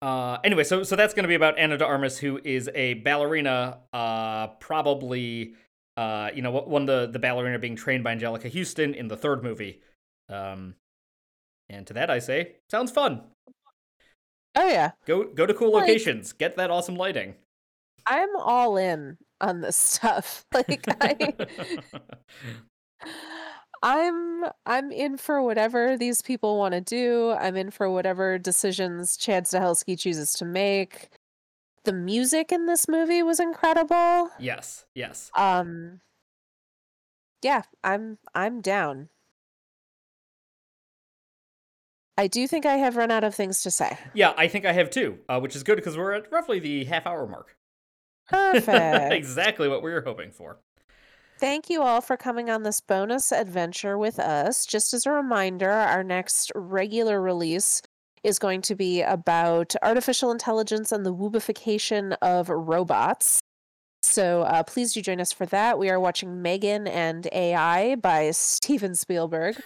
Uh, 0.00 0.38
anyway, 0.44 0.64
so 0.64 0.82
so 0.82 0.96
that's 0.96 1.14
going 1.14 1.24
to 1.24 1.28
be 1.28 1.34
about 1.34 1.58
Ana 1.58 1.78
de 1.78 1.84
Armas, 1.84 2.18
who 2.18 2.38
is 2.44 2.68
a 2.74 2.94
ballerina, 2.94 3.78
uh, 3.92 4.48
probably, 4.60 5.54
uh, 5.96 6.30
you 6.34 6.42
know, 6.42 6.50
one 6.50 6.82
of 6.82 6.88
the 6.88 7.08
the 7.10 7.18
ballerina 7.18 7.58
being 7.58 7.74
trained 7.74 8.04
by 8.04 8.14
Anjelica 8.14 8.52
Huston 8.52 8.94
in 8.94 9.08
the 9.08 9.16
third 9.16 9.42
movie. 9.42 9.80
Um, 10.28 10.74
and 11.68 11.86
to 11.86 11.94
that 11.94 12.10
I 12.10 12.18
say, 12.18 12.56
sounds 12.70 12.90
fun. 12.90 13.22
Oh 14.56 14.68
yeah, 14.68 14.92
Go 15.06 15.24
go 15.24 15.46
to 15.46 15.54
cool 15.54 15.72
Like- 15.72 15.88
locations, 15.88 16.32
get 16.32 16.56
that 16.56 16.70
awesome 16.70 16.96
lighting. 16.96 17.34
I'm 18.06 18.28
all 18.36 18.76
in 18.76 19.16
on 19.40 19.60
this 19.62 19.76
stuff. 19.92 20.44
Like 20.52 20.84
I, 21.00 21.34
I'm 23.82 24.44
I'm 24.64 24.90
in 24.92 25.16
for 25.18 25.42
whatever 25.42 25.96
these 25.96 26.22
people 26.22 26.56
want 26.56 26.72
to 26.72 26.80
do. 26.80 27.32
I'm 27.32 27.56
in 27.56 27.70
for 27.70 27.90
whatever 27.90 28.38
decisions 28.38 29.16
Chad 29.16 29.44
Stahelski 29.44 29.98
chooses 29.98 30.32
to 30.34 30.44
make. 30.44 31.08
The 31.84 31.92
music 31.92 32.50
in 32.50 32.64
this 32.66 32.88
movie 32.88 33.22
was 33.22 33.38
incredible. 33.40 34.30
yes, 34.38 34.86
yes. 34.94 35.30
Um 35.36 36.00
yeah, 37.42 37.62
I'm 37.82 38.16
I'm 38.34 38.62
down. 38.62 39.10
I 42.16 42.26
do 42.28 42.46
think 42.46 42.64
I 42.64 42.76
have 42.76 42.96
run 42.96 43.10
out 43.10 43.24
of 43.24 43.34
things 43.34 43.62
to 43.62 43.70
say. 43.70 43.98
Yeah, 44.12 44.34
I 44.36 44.46
think 44.48 44.64
I 44.64 44.72
have 44.72 44.90
too, 44.90 45.18
uh, 45.28 45.40
which 45.40 45.56
is 45.56 45.62
good 45.62 45.76
because 45.76 45.96
we're 45.96 46.12
at 46.12 46.30
roughly 46.30 46.60
the 46.60 46.84
half 46.84 47.06
hour 47.06 47.26
mark. 47.26 47.56
Perfect. 48.30 49.12
exactly 49.12 49.68
what 49.68 49.82
we 49.82 49.92
were 49.92 50.02
hoping 50.02 50.30
for. 50.30 50.58
Thank 51.38 51.68
you 51.68 51.82
all 51.82 52.00
for 52.00 52.16
coming 52.16 52.48
on 52.48 52.62
this 52.62 52.80
bonus 52.80 53.32
adventure 53.32 53.98
with 53.98 54.20
us. 54.20 54.64
Just 54.64 54.94
as 54.94 55.04
a 55.04 55.10
reminder, 55.10 55.70
our 55.70 56.04
next 56.04 56.52
regular 56.54 57.20
release 57.20 57.82
is 58.22 58.38
going 58.38 58.62
to 58.62 58.74
be 58.74 59.02
about 59.02 59.74
artificial 59.82 60.30
intelligence 60.30 60.92
and 60.92 61.04
the 61.04 61.14
woobification 61.14 62.16
of 62.22 62.48
robots. 62.48 63.40
So 64.04 64.42
uh, 64.42 64.62
please 64.62 64.92
do 64.92 65.00
join 65.00 65.20
us 65.20 65.32
for 65.32 65.46
that. 65.46 65.78
We 65.78 65.90
are 65.90 65.98
watching 65.98 66.28
M3GAN 66.42 66.88
and 66.88 67.26
AI 67.32 67.96
by 67.96 68.30
Steven 68.32 68.94
Spielberg 68.94 69.56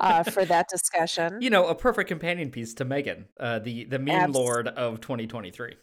uh, 0.00 0.22
for 0.24 0.44
that 0.44 0.68
discussion. 0.68 1.40
You 1.40 1.50
know, 1.50 1.66
a 1.66 1.74
perfect 1.74 2.08
companion 2.08 2.50
piece 2.50 2.74
to 2.74 2.84
M3GAN, 2.84 3.24
uh, 3.38 3.58
the 3.60 3.84
the 3.84 3.98
meme 3.98 4.14
Abs- 4.14 4.34
lord 4.34 4.68
of 4.68 5.00
2023. 5.00 5.76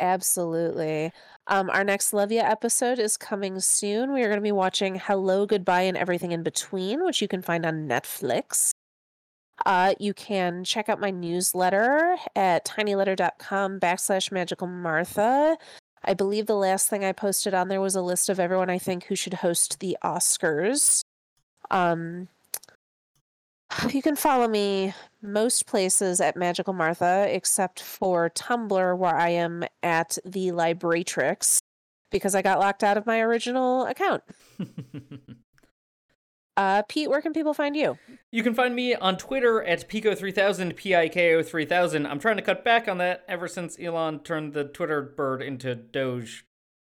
Absolutely. 0.00 1.12
Um, 1.48 1.70
our 1.70 1.82
next 1.82 2.12
Levia 2.12 2.42
episode 2.42 2.98
is 2.98 3.16
coming 3.16 3.58
soon. 3.60 4.12
We 4.12 4.22
are 4.22 4.28
going 4.28 4.38
to 4.38 4.42
be 4.42 4.52
watching 4.52 4.96
Hello, 4.96 5.44
Goodbye, 5.44 5.82
and 5.82 5.96
Everything 5.96 6.32
in 6.32 6.42
Between, 6.42 7.04
which 7.04 7.20
you 7.20 7.26
can 7.26 7.42
find 7.42 7.66
on 7.66 7.88
Netflix. 7.88 8.70
Uh, 9.66 9.94
you 9.98 10.14
can 10.14 10.62
check 10.62 10.88
out 10.88 11.00
my 11.00 11.10
newsletter 11.10 12.16
at 12.36 12.64
tinyletter.com 12.64 13.80
backslash 13.80 14.30
magical 14.30 14.68
Martha. 14.68 15.58
I 16.04 16.14
believe 16.14 16.46
the 16.46 16.54
last 16.54 16.88
thing 16.88 17.04
I 17.04 17.12
posted 17.12 17.54
on 17.54 17.68
there 17.68 17.80
was 17.80 17.94
a 17.94 18.02
list 18.02 18.28
of 18.28 18.40
everyone 18.40 18.70
I 18.70 18.78
think 18.78 19.04
who 19.04 19.16
should 19.16 19.34
host 19.34 19.80
the 19.80 19.96
Oscars. 20.02 21.02
Um, 21.70 22.28
you 23.90 24.02
can 24.02 24.16
follow 24.16 24.48
me 24.48 24.94
most 25.20 25.66
places 25.66 26.20
at 26.20 26.36
Magical 26.36 26.72
Martha, 26.72 27.26
except 27.28 27.80
for 27.80 28.30
Tumblr, 28.30 28.96
where 28.96 29.14
I 29.14 29.30
am 29.30 29.64
at 29.82 30.18
the 30.24 30.48
Libratrix, 30.48 31.58
because 32.10 32.34
I 32.34 32.42
got 32.42 32.58
locked 32.58 32.82
out 32.82 32.96
of 32.96 33.06
my 33.06 33.20
original 33.20 33.86
account. 33.86 34.22
Uh, 36.58 36.82
Pete, 36.88 37.08
where 37.08 37.22
can 37.22 37.32
people 37.32 37.54
find 37.54 37.76
you? 37.76 37.96
You 38.30 38.42
can 38.42 38.54
find 38.54 38.74
me 38.74 38.94
on 38.94 39.16
Twitter 39.16 39.62
at 39.62 39.88
Piko3000, 39.88 40.76
P 40.76 40.94
I 40.94 41.08
K 41.08 41.34
O 41.34 41.42
3000. 41.42 42.06
I'm 42.06 42.18
trying 42.18 42.36
to 42.36 42.42
cut 42.42 42.62
back 42.62 42.86
on 42.86 42.98
that 42.98 43.24
ever 43.26 43.48
since 43.48 43.78
Elon 43.80 44.20
turned 44.20 44.52
the 44.52 44.64
Twitter 44.64 45.00
bird 45.00 45.40
into 45.40 45.74
Doge 45.74 46.44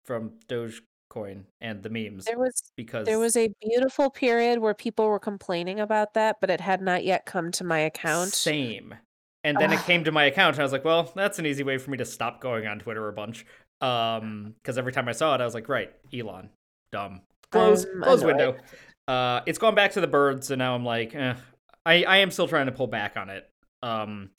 from 0.03 0.31
Dogecoin 0.47 1.43
and 1.61 1.83
the 1.83 1.89
memes. 1.89 2.25
There 2.25 2.39
was 2.39 2.71
because 2.75 3.05
there 3.05 3.19
was 3.19 3.37
a 3.37 3.53
beautiful 3.61 4.09
period 4.09 4.59
where 4.59 4.73
people 4.73 5.07
were 5.07 5.19
complaining 5.19 5.79
about 5.79 6.15
that, 6.15 6.37
but 6.41 6.49
it 6.49 6.59
had 6.59 6.81
not 6.81 7.03
yet 7.03 7.27
come 7.27 7.51
to 7.51 7.63
my 7.63 7.79
account. 7.79 8.33
Same. 8.33 8.95
And 9.43 9.57
then 9.57 9.71
it 9.71 9.79
came 9.81 10.03
to 10.03 10.11
my 10.11 10.25
account, 10.25 10.55
and 10.55 10.61
I 10.61 10.63
was 10.63 10.73
like, 10.73 10.83
"Well, 10.83 11.11
that's 11.15 11.39
an 11.39 11.45
easy 11.45 11.63
way 11.63 11.77
for 11.77 11.91
me 11.91 11.97
to 11.99 12.05
stop 12.05 12.41
going 12.41 12.67
on 12.67 12.79
Twitter 12.79 13.07
a 13.07 13.13
bunch." 13.13 13.45
Um, 13.79 14.55
because 14.61 14.77
every 14.77 14.91
time 14.91 15.07
I 15.07 15.13
saw 15.13 15.35
it, 15.35 15.41
I 15.41 15.45
was 15.45 15.53
like, 15.53 15.69
"Right, 15.69 15.93
Elon, 16.13 16.49
dumb." 16.91 17.21
Close, 17.51 17.85
close 18.01 18.23
window. 18.25 18.57
Uh, 19.07 19.41
it's 19.45 19.57
gone 19.57 19.75
back 19.75 19.91
to 19.93 20.01
the 20.01 20.07
birds, 20.07 20.51
and 20.51 20.59
now 20.59 20.75
I'm 20.75 20.85
like, 20.85 21.15
eh. 21.15 21.35
I 21.85 22.03
I 22.03 22.17
am 22.17 22.31
still 22.31 22.47
trying 22.47 22.65
to 22.65 22.71
pull 22.71 22.87
back 22.87 23.15
on 23.15 23.29
it. 23.29 23.49
Um, 23.81 24.31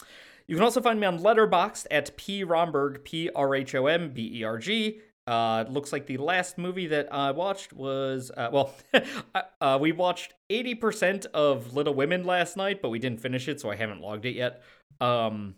you 0.47 0.57
can 0.57 0.65
also 0.65 0.81
find 0.81 1.01
me 1.01 1.07
on 1.07 1.19
Letterboxd 1.19 1.87
at 1.91 2.17
p 2.17 2.45
romberg 2.45 3.05
p 3.05 3.31
r 3.35 3.55
h 3.55 3.75
o 3.75 3.87
m 3.87 4.11
b 4.11 4.41
e 4.41 4.45
r 4.45 4.59
g. 4.59 5.01
Uh, 5.27 5.65
looks 5.69 5.93
like 5.93 6.07
the 6.07 6.17
last 6.17 6.57
movie 6.57 6.87
that 6.87 7.13
I 7.13 7.33
watched 7.33 7.73
was 7.73 8.31
uh, 8.37 8.49
well, 8.53 8.75
uh, 9.61 9.79
we 9.81 9.93
watched 9.93 10.35
eighty 10.51 10.75
percent 10.75 11.27
of 11.33 11.75
Little 11.75 11.95
Women 11.95 12.25
last 12.25 12.57
night, 12.57 12.83
but 12.83 12.91
we 12.91 12.99
didn't 12.99 13.21
finish 13.21 13.49
it, 13.49 13.61
so 13.61 13.71
I 13.71 13.77
haven't 13.77 14.01
logged 14.01 14.27
it 14.27 14.35
yet. 14.35 14.63
Um, 15.01 15.57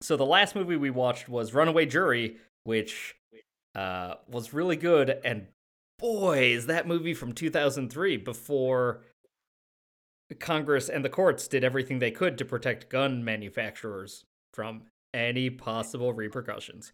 so 0.00 0.16
the 0.16 0.26
last 0.26 0.54
movie 0.54 0.76
we 0.76 0.90
watched 0.90 1.28
was 1.28 1.52
Runaway 1.52 1.86
Jury, 1.86 2.36
which 2.64 3.16
uh, 3.74 4.14
was 4.28 4.52
really 4.52 4.76
good, 4.76 5.18
and 5.24 5.46
boy, 5.98 6.52
is 6.52 6.66
that 6.66 6.86
movie 6.86 7.14
from 7.14 7.32
2003 7.32 8.16
before 8.18 9.02
Congress 10.38 10.88
and 10.88 11.04
the 11.04 11.08
courts 11.08 11.48
did 11.48 11.64
everything 11.64 11.98
they 11.98 12.10
could 12.10 12.38
to 12.38 12.44
protect 12.44 12.90
gun 12.90 13.24
manufacturers 13.24 14.24
from 14.52 14.82
any 15.14 15.50
possible 15.50 16.12
repercussions. 16.12 16.92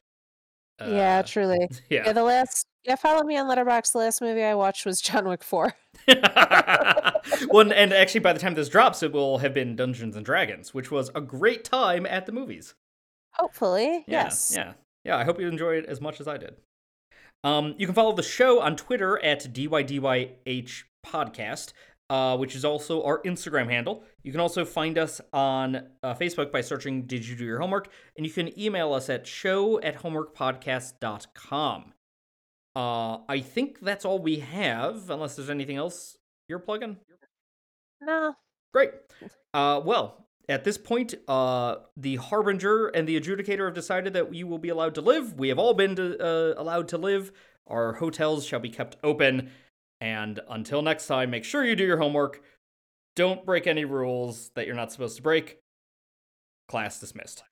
Uh, 0.80 0.88
yeah, 0.90 1.22
truly. 1.22 1.68
Yeah. 1.88 2.04
yeah. 2.06 2.12
The 2.12 2.22
last, 2.22 2.66
yeah, 2.84 2.96
follow 2.96 3.22
me 3.24 3.36
on 3.36 3.48
Letterboxd. 3.48 3.92
The 3.92 3.98
last 3.98 4.20
movie 4.20 4.42
I 4.42 4.54
watched 4.54 4.86
was 4.86 5.00
John 5.00 5.28
Wick 5.28 5.44
4. 5.44 5.74
well, 6.08 7.72
and 7.72 7.92
actually, 7.92 8.20
by 8.20 8.32
the 8.32 8.40
time 8.40 8.54
this 8.54 8.68
drops, 8.68 9.02
it 9.02 9.12
will 9.12 9.38
have 9.38 9.54
been 9.54 9.76
Dungeons 9.76 10.16
and 10.16 10.24
Dragons, 10.24 10.74
which 10.74 10.90
was 10.90 11.10
a 11.14 11.20
great 11.20 11.64
time 11.64 12.06
at 12.06 12.26
the 12.26 12.32
movies. 12.32 12.74
Hopefully, 13.32 14.04
yeah, 14.06 14.24
yes. 14.24 14.52
Yeah. 14.54 14.72
Yeah. 15.04 15.16
I 15.16 15.24
hope 15.24 15.40
you 15.40 15.48
enjoyed 15.48 15.84
it 15.84 15.86
as 15.86 16.00
much 16.00 16.20
as 16.20 16.28
I 16.28 16.36
did. 16.38 16.56
Um, 17.44 17.74
you 17.76 17.86
can 17.86 17.94
follow 17.94 18.14
the 18.14 18.22
show 18.22 18.60
on 18.60 18.74
Twitter 18.74 19.22
at 19.22 19.52
DYDYH 19.52 20.84
Podcast, 21.06 21.74
uh, 22.08 22.36
which 22.38 22.56
is 22.56 22.64
also 22.64 23.02
our 23.04 23.22
Instagram 23.22 23.70
handle. 23.70 24.02
You 24.22 24.32
can 24.32 24.40
also 24.40 24.64
find 24.64 24.96
us 24.96 25.20
on 25.32 25.76
uh, 26.02 26.14
Facebook 26.14 26.50
by 26.50 26.62
searching 26.62 27.02
Did 27.02 27.28
You 27.28 27.36
Do 27.36 27.44
Your 27.44 27.60
Homework? 27.60 27.90
And 28.16 28.26
you 28.26 28.32
can 28.32 28.58
email 28.58 28.94
us 28.94 29.10
at 29.10 29.26
show 29.26 29.78
at 29.82 29.98
homeworkpodcast.com. 29.98 31.92
Uh, 32.76 33.18
I 33.28 33.40
think 33.40 33.80
that's 33.80 34.04
all 34.04 34.18
we 34.18 34.38
have, 34.38 35.10
unless 35.10 35.36
there's 35.36 35.50
anything 35.50 35.76
else 35.76 36.16
you're 36.48 36.58
plugging. 36.58 36.96
No. 38.00 38.34
Great. 38.72 38.90
Uh, 39.52 39.80
well, 39.84 40.23
at 40.48 40.64
this 40.64 40.76
point, 40.76 41.14
uh, 41.26 41.76
the 41.96 42.16
harbinger 42.16 42.88
and 42.88 43.08
the 43.08 43.18
adjudicator 43.18 43.66
have 43.66 43.74
decided 43.74 44.12
that 44.12 44.34
you 44.34 44.46
will 44.46 44.58
be 44.58 44.68
allowed 44.68 44.94
to 44.96 45.00
live. 45.00 45.34
We 45.38 45.48
have 45.48 45.58
all 45.58 45.74
been 45.74 45.96
to, 45.96 46.18
uh, 46.18 46.54
allowed 46.60 46.88
to 46.88 46.98
live. 46.98 47.32
Our 47.66 47.94
hotels 47.94 48.44
shall 48.44 48.60
be 48.60 48.68
kept 48.68 48.96
open. 49.02 49.50
And 50.00 50.40
until 50.48 50.82
next 50.82 51.06
time, 51.06 51.30
make 51.30 51.44
sure 51.44 51.64
you 51.64 51.76
do 51.76 51.84
your 51.84 51.96
homework. 51.96 52.42
Don't 53.16 53.46
break 53.46 53.66
any 53.66 53.84
rules 53.84 54.50
that 54.54 54.66
you're 54.66 54.76
not 54.76 54.92
supposed 54.92 55.16
to 55.16 55.22
break. 55.22 55.60
Class 56.68 57.00
dismissed. 57.00 57.44